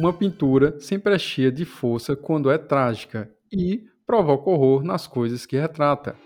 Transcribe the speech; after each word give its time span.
Uma 0.00 0.14
pintura 0.14 0.80
sempre 0.80 1.14
é 1.14 1.18
cheia 1.18 1.52
de 1.52 1.66
força 1.66 2.16
quando 2.16 2.50
é 2.50 2.56
trágica 2.56 3.30
e 3.52 3.84
provoca 4.06 4.48
horror 4.48 4.82
nas 4.82 5.06
coisas 5.06 5.44
que 5.44 5.58
retrata. 5.58 6.16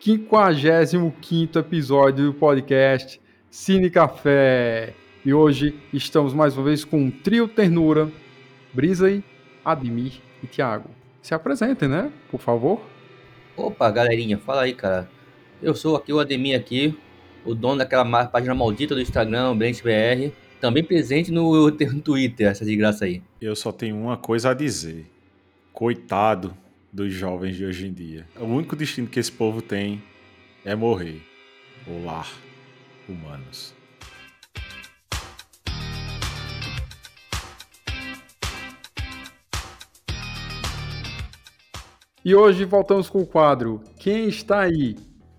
55 0.00 1.58
episódio 1.58 2.26
do 2.26 2.34
podcast 2.34 3.20
Cine 3.50 3.90
Café. 3.90 4.94
E 5.24 5.34
hoje 5.34 5.76
estamos 5.92 6.32
mais 6.32 6.56
uma 6.56 6.66
vez 6.66 6.84
com 6.84 6.98
um 6.98 7.10
trio 7.10 7.48
ternura, 7.48 8.08
Brisa, 8.72 9.20
Admir 9.64 10.20
e 10.40 10.46
Thiago. 10.46 10.88
Se 11.20 11.34
apresentem, 11.34 11.88
né? 11.88 12.12
Por 12.30 12.40
favor. 12.40 12.80
Opa, 13.56 13.90
galerinha, 13.90 14.38
fala 14.38 14.62
aí, 14.62 14.72
cara. 14.72 15.10
Eu 15.60 15.74
sou 15.74 15.96
aqui 15.96 16.12
o 16.12 16.20
Ademir 16.20 16.56
aqui, 16.56 16.96
o 17.44 17.56
dono 17.56 17.78
daquela 17.78 18.04
página 18.28 18.54
maldita 18.54 18.94
do 18.94 19.00
Instagram, 19.00 19.56
BrentBR, 19.56 20.32
também 20.64 20.82
presente 20.82 21.30
no, 21.30 21.70
no 21.70 22.00
Twitter, 22.00 22.46
essa 22.46 22.64
desgraça 22.64 23.04
aí. 23.04 23.22
Eu 23.38 23.54
só 23.54 23.70
tenho 23.70 23.96
uma 23.98 24.16
coisa 24.16 24.48
a 24.48 24.54
dizer. 24.54 25.04
Coitado 25.74 26.56
dos 26.90 27.12
jovens 27.12 27.54
de 27.54 27.66
hoje 27.66 27.86
em 27.86 27.92
dia. 27.92 28.26
O 28.40 28.44
único 28.44 28.74
destino 28.74 29.06
que 29.06 29.20
esse 29.20 29.30
povo 29.30 29.60
tem 29.60 30.02
é 30.64 30.74
morrer. 30.74 31.20
Olá, 31.86 32.26
humanos. 33.06 33.74
E 42.24 42.34
hoje 42.34 42.64
voltamos 42.64 43.10
com 43.10 43.20
o 43.20 43.26
quadro 43.26 43.82
Quem 43.98 44.28
está 44.28 44.60
aí? 44.60 44.96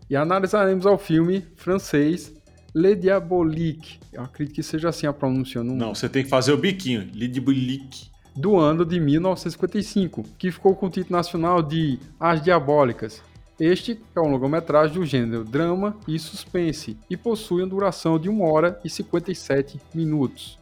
E 0.07 0.15
analisaremos 0.15 0.85
o 0.85 0.99
filme 0.99 1.43
francês 1.55 2.31
Le 2.75 2.93
Diabolique. 2.93 3.99
Eu 4.11 4.23
acredito 4.23 4.55
que 4.55 4.61
seja 4.61 4.89
assim 4.89 5.07
a 5.07 5.13
pronúncia. 5.13 5.63
Não, 5.63 5.75
não 5.77 5.95
você 5.95 6.09
tem 6.09 6.25
que 6.25 6.29
fazer 6.29 6.51
o 6.51 6.57
biquinho. 6.57 7.09
Le 7.13 7.25
Diabolique. 7.25 8.11
Do 8.35 8.57
ano 8.57 8.83
de 8.83 8.99
1955, 8.99 10.23
que 10.37 10.51
ficou 10.51 10.75
com 10.75 10.87
o 10.87 10.89
título 10.89 11.15
nacional 11.15 11.63
de 11.63 11.97
As 12.19 12.41
Diabólicas. 12.41 13.23
Este 13.57 13.97
é 14.13 14.19
um 14.19 14.27
longa-metragem 14.27 14.93
do 14.93 15.05
gênero 15.05 15.45
drama 15.45 15.95
e 16.05 16.19
suspense 16.19 16.97
e 17.09 17.15
possui 17.15 17.61
uma 17.61 17.69
duração 17.69 18.19
de 18.19 18.27
1 18.27 18.41
hora 18.41 18.77
e 18.83 18.89
57 18.89 19.79
minutos. 19.93 20.59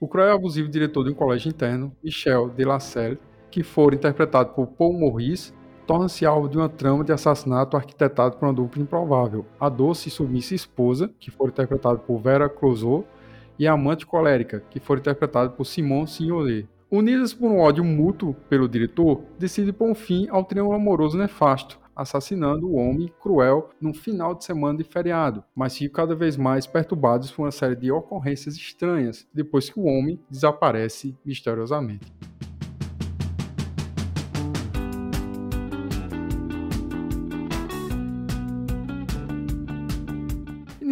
O 0.00 0.08
cruel 0.08 0.28
e 0.28 0.32
abusivo 0.32 0.70
diretor 0.70 1.04
de 1.04 1.10
um 1.10 1.14
colégio 1.14 1.50
interno, 1.50 1.94
Michel 2.02 2.48
Delacelle, 2.48 3.18
que 3.50 3.62
for 3.62 3.92
interpretado 3.92 4.54
por 4.54 4.66
Paul 4.68 4.98
Maurice, 4.98 5.52
torna-se 5.92 6.24
alvo 6.24 6.48
de 6.48 6.56
uma 6.56 6.70
trama 6.70 7.04
de 7.04 7.12
assassinato 7.12 7.76
arquitetado 7.76 8.38
por 8.38 8.46
uma 8.46 8.54
dupla 8.54 8.80
improvável. 8.80 9.44
A 9.60 9.68
doce 9.68 10.08
e 10.08 10.10
submissa 10.10 10.54
esposa, 10.54 11.12
que 11.20 11.30
for 11.30 11.50
interpretada 11.50 11.98
por 11.98 12.18
Vera 12.18 12.48
Clouseau, 12.48 13.06
e 13.58 13.68
a 13.68 13.74
amante 13.74 14.06
colérica, 14.06 14.64
que 14.70 14.80
for 14.80 14.96
interpretada 14.96 15.50
por 15.50 15.66
Simone 15.66 16.08
Signoret. 16.08 16.66
Unidas 16.90 17.34
por 17.34 17.50
um 17.50 17.60
ódio 17.60 17.84
mútuo 17.84 18.32
pelo 18.48 18.66
diretor, 18.66 19.20
decidem 19.38 19.70
pôr 19.70 19.90
um 19.90 19.94
fim 19.94 20.26
ao 20.30 20.44
triângulo 20.44 20.76
amoroso 20.76 21.18
nefasto, 21.18 21.78
assassinando 21.94 22.68
o 22.68 22.76
homem 22.76 23.12
cruel 23.20 23.68
num 23.78 23.92
final 23.92 24.34
de 24.34 24.46
semana 24.46 24.78
de 24.78 24.84
feriado, 24.84 25.44
mas 25.54 25.76
ficam 25.76 25.92
cada 25.92 26.14
vez 26.14 26.38
mais 26.38 26.66
perturbados 26.66 27.30
por 27.30 27.42
uma 27.42 27.50
série 27.50 27.76
de 27.76 27.92
ocorrências 27.92 28.56
estranhas 28.56 29.28
depois 29.34 29.68
que 29.68 29.78
o 29.78 29.84
homem 29.84 30.18
desaparece 30.30 31.14
misteriosamente. 31.22 32.10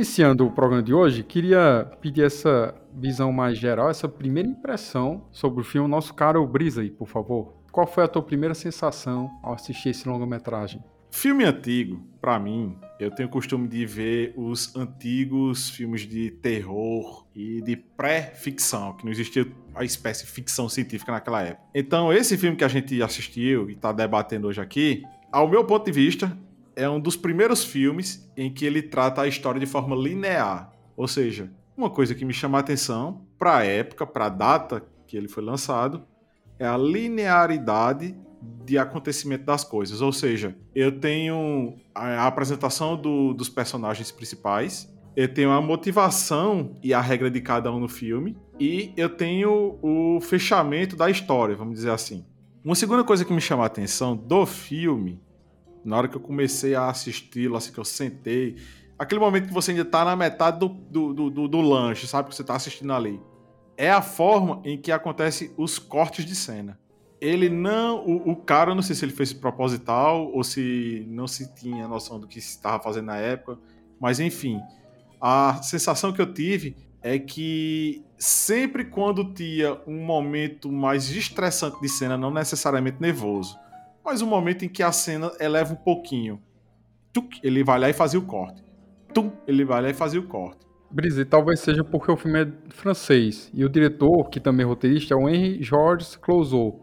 Iniciando 0.00 0.46
o 0.46 0.50
programa 0.50 0.82
de 0.82 0.94
hoje, 0.94 1.22
queria 1.22 1.86
pedir 2.00 2.24
essa 2.24 2.74
visão 2.94 3.30
mais 3.30 3.58
geral, 3.58 3.90
essa 3.90 4.08
primeira 4.08 4.48
impressão 4.48 5.26
sobre 5.30 5.60
o 5.60 5.62
filme 5.62 5.86
Nosso 5.86 6.14
Caro 6.14 6.46
Brisa 6.46 6.82
por 6.96 7.06
favor. 7.06 7.52
Qual 7.70 7.86
foi 7.86 8.04
a 8.04 8.08
tua 8.08 8.22
primeira 8.22 8.54
sensação 8.54 9.30
ao 9.42 9.52
assistir 9.52 9.90
esse 9.90 10.08
longa-metragem? 10.08 10.82
Filme 11.10 11.44
antigo, 11.44 12.02
para 12.18 12.38
mim, 12.38 12.78
eu 12.98 13.10
tenho 13.10 13.28
o 13.28 13.30
costume 13.30 13.68
de 13.68 13.84
ver 13.84 14.32
os 14.38 14.74
antigos 14.74 15.68
filmes 15.68 16.08
de 16.08 16.30
terror 16.30 17.26
e 17.34 17.60
de 17.60 17.76
pré-ficção, 17.76 18.94
que 18.94 19.04
não 19.04 19.12
existia 19.12 19.46
a 19.74 19.84
espécie 19.84 20.24
de 20.24 20.30
ficção 20.30 20.66
científica 20.66 21.12
naquela 21.12 21.42
época. 21.42 21.68
Então, 21.74 22.10
esse 22.10 22.38
filme 22.38 22.56
que 22.56 22.64
a 22.64 22.68
gente 22.68 23.02
assistiu 23.02 23.68
e 23.68 23.74
está 23.74 23.92
debatendo 23.92 24.48
hoje 24.48 24.62
aqui, 24.62 25.02
ao 25.30 25.46
meu 25.46 25.62
ponto 25.62 25.84
de 25.84 25.92
vista, 25.92 26.34
é 26.76 26.88
um 26.88 27.00
dos 27.00 27.16
primeiros 27.16 27.64
filmes 27.64 28.30
em 28.36 28.52
que 28.52 28.64
ele 28.64 28.82
trata 28.82 29.22
a 29.22 29.28
história 29.28 29.60
de 29.60 29.66
forma 29.66 29.94
linear. 29.96 30.72
Ou 30.96 31.08
seja, 31.08 31.50
uma 31.76 31.90
coisa 31.90 32.14
que 32.14 32.24
me 32.24 32.32
chama 32.32 32.58
a 32.58 32.60
atenção 32.60 33.26
para 33.38 33.58
a 33.58 33.64
época, 33.64 34.06
para 34.06 34.26
a 34.26 34.28
data 34.28 34.84
que 35.06 35.16
ele 35.16 35.28
foi 35.28 35.42
lançado, 35.42 36.04
é 36.58 36.66
a 36.66 36.76
linearidade 36.76 38.14
de 38.64 38.78
acontecimento 38.78 39.44
das 39.44 39.64
coisas. 39.64 40.00
Ou 40.00 40.12
seja, 40.12 40.56
eu 40.74 41.00
tenho 41.00 41.76
a 41.94 42.26
apresentação 42.26 42.96
do, 42.96 43.34
dos 43.34 43.48
personagens 43.48 44.10
principais, 44.10 44.92
eu 45.16 45.32
tenho 45.32 45.50
a 45.50 45.60
motivação 45.60 46.74
e 46.82 46.94
a 46.94 47.00
regra 47.00 47.30
de 47.30 47.40
cada 47.40 47.72
um 47.72 47.80
no 47.80 47.88
filme, 47.88 48.36
e 48.58 48.92
eu 48.96 49.08
tenho 49.08 49.78
o 49.82 50.20
fechamento 50.20 50.96
da 50.96 51.10
história, 51.10 51.56
vamos 51.56 51.74
dizer 51.74 51.90
assim. 51.90 52.24
Uma 52.62 52.74
segunda 52.74 53.02
coisa 53.02 53.24
que 53.24 53.32
me 53.32 53.40
chama 53.40 53.62
a 53.62 53.66
atenção 53.66 54.14
do 54.14 54.44
filme 54.44 55.20
na 55.84 55.96
hora 55.96 56.08
que 56.08 56.16
eu 56.16 56.20
comecei 56.20 56.74
a 56.74 56.88
assisti-lo, 56.88 57.56
assim, 57.56 57.72
que 57.72 57.78
eu 57.78 57.84
sentei. 57.84 58.56
Aquele 58.98 59.20
momento 59.20 59.48
que 59.48 59.54
você 59.54 59.70
ainda 59.70 59.84
tá 59.84 60.04
na 60.04 60.14
metade 60.14 60.58
do, 60.58 60.68
do, 60.68 61.14
do, 61.14 61.30
do, 61.30 61.48
do 61.48 61.60
lanche, 61.60 62.06
sabe? 62.06 62.28
Que 62.28 62.34
você 62.34 62.44
tá 62.44 62.54
assistindo 62.54 62.92
ali. 62.92 63.20
É 63.76 63.90
a 63.90 64.02
forma 64.02 64.60
em 64.64 64.76
que 64.76 64.92
acontece 64.92 65.52
os 65.56 65.78
cortes 65.78 66.24
de 66.24 66.34
cena. 66.34 66.78
Ele 67.20 67.48
não. 67.48 68.04
O, 68.04 68.32
o 68.32 68.36
cara, 68.36 68.74
não 68.74 68.82
sei 68.82 68.94
se 68.94 69.04
ele 69.04 69.12
fez 69.12 69.32
proposital 69.32 70.30
ou 70.30 70.44
se 70.44 71.06
não 71.08 71.26
se 71.26 71.54
tinha 71.54 71.88
noção 71.88 72.20
do 72.20 72.26
que 72.26 72.40
se 72.40 72.50
estava 72.50 72.82
fazendo 72.82 73.06
na 73.06 73.16
época. 73.16 73.58
Mas 73.98 74.20
enfim. 74.20 74.60
A 75.20 75.60
sensação 75.62 76.12
que 76.12 76.20
eu 76.20 76.32
tive 76.32 76.76
é 77.02 77.18
que 77.18 78.04
sempre 78.18 78.84
quando 78.84 79.32
tinha 79.32 79.80
um 79.86 80.04
momento 80.04 80.70
mais 80.70 81.10
estressante 81.10 81.80
de 81.80 81.88
cena, 81.88 82.16
não 82.16 82.30
necessariamente 82.30 83.00
nervoso, 83.00 83.58
mas 84.10 84.20
o 84.20 84.26
momento 84.26 84.64
em 84.64 84.68
que 84.68 84.82
a 84.82 84.90
cena 84.90 85.30
eleva 85.38 85.72
um 85.72 85.76
pouquinho. 85.76 86.42
Tuc, 87.12 87.38
ele 87.44 87.62
vai 87.62 87.78
lá 87.78 87.88
e 87.88 87.92
fazia 87.92 88.18
o 88.18 88.24
corte. 88.24 88.60
Tum, 89.14 89.30
ele 89.46 89.64
vai 89.64 89.80
lá 89.80 89.88
e 89.88 89.94
fazia 89.94 90.18
o 90.18 90.26
corte. 90.26 90.66
Brise, 90.90 91.24
talvez 91.24 91.60
seja 91.60 91.84
porque 91.84 92.10
o 92.10 92.16
filme 92.16 92.42
é 92.42 92.48
francês 92.70 93.48
e 93.54 93.64
o 93.64 93.68
diretor, 93.68 94.28
que 94.28 94.40
também 94.40 94.66
é 94.66 94.68
roteirista, 94.68 95.14
é 95.14 95.16
o 95.16 95.28
Henri 95.28 95.62
Georges 95.62 96.16
Clouzot, 96.16 96.78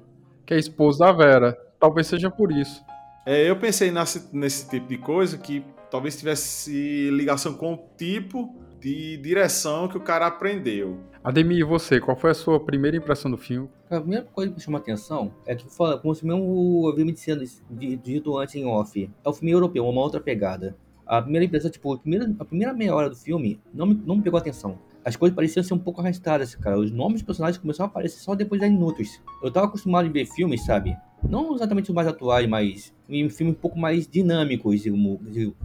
que 0.45 0.53
é 0.53 0.57
esposo 0.57 0.99
da 0.99 1.11
Vera. 1.11 1.51
Talvez 1.77 2.07
seja 2.07 2.31
por 2.31 2.49
isso. 2.49 2.81
É, 3.25 3.49
eu 3.49 3.59
pensei 3.59 3.91
nesse, 3.91 4.33
nesse 4.33 4.69
tipo 4.69 4.87
de 4.87 4.97
coisa 4.97 5.37
que 5.37 5.65
talvez 5.91 6.17
tivesse 6.17 7.09
ligação 7.11 7.55
com 7.55 7.73
o 7.73 7.89
tipo 7.97 8.55
de 8.79 9.17
direção 9.17 9.89
que 9.89 9.97
o 9.97 10.01
cara 10.01 10.27
aprendeu. 10.27 10.97
Ademir, 11.27 11.57
e 11.57 11.63
você, 11.63 11.99
qual 11.99 12.15
foi 12.15 12.31
a 12.31 12.33
sua 12.33 12.57
primeira 12.57 12.95
impressão 12.95 13.29
do 13.29 13.35
filme? 13.35 13.67
A 13.89 13.99
primeira 13.99 14.23
coisa 14.23 14.49
que 14.49 14.55
me 14.55 14.63
chamou 14.63 14.77
a 14.77 14.81
atenção 14.81 15.33
é 15.45 15.53
que, 15.55 15.65
como 16.01 16.15
se 16.15 16.25
mesmo 16.25 16.87
havia 16.87 17.03
me 17.03 17.13
dito 17.97 18.37
antes 18.37 18.55
em 18.55 18.65
off, 18.65 19.11
é 19.25 19.29
o 19.29 19.33
filme 19.33 19.51
europeu, 19.51 19.85
uma 19.85 19.99
outra 19.99 20.21
pegada. 20.21 20.77
A 21.05 21.21
primeira 21.21 21.43
impressão, 21.43 21.69
tipo, 21.69 21.91
a 21.91 21.97
primeira, 21.97 22.33
a 22.39 22.45
primeira 22.45 22.73
meia 22.73 22.95
hora 22.95 23.09
do 23.09 23.15
filme 23.17 23.59
não 23.73 23.87
me, 23.87 24.01
não 24.05 24.15
me 24.15 24.21
pegou 24.21 24.39
atenção. 24.39 24.79
As 25.03 25.17
coisas 25.17 25.35
pareciam 25.35 25.61
ser 25.63 25.73
um 25.73 25.77
pouco 25.77 25.99
arrastadas, 25.99 26.55
cara. 26.55 26.79
Os 26.79 26.91
nomes 26.91 27.15
dos 27.15 27.23
personagens 27.23 27.61
começaram 27.61 27.87
a 27.87 27.91
aparecer 27.91 28.19
só 28.19 28.33
depois 28.33 28.61
de 28.61 28.69
minutos. 28.69 29.21
Eu 29.43 29.51
tava 29.51 29.67
acostumado 29.67 30.07
a 30.07 30.09
ver 30.09 30.25
filmes, 30.27 30.63
sabe? 30.63 30.95
Não 31.27 31.53
exatamente 31.53 31.89
os 31.89 31.95
mais 31.95 32.07
atuais, 32.07 32.47
mas 32.47 32.93
em 33.09 33.29
filmes 33.29 33.53
um 33.53 33.59
pouco 33.59 33.77
mais 33.77 34.07
dinâmicos, 34.07 34.83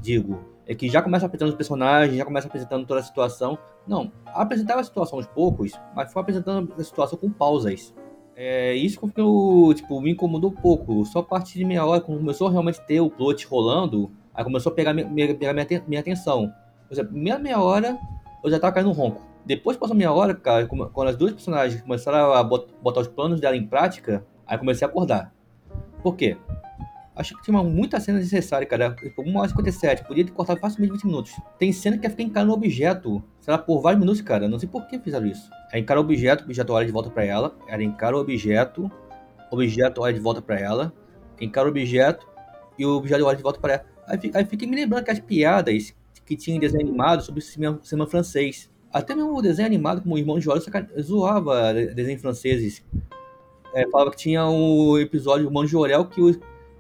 digo 0.01 0.41
é 0.67 0.75
que 0.75 0.89
já 0.89 1.03
começa 1.03 1.27
apresentando 1.27 1.51
os 1.51 1.57
personagens, 1.57 2.17
já 2.17 2.25
começa 2.25 2.47
apresentando 2.47 2.87
toda 2.87 3.01
a 3.01 3.03
situação. 3.03 3.59
Não, 3.87 4.13
apresentava 4.27 4.81
a 4.81 4.85
situação 4.85 5.19
aos 5.19 5.27
poucos, 5.27 5.73
mas 5.95 6.13
foi 6.13 6.23
apresentando 6.23 6.73
a 6.79 6.85
situação 6.85 7.19
com 7.19 7.31
pausas. 7.31 7.95
É, 8.35 8.75
isso 8.75 8.99
que 9.01 9.75
tipo, 9.75 10.01
me 10.01 10.13
incomodou 10.13 10.51
um 10.51 10.55
pouco. 10.55 11.05
Só 11.05 11.19
a 11.19 11.23
partir 11.23 11.59
de 11.59 11.65
meia 11.65 11.85
hora, 11.85 12.01
quando 12.01 12.19
começou 12.19 12.49
a 12.49 12.51
realmente 12.51 12.81
ter 12.87 13.01
o 13.01 13.11
plot 13.11 13.47
rolando, 13.47 14.11
aí 14.35 14.45
começou 14.45 14.73
a 14.73 14.75
pegar 14.75 14.95
minha, 14.95 15.35
pegar 15.35 15.53
minha, 15.53 15.67
minha 15.87 16.01
atenção. 16.01 16.53
Por 16.87 16.95
exemplo, 16.95 17.13
meia 17.17 17.39
meia 17.39 17.61
hora, 17.61 17.99
eu 18.43 18.51
já 18.51 18.59
tava 18.59 18.73
caindo 18.73 18.89
no 18.89 18.93
ronco. 18.93 19.27
Depois 19.45 19.77
passou 19.77 19.97
meia 19.97 20.13
hora, 20.13 20.35
cara, 20.35 20.67
quando 20.67 21.09
as 21.09 21.17
duas 21.17 21.33
personagens 21.33 21.83
começaram 21.83 22.33
a 22.33 22.45
botar 22.45 23.01
os 23.01 23.09
planos 23.09 23.41
dela 23.41 23.57
em 23.57 23.67
prática, 23.67 24.25
aí 24.47 24.57
comecei 24.57 24.87
a 24.87 24.91
acordar. 24.91 25.33
Por 26.03 26.17
quê? 26.17 26.37
Acho 27.15 27.37
que 27.37 27.43
tinha 27.43 27.63
muita 27.63 28.01
cena 28.01 28.19
desnecessária, 28.19 28.67
cara. 28.67 28.95
Tipo, 28.95 29.23
1 29.23 29.37
hora 29.37 29.47
e 29.47 29.51
57. 29.51 30.05
Podia 30.05 30.25
ter 30.25 30.33
cortado 30.33 30.59
facilmente 30.61 30.93
20 30.93 31.07
minutos. 31.07 31.33
Tem 31.59 31.71
cena 31.71 31.99
que 31.99 32.09
ficar 32.09 32.23
encarando 32.23 32.53
objeto. 32.53 33.23
Sei 33.41 33.53
lá, 33.53 33.59
por 33.59 33.83
vários 33.83 34.01
minutos, 34.01 34.23
cara. 34.23 34.49
Não 34.49 34.59
sei 34.59 34.69
por 34.69 34.87
que 34.87 34.99
fizeram 34.99 35.27
isso. 35.27 35.51
É 35.73 35.79
encara 35.79 36.01
o 36.01 36.03
objeto, 36.03 36.43
o 36.43 36.45
objeto 36.47 36.73
olha 36.73 36.87
de 36.87 36.93
volta 36.93 37.11
pra 37.11 37.25
ela. 37.25 37.55
Ela 37.69 37.83
encara 37.83 38.17
o 38.17 38.21
objeto, 38.21 38.91
o 39.51 39.55
objeto 39.55 40.01
olha 40.01 40.15
de 40.15 40.21
volta 40.21 40.41
pra 40.41 40.59
ela. 40.59 40.93
Encara 41.39 41.69
o 41.69 41.71
objeto 41.71 42.27
e 42.79 42.87
o 42.87 42.97
objeto 42.97 43.25
olha 43.27 43.37
de 43.37 43.43
volta 43.43 43.61
pra 43.61 43.75
ela. 43.75 43.85
Aí, 44.07 44.19
aí 44.35 44.45
fiquei 44.47 44.67
me 44.67 44.75
lembrando 44.75 45.05
que 45.05 45.11
as 45.11 45.21
piadas 45.21 45.95
que 46.25 46.37
tinha 46.37 46.57
em 46.57 46.61
desenho 46.61 46.83
animado 46.83 47.23
sobre 47.23 47.41
o 47.41 47.43
cinema, 47.43 47.79
cinema 47.83 48.09
francês. 48.09 48.71
Até 48.91 49.15
mesmo 49.15 49.37
o 49.37 49.43
desenho 49.43 49.67
animado, 49.67 50.03
como 50.03 50.15
o 50.15 50.19
Irmão 50.19 50.39
de 50.39 50.45
Jorel, 50.45 50.63
zoava 51.01 51.75
desenhos 51.75 52.21
franceses. 52.21 52.85
É, 53.75 53.89
falava 53.89 54.11
que 54.11 54.19
tinha 54.19 54.47
um 54.47 54.99
episódio 54.99 55.45
do 55.45 55.49
Irmão 55.49 55.65
de 55.65 55.71
Jorel 55.71 56.05
que 56.05 56.21
o, 56.21 56.31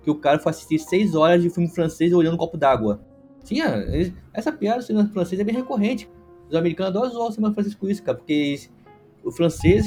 que 0.02 0.10
o 0.10 0.14
cara 0.14 0.38
foi 0.38 0.50
assistir 0.50 0.78
seis 0.78 1.14
horas 1.14 1.42
de 1.42 1.50
filme 1.50 1.68
francês 1.68 2.12
olhando 2.12 2.34
um 2.34 2.38
copo 2.38 2.56
d'água. 2.56 3.00
Tinha. 3.44 3.84
Essa 4.32 4.52
piada 4.52 4.78
do 4.78 4.84
cinema 4.84 5.08
francês 5.08 5.40
é 5.40 5.44
bem 5.44 5.54
recorrente. 5.54 6.08
Os 6.48 6.54
americanos 6.54 6.94
adoram 6.94 7.10
zoar 7.10 7.28
o 7.28 7.32
cinema 7.32 7.54
francês 7.54 7.74
com 7.74 7.88
isso, 7.88 8.02
cara, 8.02 8.18
porque 8.18 8.60
o 9.24 9.30
francês 9.30 9.86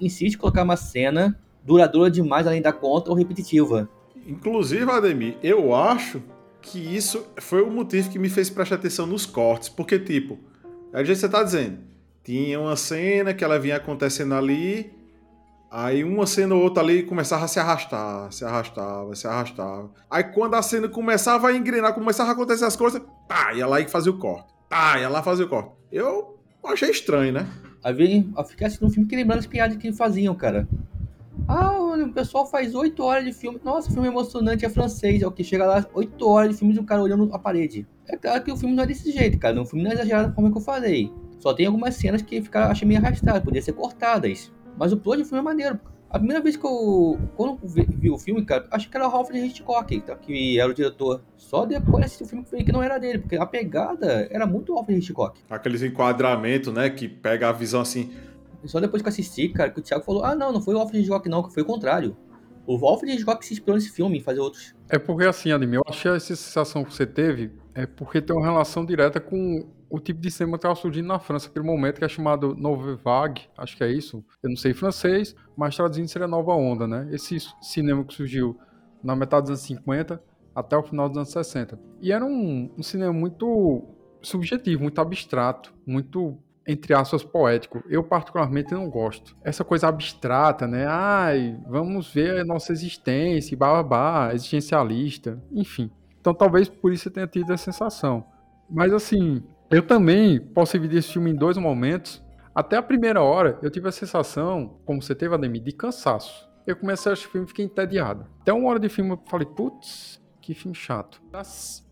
insiste 0.00 0.34
em 0.34 0.38
colocar 0.38 0.62
uma 0.62 0.76
cena 0.76 1.38
duradoura 1.64 2.10
demais 2.10 2.46
além 2.46 2.62
da 2.62 2.72
conta 2.72 3.10
ou 3.10 3.16
repetitiva. 3.16 3.88
Inclusive, 4.26 4.90
Ademir, 4.90 5.36
eu 5.42 5.74
acho 5.74 6.22
que 6.62 6.78
isso 6.78 7.26
foi 7.38 7.62
o 7.62 7.70
motivo 7.70 8.10
que 8.10 8.18
me 8.18 8.28
fez 8.28 8.48
prestar 8.48 8.76
atenção 8.76 9.06
nos 9.06 9.26
cortes, 9.26 9.68
porque, 9.68 9.98
tipo, 9.98 10.38
é 10.92 11.04
jeito 11.04 11.18
que 11.18 11.26
você 11.26 11.28
tá 11.28 11.42
dizendo, 11.42 11.78
tinha 12.22 12.58
uma 12.58 12.76
cena 12.76 13.34
que 13.34 13.44
ela 13.44 13.58
vinha 13.58 13.76
acontecendo 13.76 14.34
ali, 14.34 14.92
aí 15.74 16.04
uma 16.04 16.24
cena 16.24 16.54
ou 16.54 16.62
outra 16.62 16.80
ali 16.82 17.02
começava 17.02 17.44
a 17.44 17.48
se 17.48 17.58
arrastar, 17.58 18.30
se 18.32 18.44
arrastava, 18.44 19.16
se 19.16 19.26
arrastava. 19.26 19.90
Aí 20.08 20.22
quando 20.22 20.54
a 20.54 20.62
cena 20.62 20.88
começava 20.88 21.48
a 21.48 21.52
engrenar, 21.52 21.92
começava 21.92 22.30
a 22.30 22.32
acontecer 22.32 22.64
as 22.64 22.76
coisas, 22.76 23.02
tá, 23.26 23.52
ia 23.52 23.66
lá 23.66 23.80
e 23.80 23.88
fazia 23.88 24.12
o 24.12 24.18
corte. 24.18 24.54
Tá, 24.68 25.00
ia 25.00 25.08
lá 25.08 25.20
fazer 25.20 25.44
o 25.44 25.48
corte. 25.48 25.72
Eu 25.90 26.38
achei 26.64 26.90
estranho, 26.90 27.32
né? 27.32 27.48
Aí 27.82 28.24
eu 28.36 28.44
fiquei 28.44 28.68
assistindo 28.68 28.88
um 28.88 28.90
filme 28.90 29.08
que 29.08 29.16
lembrando 29.16 29.40
as 29.40 29.46
piadas 29.46 29.76
que 29.76 29.92
faziam, 29.92 30.34
cara. 30.34 30.68
Ah, 31.48 31.76
o 31.78 32.12
pessoal 32.12 32.46
faz 32.46 32.74
8 32.74 33.02
horas 33.02 33.24
de 33.24 33.32
filme. 33.32 33.60
Nossa, 33.62 33.90
filme 33.90 34.06
emocionante 34.08 34.64
é 34.64 34.68
francês. 34.68 35.22
É 35.22 35.26
o 35.26 35.32
que 35.32 35.42
chega 35.42 35.66
lá, 35.66 35.84
8 35.92 36.26
horas 36.26 36.50
de 36.50 36.56
filme 36.56 36.72
de 36.72 36.80
um 36.80 36.84
cara 36.84 37.02
olhando 37.02 37.28
a 37.34 37.38
parede. 37.38 37.86
É 38.08 38.16
claro 38.16 38.42
que 38.42 38.52
o 38.52 38.56
filme 38.56 38.74
não 38.74 38.84
é 38.84 38.86
desse 38.86 39.10
jeito, 39.10 39.38
cara. 39.38 39.60
O 39.60 39.66
filme 39.66 39.84
não 39.84 39.90
é 39.90 39.94
exagerado 39.94 40.32
forma 40.34 40.50
que 40.50 40.56
eu 40.56 40.62
falei. 40.62 41.12
Só 41.40 41.52
tem 41.52 41.66
algumas 41.66 41.96
cenas 41.96 42.22
que 42.22 42.40
ficaram, 42.40 42.70
achei 42.70 42.86
meio 42.86 43.00
arrastadas, 43.00 43.42
podia 43.42 43.60
ser 43.60 43.72
cortadas. 43.72 44.50
Mas 44.76 44.92
o 44.92 44.96
plot 44.96 45.18
do 45.18 45.24
filme 45.24 45.40
é 45.40 45.42
maneiro. 45.42 45.80
A 46.10 46.18
primeira 46.18 46.42
vez 46.42 46.56
que 46.56 46.64
eu. 46.64 47.18
Quando 47.36 47.58
eu 47.62 47.68
vi, 47.68 47.86
vi 47.88 48.10
o 48.10 48.18
filme, 48.18 48.44
cara, 48.44 48.66
achei 48.70 48.88
que 48.88 48.96
era 48.96 49.06
o 49.06 49.10
Ralph 49.10 49.30
Hitchcock, 49.30 50.00
tá, 50.00 50.14
que 50.14 50.58
era 50.60 50.70
o 50.70 50.74
diretor. 50.74 51.22
Só 51.36 51.66
depois 51.66 52.04
assisti 52.04 52.22
o 52.22 52.26
filme 52.26 52.64
que 52.64 52.72
não 52.72 52.82
era 52.82 52.98
dele, 52.98 53.18
porque 53.18 53.36
a 53.36 53.46
pegada 53.46 54.28
era 54.30 54.46
muito 54.46 54.74
Ralph 54.74 54.90
Hitchcock. 54.90 55.40
Aqueles 55.50 55.82
enquadramentos, 55.82 56.72
né? 56.72 56.88
Que 56.90 57.08
pega 57.08 57.48
a 57.48 57.52
visão 57.52 57.80
assim 57.80 58.12
só 58.68 58.80
depois 58.80 59.02
que 59.02 59.08
eu 59.08 59.12
assisti, 59.12 59.48
cara, 59.48 59.70
que 59.70 59.78
o 59.78 59.82
Thiago 59.82 60.04
falou: 60.04 60.24
ah, 60.24 60.34
não, 60.34 60.52
não 60.52 60.60
foi 60.60 60.74
o 60.74 60.78
Alfred 60.78 61.00
Hitchcock, 61.00 61.28
não, 61.28 61.42
que 61.42 61.52
foi 61.52 61.62
o 61.62 61.66
contrário. 61.66 62.16
O 62.66 62.74
Alfred 62.86 63.14
Hitchcock 63.14 63.44
se 63.44 63.52
inspirou 63.52 63.76
nesse 63.76 63.90
filme 63.90 64.18
em 64.18 64.22
fazer 64.22 64.40
outros. 64.40 64.74
É 64.88 64.98
porque 64.98 65.24
assim, 65.24 65.52
Ademir, 65.52 65.80
eu 65.80 65.84
achei 65.86 66.10
essa 66.10 66.34
sensação 66.34 66.82
que 66.82 66.94
você 66.94 67.06
teve 67.06 67.52
é 67.74 67.86
porque 67.86 68.22
tem 68.22 68.34
uma 68.34 68.44
relação 68.44 68.86
direta 68.86 69.20
com 69.20 69.66
o 69.94 70.00
tipo 70.00 70.20
de 70.20 70.28
cinema 70.28 70.58
que 70.58 70.66
estava 70.66 70.74
surgindo 70.74 71.06
na 71.06 71.20
França 71.20 71.46
naquele 71.46 71.64
momento, 71.64 71.98
que 72.00 72.04
é 72.04 72.08
chamado 72.08 72.56
Nouvelle 72.56 72.96
Vague, 72.96 73.42
acho 73.56 73.76
que 73.76 73.84
é 73.84 73.92
isso. 73.92 74.24
Eu 74.42 74.50
não 74.50 74.56
sei 74.56 74.74
francês, 74.74 75.36
mas 75.56 75.76
traduzindo 75.76 76.08
seria 76.08 76.26
Nova 76.26 76.52
Onda, 76.52 76.84
né? 76.86 77.08
Esse 77.12 77.38
cinema 77.62 78.02
que 78.04 78.12
surgiu 78.12 78.58
na 79.04 79.14
metade 79.14 79.42
dos 79.42 79.50
anos 79.50 79.60
50 79.60 80.20
até 80.52 80.76
o 80.76 80.82
final 80.82 81.08
dos 81.08 81.16
anos 81.16 81.30
60. 81.30 81.78
E 82.00 82.10
era 82.10 82.24
um, 82.24 82.72
um 82.76 82.82
cinema 82.82 83.12
muito 83.12 83.84
subjetivo, 84.20 84.82
muito 84.82 85.00
abstrato, 85.00 85.72
muito 85.86 86.36
entre 86.66 86.92
aspas, 86.94 87.22
poético. 87.22 87.84
Eu, 87.88 88.02
particularmente, 88.02 88.72
não 88.72 88.88
gosto. 88.88 89.36
Essa 89.44 89.62
coisa 89.62 89.86
abstrata, 89.86 90.66
né? 90.66 90.86
Ai, 90.88 91.60
vamos 91.68 92.12
ver 92.12 92.40
a 92.40 92.44
nossa 92.44 92.72
existência, 92.72 93.56
babá, 93.56 94.30
existencialista, 94.32 95.40
enfim. 95.52 95.90
Então, 96.18 96.32
talvez 96.32 96.68
por 96.68 96.90
isso 96.90 97.04
você 97.04 97.10
tenha 97.10 97.26
tido 97.26 97.52
essa 97.52 97.70
sensação. 97.70 98.24
Mas, 98.68 98.94
assim, 98.94 99.42
eu 99.76 99.86
também 99.86 100.40
posso 100.40 100.72
dividir 100.72 100.98
esse 100.98 101.12
filme 101.12 101.30
em 101.30 101.34
dois 101.34 101.56
momentos. 101.56 102.22
Até 102.54 102.76
a 102.76 102.82
primeira 102.82 103.22
hora, 103.22 103.58
eu 103.62 103.70
tive 103.70 103.88
a 103.88 103.92
sensação, 103.92 104.78
como 104.84 105.02
você 105.02 105.14
teve, 105.14 105.34
Ademir, 105.34 105.62
de 105.62 105.72
cansaço. 105.72 106.48
Eu 106.66 106.76
comecei 106.76 107.10
a 107.10 107.12
assistir 107.12 107.28
o 107.28 107.32
filme 107.32 107.46
e 107.46 107.48
fiquei 107.48 107.64
entediado. 107.64 108.26
Até 108.40 108.52
uma 108.52 108.68
hora 108.68 108.78
de 108.78 108.88
filme 108.88 109.10
eu 109.10 109.20
falei, 109.26 109.46
putz, 109.46 110.22
que 110.40 110.54
filme 110.54 110.74
chato. 110.74 111.20
Da 111.30 111.42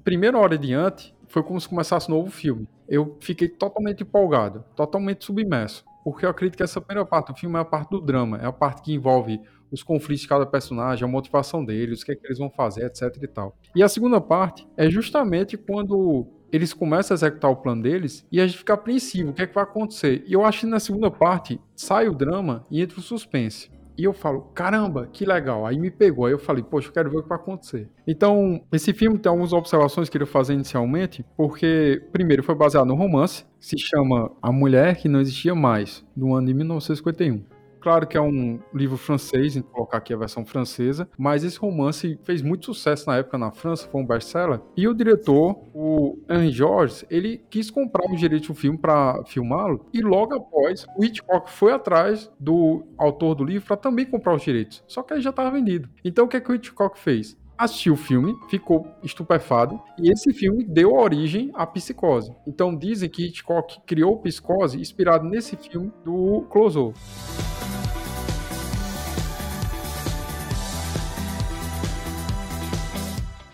primeira 0.04 0.38
hora 0.38 0.54
adiante, 0.54 1.14
foi 1.28 1.42
como 1.42 1.60
se 1.60 1.68
começasse 1.68 2.10
um 2.10 2.14
novo 2.14 2.30
filme 2.30 2.68
eu 2.92 3.16
fiquei 3.20 3.48
totalmente 3.48 4.02
empolgado, 4.02 4.62
totalmente 4.76 5.24
submerso. 5.24 5.82
Porque 6.04 6.26
eu 6.26 6.30
acredito 6.30 6.58
que 6.58 6.62
essa 6.62 6.78
primeira 6.78 7.08
parte 7.08 7.32
do 7.32 7.38
filme 7.38 7.56
é 7.56 7.60
a 7.60 7.64
parte 7.64 7.88
do 7.88 8.02
drama, 8.02 8.36
é 8.36 8.44
a 8.44 8.52
parte 8.52 8.82
que 8.82 8.92
envolve 8.92 9.40
os 9.70 9.82
conflitos 9.82 10.20
de 10.20 10.28
cada 10.28 10.44
personagem, 10.44 11.02
a 11.02 11.10
motivação 11.10 11.64
deles, 11.64 12.02
o 12.02 12.04
que, 12.04 12.12
é 12.12 12.14
que 12.14 12.26
eles 12.26 12.36
vão 12.36 12.50
fazer, 12.50 12.84
etc 12.84 13.16
e 13.22 13.26
tal. 13.26 13.56
E 13.74 13.82
a 13.82 13.88
segunda 13.88 14.20
parte 14.20 14.68
é 14.76 14.90
justamente 14.90 15.56
quando 15.56 16.26
eles 16.52 16.74
começam 16.74 17.14
a 17.14 17.16
executar 17.16 17.50
o 17.50 17.56
plano 17.56 17.82
deles 17.82 18.26
e 18.30 18.40
a 18.40 18.46
gente 18.46 18.58
fica 18.58 18.74
apreensivo, 18.74 19.30
o 19.30 19.32
que 19.32 19.42
é 19.42 19.46
que 19.46 19.54
vai 19.54 19.64
acontecer. 19.64 20.22
E 20.26 20.34
eu 20.34 20.44
acho 20.44 20.60
que 20.60 20.66
na 20.66 20.78
segunda 20.78 21.10
parte 21.10 21.58
sai 21.74 22.08
o 22.08 22.14
drama 22.14 22.66
e 22.70 22.82
entra 22.82 22.98
o 22.98 23.02
suspense. 23.02 23.70
E 23.96 24.04
eu 24.04 24.12
falo, 24.12 24.42
caramba, 24.54 25.08
que 25.12 25.24
legal. 25.24 25.66
Aí 25.66 25.78
me 25.78 25.90
pegou. 25.90 26.26
Aí 26.26 26.32
eu 26.32 26.38
falei, 26.38 26.62
poxa, 26.62 26.88
eu 26.88 26.92
quero 26.92 27.10
ver 27.10 27.18
o 27.18 27.22
que 27.22 27.28
vai 27.28 27.36
acontecer. 27.36 27.88
Então, 28.06 28.62
esse 28.72 28.92
filme 28.92 29.18
tem 29.18 29.28
algumas 29.28 29.52
observações 29.52 30.08
que 30.08 30.16
eu 30.16 30.20
queria 30.20 30.32
fazer 30.32 30.54
inicialmente, 30.54 31.24
porque, 31.36 32.02
primeiro, 32.10 32.42
foi 32.42 32.54
baseado 32.54 32.86
no 32.86 32.94
romance, 32.94 33.44
que 33.60 33.66
se 33.66 33.78
chama 33.78 34.30
A 34.40 34.50
Mulher 34.50 34.96
que 34.96 35.08
Não 35.08 35.20
Existia 35.20 35.54
Mais, 35.54 36.04
do 36.16 36.34
ano 36.34 36.46
de 36.46 36.54
1951. 36.54 37.44
Claro 37.82 38.06
que 38.06 38.16
é 38.16 38.20
um 38.20 38.60
livro 38.72 38.96
francês, 38.96 39.56
vou 39.56 39.64
colocar 39.64 39.98
aqui 39.98 40.14
a 40.14 40.16
versão 40.16 40.46
francesa, 40.46 41.08
mas 41.18 41.42
esse 41.42 41.58
romance 41.58 42.16
fez 42.22 42.40
muito 42.40 42.66
sucesso 42.66 43.08
na 43.08 43.16
época 43.16 43.36
na 43.36 43.50
França, 43.50 43.88
foi 43.88 44.00
um 44.00 44.06
best-seller. 44.06 44.60
E 44.76 44.86
o 44.86 44.94
diretor, 44.94 45.58
o 45.74 46.16
Henri 46.30 46.52
Georges, 46.52 47.04
ele 47.10 47.44
quis 47.50 47.72
comprar 47.72 48.08
os 48.08 48.20
direitos 48.20 48.46
do 48.46 48.54
filme 48.54 48.78
para 48.78 49.24
filmá-lo, 49.24 49.84
e 49.92 50.00
logo 50.00 50.32
após, 50.32 50.86
o 50.96 51.04
Hitchcock 51.04 51.50
foi 51.50 51.72
atrás 51.72 52.30
do 52.38 52.84
autor 52.96 53.34
do 53.34 53.44
livro 53.44 53.66
para 53.66 53.76
também 53.76 54.06
comprar 54.06 54.36
os 54.36 54.42
direitos. 54.42 54.84
Só 54.86 55.02
que 55.02 55.14
aí 55.14 55.20
já 55.20 55.30
estava 55.30 55.50
vendido. 55.50 55.88
Então 56.04 56.26
o 56.26 56.28
que, 56.28 56.36
é 56.36 56.40
que 56.40 56.52
o 56.52 56.54
Hitchcock 56.54 56.96
fez? 56.96 57.36
assistiu 57.58 57.94
o 57.94 57.96
filme, 57.96 58.34
ficou 58.48 58.88
estupefado, 59.04 59.80
e 59.96 60.10
esse 60.10 60.32
filme 60.32 60.64
deu 60.64 60.94
origem 60.94 61.50
à 61.54 61.64
psicose. 61.64 62.34
Então 62.46 62.74
dizem 62.74 63.08
que 63.08 63.26
Hitchcock 63.26 63.80
criou 63.86 64.18
psicose 64.18 64.80
inspirado 64.80 65.24
nesse 65.28 65.56
filme 65.56 65.92
do 66.04 66.44
Clouseau. 66.50 66.92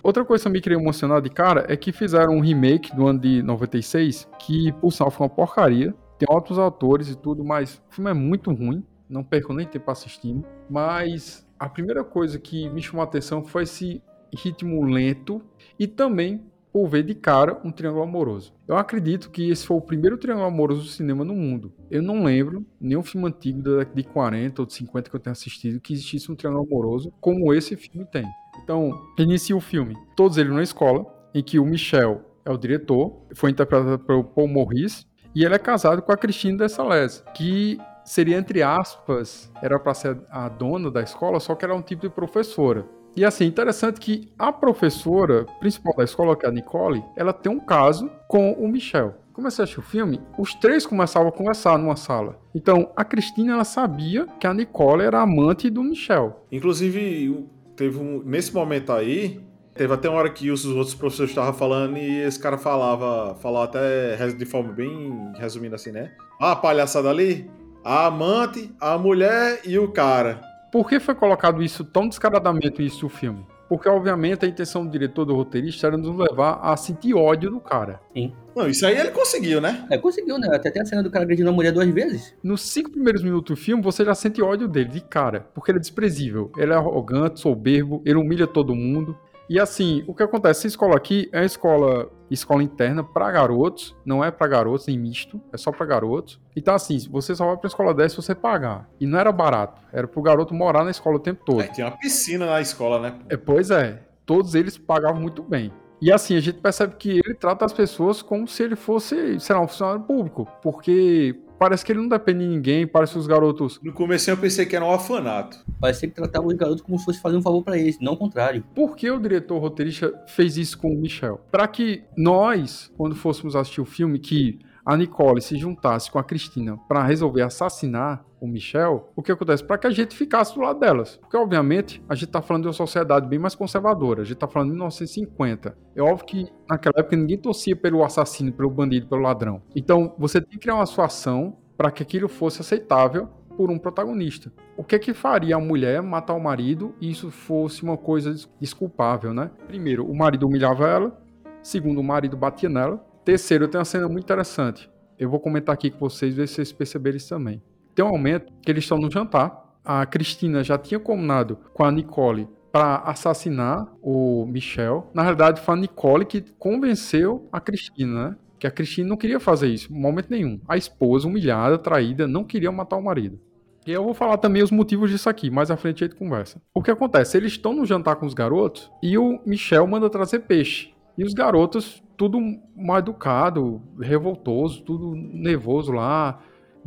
Outra 0.09 0.25
coisa 0.25 0.45
que 0.45 0.49
me 0.49 0.59
queria 0.63 0.79
emocionar 0.79 1.21
de 1.21 1.29
cara 1.29 1.67
é 1.69 1.77
que 1.77 1.93
fizeram 1.93 2.37
um 2.37 2.41
remake 2.41 2.97
do 2.97 3.07
ano 3.07 3.21
de 3.21 3.43
96, 3.43 4.27
que 4.39 4.73
por 4.81 4.91
sinal 4.91 5.11
foi 5.11 5.27
uma 5.27 5.35
porcaria. 5.35 5.95
Tem 6.19 6.27
outros 6.31 6.59
atores 6.59 7.11
e 7.11 7.15
tudo, 7.15 7.45
mas 7.45 7.83
o 7.91 7.95
filme 7.95 8.11
é 8.11 8.15
muito 8.15 8.51
ruim. 8.51 8.83
Não 9.07 9.23
perco 9.23 9.53
nem 9.53 9.67
tempo 9.67 9.91
assistindo. 9.91 10.47
Mas 10.71 11.47
a 11.59 11.69
primeira 11.69 12.03
coisa 12.03 12.39
que 12.39 12.71
me 12.71 12.81
chamou 12.81 13.03
a 13.03 13.05
atenção 13.05 13.45
foi 13.45 13.65
esse 13.65 14.03
ritmo 14.35 14.83
lento 14.83 15.43
e 15.79 15.87
também 15.87 16.43
por 16.73 16.89
ver 16.89 17.03
de 17.03 17.15
cara 17.15 17.61
um 17.63 17.71
triângulo 17.71 18.05
amoroso. 18.05 18.55
Eu 18.67 18.79
acredito 18.79 19.31
que 19.31 19.51
esse 19.51 19.67
foi 19.67 19.77
o 19.77 19.83
primeiro 19.83 20.17
triângulo 20.17 20.47
amoroso 20.47 20.85
do 20.85 20.89
cinema 20.89 21.23
no 21.23 21.35
mundo. 21.35 21.71
Eu 21.91 22.03
não 22.03 22.25
lembro 22.25 22.65
nenhum 22.81 23.03
filme 23.03 23.29
antigo 23.29 23.61
da 23.61 23.77
década 23.77 23.95
de 23.95 24.05
40 24.05 24.63
ou 24.63 24.67
de 24.67 24.73
50 24.73 25.11
que 25.11 25.17
eu 25.17 25.21
tenha 25.21 25.33
assistido 25.33 25.81
que 25.81 25.93
existisse 25.93 26.33
um 26.33 26.35
triângulo 26.35 26.67
amoroso 26.67 27.13
como 27.21 27.53
esse 27.53 27.77
filme 27.77 28.07
tem. 28.07 28.25
Então, 28.63 28.91
inicia 29.19 29.57
o 29.57 29.61
filme, 29.61 29.97
todos 30.17 30.39
eles 30.39 30.53
na 30.53 30.63
escola, 30.63 31.07
em 31.35 31.43
que 31.43 31.59
o 31.59 31.65
Michel 31.65 32.23
é 32.45 32.51
o 32.51 32.57
diretor, 32.57 33.13
foi 33.35 33.51
interpretado 33.51 33.99
pelo 33.99 34.25
Paul 34.25 34.49
Morris, 34.49 35.07
e 35.35 35.45
ele 35.45 35.55
é 35.55 35.59
casado 35.59 36.03
com 36.03 36.13
a 36.13 36.17
Christine 36.17 36.57
Dessalles, 36.57 37.23
que 37.35 37.79
seria, 38.05 38.37
entre 38.37 38.63
aspas, 38.63 39.53
era 39.63 39.79
para 39.79 39.95
ser 39.95 40.19
a 40.31 40.49
dona 40.49 40.91
da 40.91 41.03
escola, 41.03 41.39
só 41.39 41.55
que 41.55 41.65
era 41.65 41.75
um 41.75 41.83
tipo 41.83 42.03
de 42.03 42.09
professora. 42.09 42.87
E 43.15 43.25
assim, 43.25 43.45
interessante 43.47 44.01
que 44.01 44.33
a 44.39 44.53
professora 44.53 45.45
principal 45.61 45.95
da 45.97 46.05
escola, 46.05 46.37
que 46.37 46.47
é 46.47 46.49
a 46.49 46.53
Nicole, 46.53 47.05
ela 47.17 47.33
tem 47.33 47.53
um 47.53 47.61
caso 47.61 48.11
com 48.27 48.53
o 48.53 48.69
Michel. 48.69 49.15
Comecei 49.33 49.63
a 49.63 49.65
assistir 49.65 49.81
o 49.81 49.83
filme, 49.83 50.21
os 50.37 50.55
três 50.55 50.85
começavam 50.85 51.29
a 51.29 51.33
conversar 51.33 51.79
numa 51.79 51.95
sala. 51.95 52.41
Então, 52.55 52.91
a 52.97 53.05
Cristina, 53.05 53.53
ela 53.53 53.65
sabia 53.65 54.27
que 54.41 54.47
a 54.47 54.55
Nicole 54.55 55.05
era 55.05 55.21
amante 55.21 55.71
do 55.71 55.83
Michel. 55.83 56.45
Inclusive, 56.51 57.47
teve 57.79 57.97
um, 57.97 58.21
nesse 58.25 58.53
momento 58.53 58.93
aí, 58.93 59.41
teve 59.73 59.95
até 59.95 60.09
uma 60.09 60.19
hora 60.19 60.31
que 60.31 60.51
os 60.51 60.65
outros 60.67 60.95
professores 60.95 61.31
estavam 61.31 61.53
falando 61.55 61.97
e 61.97 62.23
esse 62.23 62.39
cara 62.39 62.59
falava, 62.59 63.37
falava 63.37 63.65
até 63.67 64.17
de 64.33 64.45
forma 64.45 64.73
bem 64.73 65.33
resumindo 65.39 65.77
assim, 65.77 65.93
né? 65.93 66.13
Ah, 66.41 66.53
a 66.53 66.57
palhaçada 66.57 67.09
ali, 67.09 67.49
a 67.85 68.07
amante, 68.07 68.75
a 68.81 68.99
mulher 68.99 69.61
e 69.65 69.79
o 69.79 69.93
cara. 69.93 70.43
Por 70.73 70.89
que 70.89 70.99
foi 70.99 71.15
colocado 71.15 71.63
isso 71.63 71.85
tão 71.85 72.09
descaradamente 72.09 72.85
isso 72.85 73.05
no 73.05 73.09
filme? 73.09 73.47
Porque, 73.69 73.89
obviamente, 73.89 74.45
a 74.45 74.49
intenção 74.49 74.85
do 74.85 74.91
diretor 74.91 75.25
do 75.25 75.35
roteirista 75.35 75.87
era 75.87 75.97
nos 75.97 76.17
levar 76.17 76.59
a 76.63 76.77
sentir 76.77 77.15
ódio 77.15 77.51
do 77.51 77.61
cara. 77.61 78.01
Sim. 78.15 78.33
Não, 78.57 78.69
isso 78.69 78.87
aí 78.87 78.99
ele 78.99 79.11
conseguiu, 79.11 79.61
né? 79.61 79.87
É, 79.91 79.99
conseguiu, 79.99 80.39
né? 80.39 80.49
Até 80.53 80.71
tem 80.71 80.83
a 80.83 80.85
cena 80.85 81.03
do 81.03 81.11
cara 81.11 81.25
agredindo 81.25 81.51
a 81.51 81.53
mulher 81.53 81.73
duas 81.73 81.89
vezes. 81.89 82.35
Nos 82.43 82.63
cinco 82.63 82.91
primeiros 82.91 83.23
minutos 83.23 83.55
do 83.55 83.61
filme, 83.61 83.83
você 83.83 84.05
já 84.05 84.15
sente 84.15 84.43
ódio 84.43 84.67
dele, 84.67 84.89
de 84.89 85.01
cara. 85.01 85.47
Porque 85.55 85.71
ele 85.71 85.79
é 85.79 85.81
desprezível. 85.81 86.51
Ele 86.57 86.73
é 86.73 86.77
arrogante, 86.77 87.41
soberbo, 87.41 88.03
ele 88.05 88.17
humilha 88.17 88.47
todo 88.47 88.75
mundo. 88.75 89.17
E 89.49 89.59
assim, 89.61 90.03
o 90.07 90.15
que 90.15 90.23
acontece? 90.23 90.61
Essa 90.61 90.67
escola 90.69 90.97
aqui 90.97 91.29
é 91.33 91.39
uma 91.39 91.47
escola 91.47 92.11
escola 92.35 92.63
interna 92.63 93.03
para 93.03 93.31
garotos, 93.31 93.97
não 94.05 94.25
é 94.25 94.31
para 94.31 94.47
garotos, 94.47 94.87
nem 94.87 94.99
misto, 94.99 95.41
é 95.53 95.57
só 95.57 95.73
para 95.73 95.87
garotos. 95.87 96.41
Então, 96.55 96.75
assim, 96.75 96.99
você 97.11 97.35
só 97.35 97.47
vai 97.47 97.57
pra 97.57 97.69
escola 97.69 97.95
10 97.95 98.13
se 98.13 98.17
você 98.17 98.35
pagar. 98.35 98.89
E 99.01 99.07
não 99.07 99.19
era 99.19 99.33
barato, 99.33 99.81
era 99.93 100.07
pro 100.07 100.23
garoto 100.23 100.55
morar 100.55 100.85
na 100.85 100.91
escola 100.91 101.17
o 101.17 101.21
tempo 101.21 101.43
todo. 101.45 101.63
É, 101.63 101.69
tinha 101.69 101.87
uma 101.87 101.97
piscina 101.97 102.47
na 102.47 102.61
escola, 102.61 103.01
né? 103.01 103.19
É, 103.29 103.37
pois 103.37 103.71
é, 103.71 104.03
todos 104.27 104.55
eles 104.55 104.77
pagavam 104.77 105.21
muito 105.21 105.43
bem. 105.43 105.73
E 106.01 106.13
assim, 106.13 106.37
a 106.37 106.41
gente 106.41 106.59
percebe 106.59 106.95
que 106.97 107.11
ele 107.25 107.35
trata 107.35 107.65
as 107.65 107.73
pessoas 107.73 108.23
como 108.23 108.47
se 108.47 108.63
ele 108.63 108.77
fosse, 108.77 109.41
sei 109.41 109.55
lá, 109.55 109.61
um 109.61 109.67
funcionário 109.67 110.03
público. 110.03 110.47
Porque 110.63 111.35
parece 111.59 111.85
que 111.85 111.93
ele 111.93 112.01
não 112.01 112.09
depende 112.09 112.41
de 112.41 112.47
ninguém, 112.47 112.87
parece 112.87 113.15
que 113.15 113.19
os 113.19 113.27
garotos. 113.27 113.81
No 113.83 113.93
começo 113.93 114.31
eu 114.31 114.37
pensei 114.37 114.65
que 114.65 114.77
era 114.77 114.85
um 114.85 114.89
orfanato. 114.89 115.59
Parecia 115.81 116.09
que 116.09 116.15
tratava 116.15 116.47
os 116.47 116.55
garotos 116.55 116.83
como 116.83 116.99
se 116.99 117.05
fosse 117.05 117.21
fazer 117.21 117.37
um 117.37 117.43
favor 117.43 117.63
para 117.63 117.77
eles, 117.77 117.99
não 118.01 118.13
o 118.13 118.17
contrário. 118.17 118.65
Por 118.75 118.97
que 118.97 119.11
o 119.11 119.21
diretor 119.21 119.59
roteirista 119.59 120.13
fez 120.29 120.57
isso 120.57 120.79
com 120.79 120.93
o 120.93 120.97
Michel? 120.97 121.41
Para 121.51 121.67
que 121.67 122.05
nós, 122.17 122.91
quando 122.97 123.15
fôssemos 123.15 123.57
assistir 123.57 123.81
o 123.81 123.85
filme, 123.85 124.19
que 124.19 124.61
a 124.85 124.97
Nicole 124.97 125.43
se 125.43 125.59
juntasse 125.59 126.11
com 126.11 126.19
a 126.19 126.25
Cristina 126.25 126.79
para 126.89 127.05
resolver 127.05 127.43
assassinar 127.43 128.25
o 128.41 128.47
Michel, 128.47 129.13
o 129.17 129.23
que 129.23 129.33
acontece? 129.33 129.65
Para 129.65 129.79
que 129.79 129.87
a 129.87 129.91
gente 129.91 130.17
ficasse 130.17 130.55
do 130.55 130.61
lado 130.61 130.81
delas. 130.81 131.17
Porque, 131.17 131.37
obviamente, 131.37 132.03
a 132.09 132.15
gente 132.15 132.27
está 132.27 132.41
falando 132.41 132.63
de 132.63 132.69
uma 132.69 132.75
sociedade 132.75 133.27
bem 133.29 133.39
mais 133.39 133.55
conservadora. 133.55 134.23
A 134.23 134.25
gente 134.25 134.35
está 134.35 134.49
falando 134.49 134.69
de 134.69 134.75
1950. 134.75 135.77
É 135.95 136.03
óbvio 136.03 136.27
que 136.27 136.47
naquela 136.69 136.95
época 136.99 137.17
ninguém 137.17 137.39
torcia 137.39 137.75
pelo 137.75 138.05
assassino, 138.05 138.53
pelo 138.53 138.71
bandido, 138.71 139.07
pelo 139.07 139.23
ladrão. 139.23 139.63
Então, 139.75 140.15
você 140.19 140.41
tem 140.41 140.51
que 140.51 140.59
criar 140.59 140.77
uma 140.77 140.87
situação 140.87 141.57
para 141.77 141.91
que 141.91 142.03
aquilo 142.03 142.29
fosse 142.29 142.61
aceitável 142.61 143.29
por 143.57 143.71
um 143.71 143.79
protagonista. 143.79 144.53
O 144.77 144.85
que 144.85 144.95
é 144.95 144.99
que 144.99 145.13
faria 145.13 145.57
a 145.57 145.61
mulher 145.61 146.01
matar 146.01 146.35
o 146.35 146.41
marido 146.41 146.95
e 147.01 147.11
isso 147.11 147.31
fosse 147.31 147.83
uma 147.83 147.97
coisa 147.97 148.33
desculpável, 148.61 149.35
né? 149.35 149.51
Primeiro, 149.67 150.09
o 150.09 150.17
marido 150.17 150.47
humilhava 150.47 150.87
ela. 150.87 151.21
Segundo, 151.61 152.01
o 152.01 152.05
marido 152.05 152.37
batia 152.37 152.69
nela. 152.69 153.05
Terceiro, 153.25 153.67
tem 153.67 153.79
uma 153.79 153.85
cena 153.85 154.09
muito 154.09 154.25
interessante. 154.25 154.89
Eu 155.19 155.29
vou 155.29 155.41
comentar 155.41 155.75
aqui 155.75 155.91
com 155.91 155.99
vocês, 155.99 156.37
ver 156.37 156.47
se 156.47 156.55
vocês 156.55 156.73
perceberam 156.73 157.17
isso 157.17 157.29
também. 157.29 157.61
Tem 157.99 158.05
um 158.05 158.11
momento 158.11 158.53
que 158.63 158.71
eles 158.71 158.85
estão 158.85 158.97
no 158.97 159.11
jantar. 159.11 159.75
A 159.85 160.07
Cristina 160.07 160.63
já 160.63 160.79
tinha 160.79 161.01
combinado 161.01 161.59
com 161.75 161.83
a 161.83 161.91
Nicole 161.91 162.47
para 162.71 162.99
assassinar 162.99 163.93
o 164.01 164.47
Michel. 164.47 165.11
Na 165.13 165.23
realidade, 165.23 165.61
foi 165.61 165.75
a 165.75 165.79
Nicole 165.79 166.25
que 166.25 166.45
convenceu 166.61 167.49
a 167.51 167.59
Cristina, 167.59 168.29
né? 168.29 168.37
Que 168.57 168.69
a 168.69 168.71
Cristina 168.71 169.09
não 169.09 169.17
queria 169.17 169.41
fazer 169.41 169.67
isso, 169.67 169.93
momento 169.93 170.31
nenhum. 170.31 170.61
A 170.69 170.77
esposa, 170.77 171.27
humilhada, 171.27 171.77
traída, 171.77 172.29
não 172.29 172.45
queria 172.45 172.71
matar 172.71 172.97
o 172.99 173.03
marido. 173.03 173.41
E 173.85 173.91
eu 173.91 174.05
vou 174.05 174.15
falar 174.15 174.37
também 174.37 174.63
os 174.63 174.71
motivos 174.71 175.11
disso 175.11 175.29
aqui, 175.29 175.51
mais 175.51 175.69
à 175.69 175.77
frente 175.77 176.05
a 176.05 176.07
gente 176.07 176.17
conversa. 176.17 176.63
O 176.73 176.81
que 176.81 176.93
acontece? 176.93 177.37
Eles 177.37 177.51
estão 177.51 177.75
no 177.75 177.85
jantar 177.85 178.15
com 178.15 178.27
os 178.27 178.35
garotos 178.35 178.93
e 179.03 179.19
o 179.19 179.41
Michel 179.45 179.89
manda 179.89 180.09
trazer 180.09 180.39
peixe. 180.43 180.95
E 181.17 181.25
os 181.25 181.35
garotos, 181.35 182.01
tudo 182.17 182.39
mal 182.77 182.99
educado, 182.99 183.83
revoltoso, 183.99 184.85
tudo 184.85 185.17
nervoso 185.17 185.91
lá, 185.91 186.39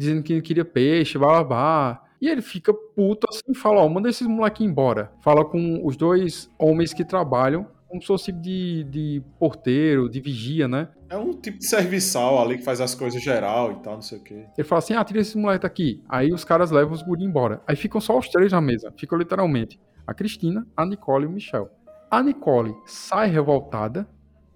dizendo 0.01 0.23
que 0.23 0.33
não 0.33 0.41
queria 0.41 0.65
peixe, 0.65 1.17
blá 1.17 1.27
blá 1.27 1.43
blá. 1.43 2.03
E 2.19 2.27
ele 2.27 2.41
fica 2.41 2.73
puto 2.73 3.27
assim, 3.29 3.53
fala, 3.53 3.81
ó, 3.81 3.89
manda 3.89 4.09
esses 4.09 4.27
moleques 4.27 4.65
embora. 4.65 5.11
Fala 5.21 5.45
com 5.45 5.81
os 5.85 5.95
dois 5.95 6.49
homens 6.59 6.93
que 6.93 7.03
trabalham 7.03 7.67
como 7.91 8.01
se 8.01 8.07
fosse 8.07 8.31
de, 8.31 8.85
de 8.85 9.21
porteiro, 9.37 10.09
de 10.09 10.21
vigia, 10.21 10.65
né? 10.65 10.87
É 11.09 11.17
um 11.17 11.33
tipo 11.33 11.57
de 11.57 11.65
serviçal 11.67 12.41
ali 12.41 12.57
que 12.57 12.63
faz 12.63 12.79
as 12.79 12.95
coisas 12.95 13.21
geral 13.21 13.73
e 13.73 13.75
tal, 13.83 13.95
não 13.95 14.01
sei 14.01 14.17
o 14.17 14.23
quê. 14.23 14.45
Ele 14.57 14.65
fala 14.65 14.79
assim, 14.79 14.93
ah, 14.93 15.03
tira 15.03 15.19
esses 15.19 15.35
moleques 15.35 15.65
aqui. 15.65 16.01
Aí 16.07 16.31
os 16.31 16.45
caras 16.45 16.71
levam 16.71 16.93
os 16.93 17.01
guri 17.01 17.25
embora. 17.25 17.61
Aí 17.67 17.75
ficam 17.75 17.99
só 17.99 18.17
os 18.17 18.29
três 18.29 18.53
na 18.53 18.61
mesa. 18.61 18.93
Ficam 18.97 19.17
literalmente 19.17 19.77
a 20.07 20.13
Cristina, 20.13 20.65
a 20.75 20.85
Nicole 20.85 21.25
e 21.25 21.27
o 21.27 21.31
Michel. 21.31 21.69
A 22.09 22.23
Nicole 22.23 22.73
sai 22.85 23.29
revoltada, 23.29 24.07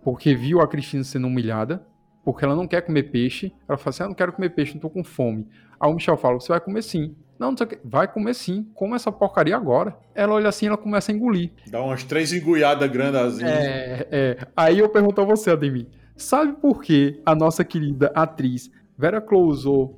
porque 0.02 0.34
viu 0.34 0.62
a 0.62 0.68
Cristina 0.68 1.04
sendo 1.04 1.28
humilhada, 1.28 1.86
porque 2.26 2.44
ela 2.44 2.56
não 2.56 2.68
quer 2.68 2.82
comer 2.82 3.04
peixe. 3.04 3.54
Ela 3.70 3.78
fala 3.78 3.92
assim: 3.92 4.04
ah, 4.04 4.08
não 4.08 4.16
quero 4.16 4.34
comer 4.34 4.50
peixe, 4.50 4.74
não 4.74 4.82
tô 4.82 4.90
com 4.90 5.04
fome. 5.04 5.48
Aí 5.80 5.90
o 5.90 5.94
Michel 5.94 6.18
fala: 6.18 6.40
você 6.40 6.50
vai 6.50 6.60
comer 6.60 6.82
sim. 6.82 7.16
Não, 7.38 7.52
não 7.52 7.58
sei 7.58 7.66
o 7.68 7.70
que. 7.70 7.80
Vai 7.86 8.12
comer 8.12 8.34
sim. 8.34 8.68
Come 8.74 8.96
essa 8.96 9.12
porcaria 9.12 9.56
agora. 9.56 9.96
Ela 10.16 10.34
olha 10.34 10.50
assim 10.50 10.66
ela 10.68 10.78
começa 10.78 11.12
a 11.12 11.16
engolir. 11.16 11.52
Dá 11.68 11.82
umas 11.82 12.04
três 12.04 12.34
engulhadas 12.34 12.90
grandes 12.90 13.22
assim. 13.22 13.46
É, 13.46 14.08
é. 14.12 14.38
Aí 14.58 14.80
eu 14.80 14.90
pergunto 14.90 15.22
a 15.22 15.26
você, 15.26 15.52
Ademir. 15.52 15.88
Sabe 16.18 16.54
por 16.54 16.82
que 16.82 17.22
a 17.26 17.36
nossa 17.36 17.64
querida 17.64 18.12
atriz 18.16 18.72
Vera 18.98 19.22
Clouzot 19.22 19.94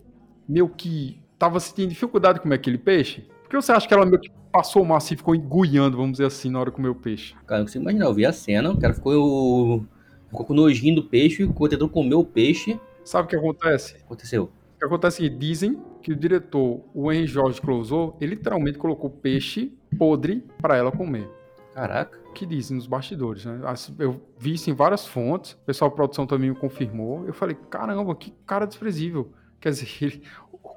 meio 0.49 0.67
que 0.67 1.21
tava 1.37 1.59
sentindo 1.59 1.89
dificuldade 1.89 2.35
de 2.35 2.41
comer 2.41 2.55
aquele 2.55 2.77
peixe? 2.77 3.21
Por 3.43 3.51
que 3.51 3.55
você 3.55 3.71
acha 3.71 3.87
que 3.87 3.93
ela 3.93 4.05
meio 4.05 4.19
que 4.19 4.31
passou 4.51 4.81
o 4.81 4.85
macio 4.85 5.13
e 5.13 5.17
ficou 5.17 5.35
enguiando, 5.35 5.95
vamos 5.95 6.13
dizer 6.13 6.25
assim, 6.25 6.49
na 6.49 6.59
hora 6.59 6.71
de 6.71 6.75
comer 6.75 6.89
o 6.89 6.95
peixe? 6.95 7.35
Cara, 7.45 7.59
não 7.59 7.65
consigo 7.67 7.83
imaginar. 7.83 8.05
Eu 8.05 8.13
vi 8.15 8.25
a 8.25 8.33
cena, 8.33 8.71
o 8.71 8.79
cara 8.79 8.95
ficou 8.95 9.85
Ficou 10.29 10.45
com 10.45 10.53
nojinho 10.53 10.95
do 10.95 11.03
peixe, 11.03 11.47
ficou 11.47 11.67
tentando 11.67 11.89
comer 11.89 12.15
o 12.15 12.23
peixe. 12.23 12.79
Sabe 13.03 13.25
o 13.25 13.29
que 13.29 13.35
acontece? 13.35 13.95
Aconteceu. 13.97 14.43
O 14.75 14.79
que 14.79 14.85
acontece 14.85 15.25
é 15.25 15.29
que 15.29 15.35
dizem 15.35 15.81
que 16.01 16.11
o 16.11 16.15
diretor, 16.15 16.81
o 16.93 17.11
Henry 17.11 17.27
George 17.27 17.59
Clouzot, 17.61 18.15
ele 18.21 18.35
literalmente 18.35 18.77
colocou 18.77 19.09
peixe 19.09 19.73
podre 19.97 20.43
para 20.61 20.75
ela 20.75 20.91
comer. 20.91 21.29
Caraca. 21.73 22.19
Que 22.33 22.45
dizem 22.45 22.75
nos 22.75 22.87
bastidores, 22.87 23.45
né? 23.45 23.59
Eu 23.99 24.21
vi 24.37 24.53
isso 24.53 24.69
em 24.69 24.73
várias 24.73 25.05
fontes, 25.07 25.53
o 25.53 25.57
pessoal 25.65 25.89
da 25.89 25.95
produção 25.95 26.27
também 26.27 26.49
me 26.49 26.55
confirmou. 26.55 27.25
Eu 27.25 27.33
falei, 27.33 27.57
caramba, 27.69 28.15
que 28.15 28.33
cara 28.45 28.65
desprezível. 28.65 29.31
Quer 29.59 29.69
dizer, 29.69 29.87
ele, 30.01 30.23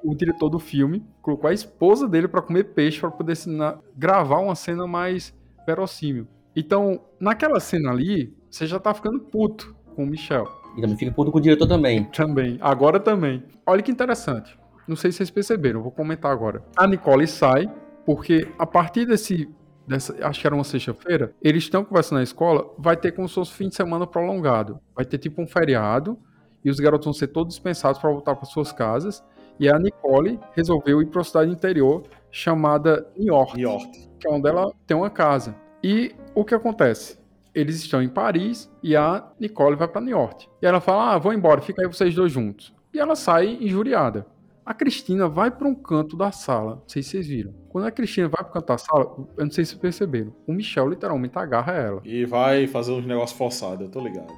o 0.03 0.15
diretor 0.15 0.49
do 0.49 0.59
filme 0.59 1.05
colocou 1.21 1.49
a 1.49 1.53
esposa 1.53 2.07
dele 2.07 2.27
para 2.27 2.41
comer 2.41 2.65
peixe 2.65 2.99
para 2.99 3.11
poder 3.11 3.37
gravar 3.95 4.39
uma 4.39 4.55
cena 4.55 4.87
mais 4.87 5.33
verossímil. 5.65 6.27
Então, 6.55 7.01
naquela 7.19 7.59
cena 7.59 7.91
ali, 7.91 8.35
você 8.51 8.67
já 8.67 8.79
tá 8.79 8.93
ficando 8.93 9.19
puto 9.19 9.75
com 9.95 10.03
o 10.03 10.07
Michel. 10.07 10.45
E 10.77 10.81
também 10.81 10.97
fica 10.97 11.11
puto 11.11 11.31
com 11.31 11.37
o 11.37 11.41
diretor 11.41 11.67
também. 11.67 12.03
Também, 12.05 12.57
agora 12.61 12.99
também. 12.99 13.43
Olha 13.65 13.81
que 13.81 13.91
interessante. 13.91 14.59
Não 14.87 14.95
sei 14.95 15.11
se 15.11 15.17
vocês 15.17 15.31
perceberam, 15.31 15.81
vou 15.81 15.91
comentar 15.91 16.31
agora. 16.31 16.63
A 16.75 16.85
Nicole 16.85 17.25
sai, 17.27 17.71
porque 18.05 18.47
a 18.59 18.65
partir 18.65 19.05
desse. 19.05 19.49
Dessa, 19.87 20.15
acho 20.25 20.39
que 20.39 20.45
era 20.45 20.55
uma 20.55 20.63
sexta-feira, 20.63 21.33
eles 21.41 21.63
estão 21.63 21.83
conversando 21.83 22.19
na 22.19 22.23
escola, 22.23 22.71
vai 22.77 22.95
ter 22.95 23.13
como 23.13 23.27
se 23.27 23.35
fosse 23.35 23.51
fim 23.51 23.67
de 23.67 23.75
semana 23.75 24.05
prolongado. 24.05 24.79
Vai 24.95 25.03
ter 25.03 25.17
tipo 25.17 25.41
um 25.41 25.47
feriado, 25.47 26.17
e 26.63 26.69
os 26.69 26.79
garotos 26.79 27.05
vão 27.05 27.13
ser 27.13 27.27
todos 27.27 27.55
dispensados 27.55 27.99
para 27.99 28.09
voltar 28.09 28.35
para 28.35 28.45
suas 28.45 28.71
casas. 28.71 29.23
E 29.59 29.69
a 29.69 29.77
Nicole 29.79 30.39
resolveu 30.55 31.01
ir 31.01 31.07
para 31.07 31.19
uma 31.19 31.23
cidade 31.23 31.51
interior 31.51 32.03
chamada 32.29 33.07
Niort, 33.17 33.55
Niort, 33.55 33.91
que 34.19 34.27
é 34.27 34.31
onde 34.31 34.47
ela 34.47 34.71
tem 34.85 34.95
uma 34.95 35.09
casa. 35.09 35.55
E 35.83 36.15
o 36.33 36.45
que 36.45 36.55
acontece? 36.55 37.20
Eles 37.53 37.75
estão 37.77 38.01
em 38.01 38.09
Paris 38.09 38.71
e 38.81 38.95
a 38.95 39.29
Nicole 39.39 39.75
vai 39.75 39.87
para 39.87 40.01
Niort. 40.01 40.47
E 40.61 40.65
ela 40.65 40.79
fala: 40.79 41.13
Ah, 41.13 41.17
vou 41.17 41.33
embora, 41.33 41.61
fica 41.61 41.81
aí 41.81 41.87
vocês 41.87 42.15
dois 42.15 42.31
juntos. 42.31 42.73
E 42.93 42.99
ela 42.99 43.15
sai 43.15 43.57
injuriada. 43.61 44.25
A 44.65 44.73
Cristina 44.73 45.27
vai 45.27 45.49
para 45.49 45.67
um 45.67 45.73
canto 45.73 46.15
da 46.15 46.31
sala. 46.31 46.75
Não 46.75 46.87
sei 46.87 47.01
se 47.01 47.09
vocês 47.09 47.27
viram. 47.27 47.53
Quando 47.67 47.85
a 47.87 47.91
Cristina 47.91 48.27
vai 48.27 48.43
para 48.43 48.49
o 48.49 48.53
canto 48.53 48.67
da 48.67 48.77
sala, 48.77 49.27
eu 49.37 49.43
não 49.43 49.51
sei 49.51 49.65
se 49.65 49.71
vocês 49.71 49.81
perceberam. 49.81 50.33
O 50.45 50.53
Michel 50.53 50.87
literalmente 50.87 51.37
agarra 51.37 51.73
ela. 51.73 52.01
E 52.05 52.25
vai 52.25 52.67
fazer 52.67 52.91
uns 52.91 53.05
negócios 53.05 53.37
forçados, 53.37 53.81
eu 53.81 53.89
tô 53.89 53.99
ligado. 53.99 54.31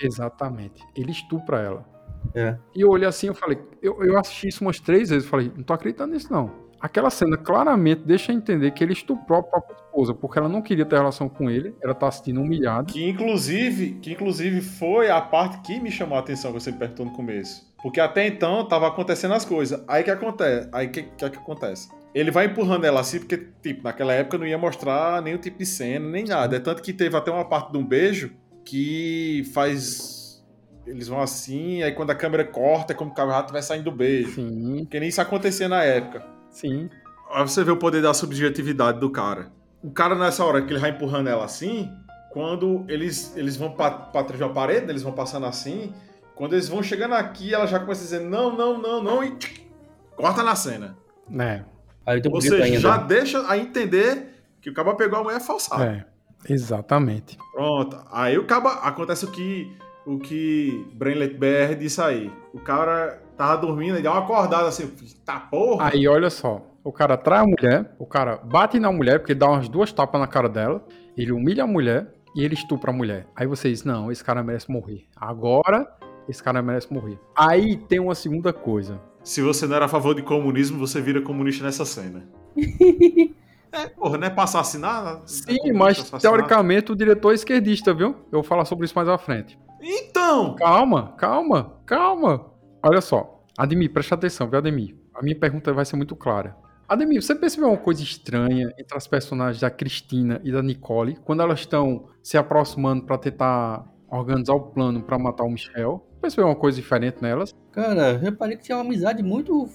Exatamente. 0.00 0.84
Ele 0.94 1.10
estupra 1.10 1.60
ela. 1.60 1.92
É. 2.34 2.56
E 2.74 2.82
eu 2.82 2.90
olhei 2.90 3.08
assim, 3.08 3.28
eu 3.28 3.34
falei, 3.34 3.58
eu, 3.80 4.02
eu 4.04 4.18
assisti 4.18 4.48
isso 4.48 4.62
umas 4.62 4.78
três 4.78 5.10
vezes, 5.10 5.24
eu 5.24 5.30
falei, 5.30 5.50
não 5.56 5.64
tô 5.64 5.72
acreditando 5.72 6.12
nisso 6.12 6.32
não. 6.32 6.50
Aquela 6.82 7.10
cena 7.10 7.36
claramente 7.36 8.02
deixa 8.04 8.32
entender 8.32 8.72
que 8.72 8.82
ele 8.82 8.92
estuprou 8.92 9.38
a 9.38 9.42
própria 9.44 9.76
esposa, 9.76 10.12
porque 10.12 10.36
ela 10.36 10.48
não 10.48 10.60
queria 10.60 10.84
ter 10.84 10.96
relação 10.96 11.28
com 11.28 11.48
ele, 11.48 11.76
ela 11.80 11.94
tá 11.94 12.08
assistindo 12.08 12.40
humilhada. 12.40 12.92
Que 12.92 13.08
inclusive, 13.08 14.00
que 14.02 14.12
inclusive 14.12 14.60
foi 14.60 15.08
a 15.08 15.20
parte 15.20 15.60
que 15.60 15.78
me 15.78 15.92
chamou 15.92 16.16
a 16.16 16.20
atenção 16.20 16.52
que 16.52 16.60
você 16.60 16.72
perguntou 16.72 17.06
no 17.06 17.12
começo. 17.12 17.72
Porque 17.80 18.00
até 18.00 18.26
então 18.26 18.66
tava 18.66 18.88
acontecendo 18.88 19.32
as 19.32 19.44
coisas. 19.44 19.80
Aí 19.86 20.02
que 20.02 20.10
acontece? 20.10 20.68
Aí 20.72 20.88
que 20.88 21.04
que, 21.04 21.30
que 21.30 21.38
acontece? 21.38 21.88
Ele 22.12 22.32
vai 22.32 22.46
empurrando 22.46 22.84
ela 22.84 23.00
assim, 23.00 23.20
porque, 23.20 23.38
tipo, 23.62 23.84
naquela 23.84 24.12
época 24.12 24.36
não 24.36 24.46
ia 24.46 24.58
mostrar 24.58 25.22
nenhum 25.22 25.38
tipo 25.38 25.58
de 25.58 25.66
cena, 25.66 26.08
nem 26.08 26.24
nada. 26.24 26.56
É 26.56 26.60
tanto 26.60 26.82
que 26.82 26.92
teve 26.92 27.16
até 27.16 27.30
uma 27.30 27.44
parte 27.44 27.70
de 27.70 27.78
um 27.78 27.86
beijo 27.86 28.32
que 28.64 29.44
faz. 29.54 30.42
Eles 30.84 31.06
vão 31.06 31.20
assim, 31.20 31.80
aí 31.84 31.92
quando 31.92 32.10
a 32.10 32.14
câmera 32.14 32.44
corta, 32.44 32.92
é 32.92 32.96
como 32.96 33.12
o 33.16 33.28
rato 33.28 33.52
vai 33.52 33.62
saindo 33.62 33.84
do 33.84 33.92
beijo. 33.92 34.32
Sim. 34.32 34.78
Porque 34.80 34.98
nem 34.98 35.08
isso 35.08 35.20
acontecia 35.20 35.68
na 35.68 35.84
época. 35.84 36.41
Sim. 36.52 36.88
Aí 37.32 37.42
você 37.42 37.64
vê 37.64 37.70
o 37.70 37.76
poder 37.76 38.02
da 38.02 38.14
subjetividade 38.14 39.00
do 39.00 39.10
cara. 39.10 39.50
O 39.82 39.90
cara, 39.90 40.14
nessa 40.14 40.44
hora 40.44 40.62
que 40.62 40.72
ele 40.72 40.78
vai 40.78 40.90
empurrando 40.90 41.28
ela 41.28 41.44
assim, 41.44 41.90
quando 42.30 42.84
eles, 42.88 43.36
eles 43.36 43.56
vão 43.56 43.70
trás 43.72 44.36
de 44.36 44.42
uma 44.44 44.52
parede, 44.52 44.88
eles 44.88 45.02
vão 45.02 45.12
passando 45.12 45.46
assim, 45.46 45.92
quando 46.36 46.52
eles 46.52 46.68
vão 46.68 46.82
chegando 46.82 47.14
aqui, 47.14 47.52
ela 47.52 47.66
já 47.66 47.80
começa 47.80 48.02
a 48.02 48.04
dizer 48.04 48.20
não, 48.20 48.56
não, 48.56 48.80
não, 48.80 49.02
não, 49.02 49.24
e 49.24 49.32
tchic, 49.36 49.66
corta 50.14 50.42
na 50.42 50.54
cena. 50.54 50.96
É. 51.38 51.62
Aí 52.06 52.20
tem 52.20 52.32
Ou 52.32 52.40
seja, 52.40 52.64
ainda. 52.64 52.78
já 52.78 52.96
deixa 52.96 53.48
a 53.48 53.56
entender 53.56 54.34
que 54.60 54.70
o 54.70 54.74
caba 54.74 54.94
pegou 54.94 55.18
a 55.18 55.24
mulher 55.24 55.40
falsada. 55.40 55.84
É. 55.84 56.12
Exatamente. 56.52 57.38
Pronto. 57.52 57.96
Aí 58.10 58.36
o 58.36 58.44
caba. 58.44 58.72
Acontece 58.82 59.24
o 59.24 59.30
que. 59.30 59.76
O 60.04 60.18
que 60.18 60.84
Brenlet 60.94 61.34
BR 61.34 61.76
disse 61.78 62.00
aí. 62.00 62.32
O 62.52 62.58
cara 62.58 63.22
tava 63.46 63.56
dormindo 63.60 63.98
e 63.98 64.02
dá 64.02 64.12
uma 64.12 64.20
acordada 64.22 64.68
assim. 64.68 64.90
Tá 65.24 65.40
porra. 65.40 65.90
Aí 65.92 66.06
olha 66.06 66.30
só, 66.30 66.62
o 66.84 66.92
cara 66.92 67.16
trai 67.16 67.40
a 67.40 67.46
mulher, 67.46 67.94
o 67.98 68.06
cara 68.06 68.36
bate 68.36 68.78
na 68.78 68.90
mulher, 68.92 69.18
porque 69.18 69.32
ele 69.32 69.40
dá 69.40 69.48
umas 69.48 69.68
duas 69.68 69.92
tapas 69.92 70.20
na 70.20 70.26
cara 70.26 70.48
dela, 70.48 70.84
ele 71.16 71.32
humilha 71.32 71.64
a 71.64 71.66
mulher, 71.66 72.12
e 72.34 72.44
ele 72.44 72.54
estupra 72.54 72.90
a 72.90 72.94
mulher. 72.94 73.26
Aí 73.36 73.46
vocês, 73.46 73.84
não, 73.84 74.10
esse 74.10 74.24
cara 74.24 74.42
merece 74.42 74.70
morrer. 74.70 75.04
Agora, 75.14 75.86
esse 76.28 76.42
cara 76.42 76.62
merece 76.62 76.92
morrer. 76.92 77.18
Aí 77.36 77.76
tem 77.76 78.00
uma 78.00 78.14
segunda 78.14 78.52
coisa. 78.52 78.98
Se 79.22 79.42
você 79.42 79.66
não 79.66 79.76
era 79.76 79.84
a 79.84 79.88
favor 79.88 80.14
de 80.14 80.22
comunismo, 80.22 80.78
você 80.78 81.00
vira 81.00 81.20
comunista 81.20 81.64
nessa 81.64 81.84
cena. 81.84 82.24
é, 83.70 83.86
porra, 83.88 84.18
não 84.18 84.26
é 84.26 84.30
pra 84.30 84.44
assassinar? 84.44 85.20
Sim, 85.26 85.58
É 85.68 85.72
mas 85.72 85.98
assassinar? 85.98 86.20
teoricamente 86.20 86.90
o 86.90 86.96
diretor 86.96 87.32
é 87.32 87.34
esquerdista, 87.34 87.92
viu? 87.94 88.08
Eu 88.32 88.40
vou 88.40 88.42
falar 88.42 88.64
sobre 88.64 88.84
isso 88.86 88.94
mais 88.96 89.08
à 89.08 89.18
frente. 89.18 89.58
Então! 89.80 90.54
Calma, 90.56 91.12
calma, 91.18 91.74
calma. 91.84 92.51
Olha 92.82 93.00
só. 93.00 93.44
Ademir, 93.56 93.92
presta 93.92 94.14
atenção, 94.14 94.48
viu, 94.48 94.58
Ademir? 94.58 94.96
A 95.14 95.22
minha 95.22 95.38
pergunta 95.38 95.72
vai 95.72 95.84
ser 95.84 95.94
muito 95.94 96.16
clara. 96.16 96.56
Ademir, 96.88 97.22
você 97.22 97.34
percebeu 97.34 97.68
uma 97.68 97.78
coisa 97.78 98.02
estranha 98.02 98.72
entre 98.76 98.96
as 98.96 99.06
personagens 99.06 99.60
da 99.60 99.70
Cristina 99.70 100.40
e 100.42 100.50
da 100.50 100.62
Nicole 100.62 101.16
quando 101.24 101.42
elas 101.42 101.60
estão 101.60 102.06
se 102.22 102.36
aproximando 102.36 103.04
pra 103.04 103.16
tentar 103.16 103.86
organizar 104.10 104.54
o 104.54 104.60
plano 104.60 105.02
pra 105.02 105.18
matar 105.18 105.44
o 105.44 105.50
Michel? 105.50 106.04
Percebeu 106.20 106.46
uma 106.46 106.56
coisa 106.56 106.76
diferente 106.76 107.22
nelas? 107.22 107.54
Cara, 107.70 108.16
reparei 108.18 108.56
que 108.56 108.64
tinha 108.64 108.76
uma 108.76 108.84
amizade 108.84 109.22
muito 109.22 109.68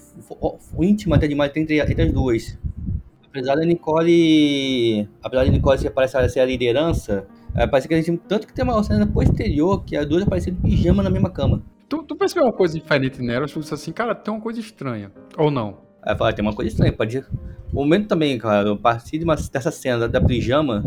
íntima 0.78 1.16
até 1.16 1.26
demais 1.26 1.50
entre, 1.56 1.80
entre 1.80 2.02
as 2.02 2.12
duas. 2.12 2.58
Apesar 3.26 3.54
da 3.56 3.64
Nicole. 3.64 5.08
Apesar 5.22 5.44
da 5.44 5.50
Nicole 5.50 5.78
ser, 5.78 5.90
parece 5.90 6.28
ser 6.28 6.40
a 6.40 6.44
liderança, 6.44 7.26
é, 7.54 7.66
parece 7.66 7.88
que 7.88 7.94
a 7.94 8.00
gente. 8.00 8.16
Tanto 8.28 8.46
que 8.46 8.52
tem 8.52 8.64
uma 8.64 8.82
cena 8.82 9.06
posterior 9.06 9.82
que 9.84 9.96
as 9.96 10.06
duas 10.06 10.22
apareceram 10.22 10.56
em 10.58 10.60
pijama 10.60 11.02
na 11.02 11.10
mesma 11.10 11.30
cama. 11.30 11.62
Tu, 11.88 12.02
tu 12.02 12.16
percebeu 12.16 12.44
uma 12.44 12.52
coisa 12.52 12.78
diferente 12.78 13.22
nelas? 13.22 13.50
Tu 13.50 13.60
disse 13.60 13.72
assim, 13.72 13.92
cara, 13.92 14.14
tem 14.14 14.32
uma 14.32 14.40
coisa 14.40 14.60
estranha. 14.60 15.10
Ou 15.36 15.50
não? 15.50 15.78
Aí 16.02 16.16
fala, 16.16 16.32
tem 16.32 16.44
uma 16.44 16.54
coisa 16.54 16.70
estranha, 16.70 16.92
pode. 16.92 17.18
O 17.72 17.74
momento 17.74 18.08
também, 18.08 18.36
cara, 18.38 18.72
a 18.72 18.76
partir 18.76 19.18
de 19.18 19.24
uma, 19.24 19.34
dessa 19.34 19.70
cena 19.70 20.06
da 20.06 20.20
pijama, 20.20 20.84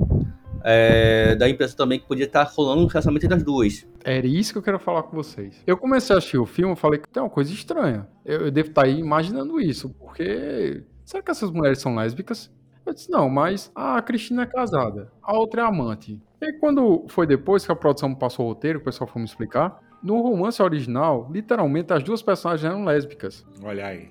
é, 0.64 1.36
dá 1.36 1.46
a 1.46 1.50
impressão 1.50 1.78
também 1.78 2.00
que 2.00 2.08
podia 2.08 2.26
estar 2.26 2.44
rolando 2.44 2.84
um 2.84 2.86
relacionamento 2.86 3.26
entre 3.26 3.38
as 3.38 3.44
duas. 3.44 3.88
Era 4.04 4.28
isso 4.28 4.52
que 4.52 4.60
eu 4.60 4.64
quero 4.64 4.80
falar 4.80 5.04
com 5.04 5.16
vocês. 5.16 5.62
Eu 5.66 5.76
comecei 5.76 6.16
a 6.16 6.20
assistir 6.20 6.38
o 6.38 6.46
filme 6.46 6.74
e 6.74 6.78
falei 6.78 7.00
que 7.00 7.10
tem 7.10 7.22
uma 7.22 7.30
coisa 7.30 7.52
estranha. 7.52 8.08
Eu, 8.24 8.42
eu 8.42 8.52
devo 8.52 8.70
estar 8.70 8.86
aí 8.86 9.00
imaginando 9.00 9.60
isso, 9.60 9.90
porque. 9.90 10.84
Será 11.04 11.22
que 11.24 11.32
essas 11.32 11.52
mulheres 11.52 11.80
são 11.80 11.96
lésbicas? 11.96 12.52
Eu 12.86 12.94
disse, 12.94 13.12
não, 13.12 13.30
mas 13.30 13.72
a 13.76 14.02
Cristina 14.02 14.44
é 14.44 14.46
casada, 14.46 15.12
a 15.22 15.38
outra 15.38 15.62
é 15.62 15.66
amante. 15.66 16.20
E 16.42 16.46
aí, 16.46 16.54
quando 16.54 17.06
foi 17.10 17.28
depois 17.28 17.66
que 17.66 17.72
a 17.72 17.76
produção 17.76 18.14
passou 18.16 18.46
o 18.46 18.50
roteiro, 18.50 18.80
o 18.80 18.84
pessoal 18.84 19.08
foi 19.08 19.22
me 19.22 19.28
explicar, 19.28 19.80
no 20.04 20.22
romance 20.22 20.62
original, 20.62 21.30
literalmente 21.32 21.94
as 21.94 22.04
duas 22.04 22.22
personagens 22.22 22.66
eram 22.66 22.84
lésbicas. 22.84 23.46
Olha 23.64 23.86
aí. 23.86 24.10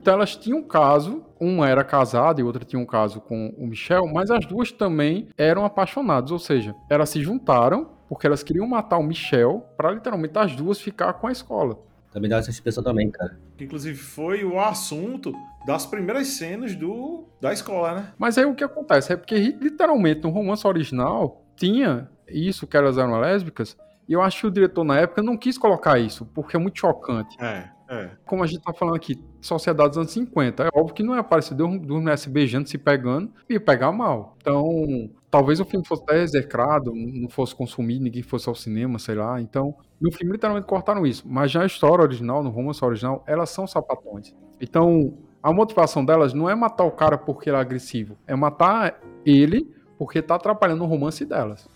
Então 0.00 0.14
elas 0.14 0.36
tinham 0.36 0.58
um 0.58 0.62
caso, 0.62 1.24
uma 1.38 1.68
era 1.68 1.84
casada 1.84 2.40
e 2.40 2.44
outra 2.44 2.64
tinha 2.64 2.80
um 2.80 2.86
caso 2.86 3.20
com 3.20 3.52
o 3.58 3.66
Michel, 3.66 4.06
mas 4.06 4.30
as 4.30 4.46
duas 4.46 4.72
também 4.72 5.28
eram 5.36 5.64
apaixonadas, 5.64 6.30
ou 6.30 6.38
seja, 6.38 6.74
elas 6.88 7.10
se 7.10 7.20
juntaram 7.20 7.90
porque 8.08 8.26
elas 8.26 8.42
queriam 8.42 8.66
matar 8.66 8.98
o 8.98 9.02
Michel 9.02 9.66
para 9.76 9.92
literalmente 9.92 10.38
as 10.38 10.56
duas 10.56 10.80
ficar 10.80 11.12
com 11.14 11.26
a 11.26 11.32
escola. 11.32 11.78
Também 12.12 12.28
dá 12.28 12.38
essa 12.38 12.50
impressão 12.50 12.82
também, 12.82 13.08
cara. 13.10 13.38
Que 13.56 13.64
inclusive 13.64 13.96
foi 13.96 14.44
o 14.44 14.58
assunto 14.58 15.32
das 15.64 15.86
primeiras 15.86 16.26
cenas 16.28 16.74
do 16.74 17.24
da 17.40 17.52
escola, 17.52 17.94
né? 17.94 18.12
Mas 18.18 18.36
aí 18.36 18.44
o 18.44 18.54
que 18.54 18.64
acontece 18.64 19.12
é 19.12 19.16
porque 19.16 19.36
literalmente 19.36 20.22
no 20.22 20.30
romance 20.30 20.66
original 20.66 21.44
tinha 21.54 22.08
isso 22.28 22.66
que 22.66 22.76
elas 22.76 22.98
eram 22.98 23.20
lésbicas, 23.20 23.76
e 24.10 24.12
eu 24.12 24.20
acho 24.20 24.40
que 24.40 24.46
o 24.48 24.50
diretor 24.50 24.82
na 24.82 24.98
época 24.98 25.22
não 25.22 25.36
quis 25.36 25.56
colocar 25.56 25.96
isso, 25.96 26.26
porque 26.34 26.56
é 26.56 26.58
muito 26.58 26.80
chocante. 26.80 27.40
É, 27.40 27.70
é. 27.88 28.10
Como 28.26 28.42
a 28.42 28.46
gente 28.48 28.60
tá 28.60 28.72
falando 28.72 28.96
aqui, 28.96 29.14
sociedade 29.40 29.90
dos 29.90 29.98
anos 29.98 30.10
50, 30.10 30.64
é 30.64 30.68
óbvio 30.74 30.96
que 30.96 31.04
não 31.04 31.14
ia 31.14 31.20
aparecer 31.20 31.54
duas 31.54 31.78
mulheres 31.78 32.18
se 32.18 32.28
beijando, 32.28 32.68
se 32.68 32.76
pegando, 32.76 33.30
e 33.48 33.60
pegar 33.60 33.92
mal. 33.92 34.36
Então, 34.40 35.08
talvez 35.30 35.60
o 35.60 35.64
filme 35.64 35.86
fosse 35.86 36.02
até 36.02 36.24
execrado, 36.24 36.92
não 36.92 37.28
fosse 37.28 37.54
consumido, 37.54 38.02
ninguém 38.02 38.20
fosse 38.20 38.48
ao 38.48 38.54
cinema, 38.56 38.98
sei 38.98 39.14
lá. 39.14 39.40
Então, 39.40 39.76
no 40.00 40.10
filme 40.10 40.32
literalmente 40.32 40.66
cortaram 40.66 41.06
isso. 41.06 41.22
Mas 41.28 41.52
já 41.52 41.62
a 41.62 41.66
história 41.66 42.02
original, 42.02 42.42
no 42.42 42.50
romance 42.50 42.84
original, 42.84 43.22
elas 43.28 43.50
são 43.50 43.64
sapatões. 43.64 44.34
Então, 44.60 45.16
a 45.40 45.52
motivação 45.52 46.04
delas 46.04 46.34
não 46.34 46.50
é 46.50 46.54
matar 46.56 46.82
o 46.82 46.90
cara 46.90 47.16
porque 47.16 47.48
ele 47.48 47.56
é 47.56 47.60
agressivo, 47.60 48.18
é 48.26 48.34
matar 48.34 49.00
ele 49.24 49.72
porque 49.96 50.20
tá 50.20 50.34
atrapalhando 50.34 50.82
o 50.82 50.86
romance 50.88 51.24
delas. 51.24 51.68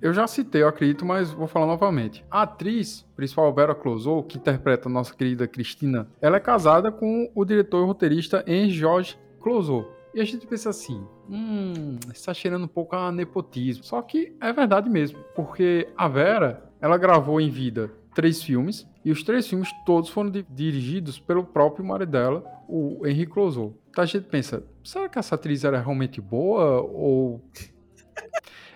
Eu 0.00 0.12
já 0.12 0.26
citei, 0.28 0.62
eu 0.62 0.68
acredito, 0.68 1.04
mas 1.04 1.32
vou 1.32 1.48
falar 1.48 1.66
novamente. 1.66 2.24
A 2.30 2.42
atriz 2.42 3.04
principal 3.16 3.52
Vera 3.52 3.74
Clouseau, 3.74 4.22
que 4.22 4.38
interpreta 4.38 4.88
a 4.88 4.92
nossa 4.92 5.14
querida 5.14 5.48
Cristina, 5.48 6.08
ela 6.20 6.36
é 6.36 6.40
casada 6.40 6.92
com 6.92 7.30
o 7.34 7.44
diretor 7.44 7.82
e 7.82 7.86
roteirista 7.86 8.44
Henri 8.46 8.70
Georges. 8.70 9.18
E 10.14 10.20
a 10.20 10.24
gente 10.24 10.46
pensa 10.46 10.70
assim, 10.70 11.04
hum, 11.28 11.96
está 12.12 12.32
cheirando 12.32 12.64
um 12.64 12.68
pouco 12.68 12.94
a 12.94 13.10
nepotismo. 13.10 13.82
Só 13.82 14.00
que 14.02 14.36
é 14.40 14.52
verdade 14.52 14.88
mesmo, 14.88 15.18
porque 15.34 15.88
a 15.96 16.06
Vera, 16.06 16.70
ela 16.80 16.96
gravou 16.96 17.40
em 17.40 17.50
vida 17.50 17.90
três 18.14 18.42
filmes, 18.42 18.86
e 19.04 19.10
os 19.10 19.22
três 19.22 19.46
filmes 19.46 19.68
todos 19.86 20.10
foram 20.10 20.30
di- 20.30 20.44
dirigidos 20.50 21.18
pelo 21.18 21.44
próprio 21.44 21.84
marido 21.84 22.10
dela, 22.10 22.44
o 22.68 23.06
Henri 23.06 23.26
Clouseau. 23.26 23.74
Então 23.90 24.02
a 24.02 24.06
gente 24.06 24.24
pensa, 24.24 24.62
será 24.84 25.08
que 25.08 25.18
essa 25.18 25.34
atriz 25.34 25.64
era 25.64 25.80
realmente 25.80 26.20
boa 26.20 26.80
ou 26.82 27.40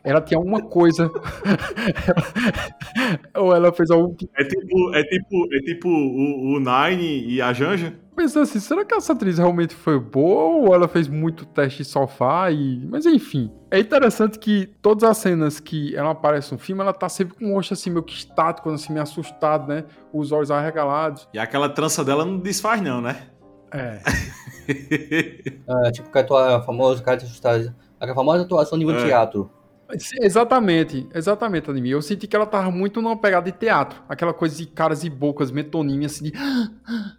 ela 0.05 0.21
tinha 0.21 0.39
alguma 0.39 0.63
coisa 0.63 1.11
ou 3.37 3.55
ela 3.55 3.73
fez 3.73 3.91
algo 3.91 4.15
que 4.15 4.29
É 4.37 4.45
tipo, 4.45 4.95
é 4.95 5.03
tipo, 5.05 5.55
é 5.55 5.59
tipo 5.61 5.89
o, 5.89 6.55
o 6.55 6.61
Nine 6.61 7.25
e 7.27 7.41
a 7.41 7.53
Janja? 7.53 7.95
pensando 8.15 8.43
assim, 8.43 8.61
será 8.61 8.85
que 8.85 8.95
essa 8.95 9.13
atriz 9.13 9.39
realmente 9.39 9.75
foi 9.75 9.99
boa 9.99 10.67
ou 10.69 10.75
ela 10.75 10.87
fez 10.87 11.09
muito 11.09 11.47
teste 11.47 11.79
de 11.79 11.85
sofá 11.89 12.51
e... 12.51 12.87
Mas 12.87 13.07
enfim, 13.07 13.51
é 13.71 13.79
interessante 13.79 14.39
que 14.39 14.67
todas 14.83 15.05
as 15.05 15.17
cenas 15.19 15.59
que 15.59 15.97
ela 15.97 16.11
aparece 16.11 16.53
no 16.53 16.59
filme, 16.59 16.83
ela 16.83 16.93
tá 16.93 17.09
sempre 17.09 17.35
com 17.35 17.51
o 17.51 17.55
rosto 17.55 17.75
assim 17.75 17.91
meio 17.91 18.03
que 18.03 18.15
estático, 18.15 18.69
assim, 18.71 18.93
meio 18.93 19.03
assustado, 19.03 19.67
né? 19.67 19.85
Os 20.13 20.31
olhos 20.31 20.51
arregalados. 20.51 21.27
E 21.33 21.39
aquela 21.39 21.69
trança 21.69 22.05
dela 22.05 22.25
não 22.25 22.39
desfaz, 22.39 22.81
não, 22.81 23.01
né? 23.01 23.17
É. 23.73 24.01
É, 24.69 25.91
tipo, 25.91 26.09
que 26.11 26.19
a 26.19 26.23
tua 26.23 26.63
famosa 26.63 27.03
cara 27.03 27.17
de 27.17 27.25
assustado. 27.25 27.75
A 27.99 28.15
famosa 28.15 28.45
atuação 28.45 28.79
nível 28.79 28.95
É. 28.95 29.05
teatro. 29.05 29.51
Exatamente, 30.21 31.07
exatamente, 31.15 31.71
Anime. 31.71 31.91
Eu 31.91 32.03
senti 32.03 32.27
que 32.27 32.35
ela 32.35 32.47
tava 32.47 32.71
muito 32.71 33.01
numa 33.03 33.17
pegada 33.17 33.51
de 33.51 33.57
teatro. 33.57 34.03
Aquela 34.09 34.33
coisa 34.33 34.57
de 34.57 34.67
caras 34.67 35.05
e 35.05 35.11
bocas, 35.11 35.51
metonímia, 35.51 36.07
assim, 36.07 36.25
de... 36.25 36.33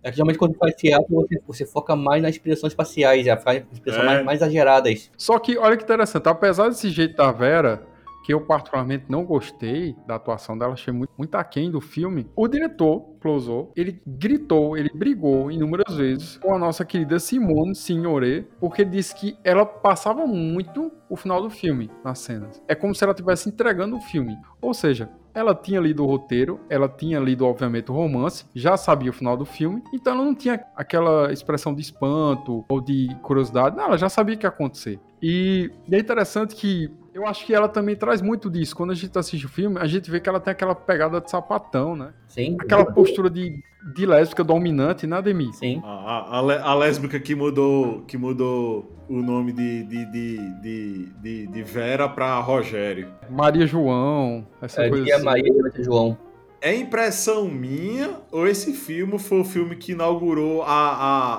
É 0.02 0.10
que 0.10 0.18
geralmente 0.18 0.38
quando 0.40 0.56
faz 0.56 0.74
teatro, 0.76 1.08
você, 1.10 1.42
você 1.48 1.66
foca 1.66 1.96
mais 1.96 2.22
nas 2.22 2.32
expressões 2.32 2.74
faciais, 2.74 3.26
já 3.26 3.38
faz 3.38 3.64
expressões 3.72 4.04
É. 4.04 4.06
mais, 4.06 4.26
mais 4.26 4.42
exageradas. 4.42 5.10
Só 5.18 5.38
que, 5.40 5.58
olha 5.58 5.78
que 5.78 5.84
interessante, 5.84 6.28
apesar 6.28 6.70
desse 6.70 6.90
jeito 6.90 7.16
da 7.16 7.32
Vera, 7.32 7.84
que 8.24 8.34
eu 8.34 8.42
particularmente 8.42 9.06
não 9.10 9.26
gostei 9.26 9.96
da 10.08 10.16
atuação 10.16 10.58
dela, 10.58 10.74
achei 10.74 10.94
muito, 10.94 11.12
muito 11.18 11.36
aquém 11.36 11.70
do 11.70 11.82
filme, 11.82 12.28
o 12.36 12.48
diretor, 12.48 13.14
Clouseau, 13.20 13.72
ele 13.76 14.02
gritou, 14.06 14.78
ele 14.78 14.90
brigou 14.94 15.50
inúmeras 15.50 15.96
vezes 15.96 16.38
com 16.38 16.54
a 16.54 16.60
nossa 16.60 16.84
querida 16.84 17.20
Simone 17.20 17.74
Signoret, 17.74 18.46
porque 18.60 18.84
disse 18.84 19.16
que 19.16 19.38
ela 19.44 19.66
passava 19.66 20.28
muito 20.28 20.92
o 21.10 21.16
final 21.16 21.42
do 21.42 21.50
filme 21.50 21.90
nas 22.04 22.20
cenas. 22.20 22.62
É 22.68 22.76
como 22.76 22.94
se 22.94 23.04
ela 23.04 23.14
estivesse 23.14 23.48
entregando 23.48 23.96
o 23.96 24.02
filme. 24.02 24.38
Ou 24.62 24.74
seja, 24.74 25.10
ela 25.34 25.56
tinha 25.56 25.80
lido 25.80 26.04
o 26.04 26.06
roteiro, 26.08 26.60
ela 26.70 26.88
tinha 26.88 27.20
lido, 27.20 27.46
obviamente, 27.46 27.90
o 27.92 27.94
romance, 27.94 28.46
já 28.54 28.78
sabia 28.78 29.10
o 29.10 29.14
final 29.14 29.36
do 29.36 29.46
filme, 29.46 29.82
então 29.94 30.14
ela 30.14 30.24
não 30.24 30.36
tinha 30.36 30.64
aquela 30.76 31.32
expressão 31.32 31.74
de 31.74 31.82
espanto 31.82 32.64
ou 32.70 32.80
de 32.80 33.16
curiosidade, 33.24 33.76
não, 33.76 33.86
ela 33.86 33.98
já 33.98 34.10
sabia 34.10 34.36
o 34.36 34.38
que 34.38 34.46
ia 34.46 34.50
acontecer. 34.50 35.00
E, 35.26 35.72
e 35.88 35.96
é 35.96 36.00
interessante 36.00 36.54
que 36.54 36.92
eu 37.14 37.26
acho 37.26 37.46
que 37.46 37.54
ela 37.54 37.70
também 37.70 37.96
traz 37.96 38.22
muito 38.22 38.50
disso. 38.50 38.76
Quando 38.76 38.92
a 38.92 38.96
gente 38.96 39.18
assiste 39.18 39.46
o 39.46 39.50
filme, 39.50 39.78
a 39.80 39.88
gente 39.88 40.12
vê 40.12 40.20
que 40.20 40.28
ela 40.28 40.40
tem 40.40 40.52
aquela 40.52 40.76
pegada 40.76 41.22
de 41.22 41.32
sapatão, 41.32 41.96
né? 41.96 42.12
Sim. 42.28 42.58
Aquela 42.60 42.84
postura 42.86 43.30
de, 43.30 43.64
de 43.96 44.06
lésbica 44.06 44.44
dominante, 44.44 45.08
né, 45.08 45.22
Demi? 45.22 45.54
Sim. 45.54 45.82
A, 45.86 45.88
a, 45.88 46.38
a 46.38 46.42
lé- 46.42 46.60
a 46.62 46.74
lésbica 46.76 47.20
que 47.22 47.36
mudou, 47.36 48.02
que 48.02 48.18
mudou 48.18 48.92
o 49.08 49.22
nome 49.22 49.54
de, 49.54 49.84
de, 49.84 50.06
de, 50.12 50.38
de, 50.62 51.06
de, 51.22 51.48
de 51.48 51.64
Vera 51.64 52.10
pra 52.10 52.38
Rogério. 52.42 53.08
Maria 53.30 53.66
João, 53.66 54.46
essa 54.62 54.84
É, 54.84 54.90
coisa 54.90 55.16
assim. 55.16 55.24
Maria 55.24 55.54
João. 55.80 56.18
É 56.60 56.76
impressão 56.76 57.48
minha 57.48 58.18
ou 58.32 58.46
esse 58.48 58.74
filme 58.74 59.18
foi 59.20 59.40
o 59.40 59.46
filme 59.46 59.76
que 59.78 59.92
inaugurou 59.94 60.64
a, 60.64 60.68
a, 60.68 61.36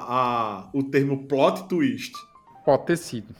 a, 0.60 0.68
o 0.72 0.82
termo 0.84 1.26
plot 1.26 1.66
twist? 1.68 2.12
Pode 2.64 2.86
ter 2.86 2.96
sido. 2.96 3.34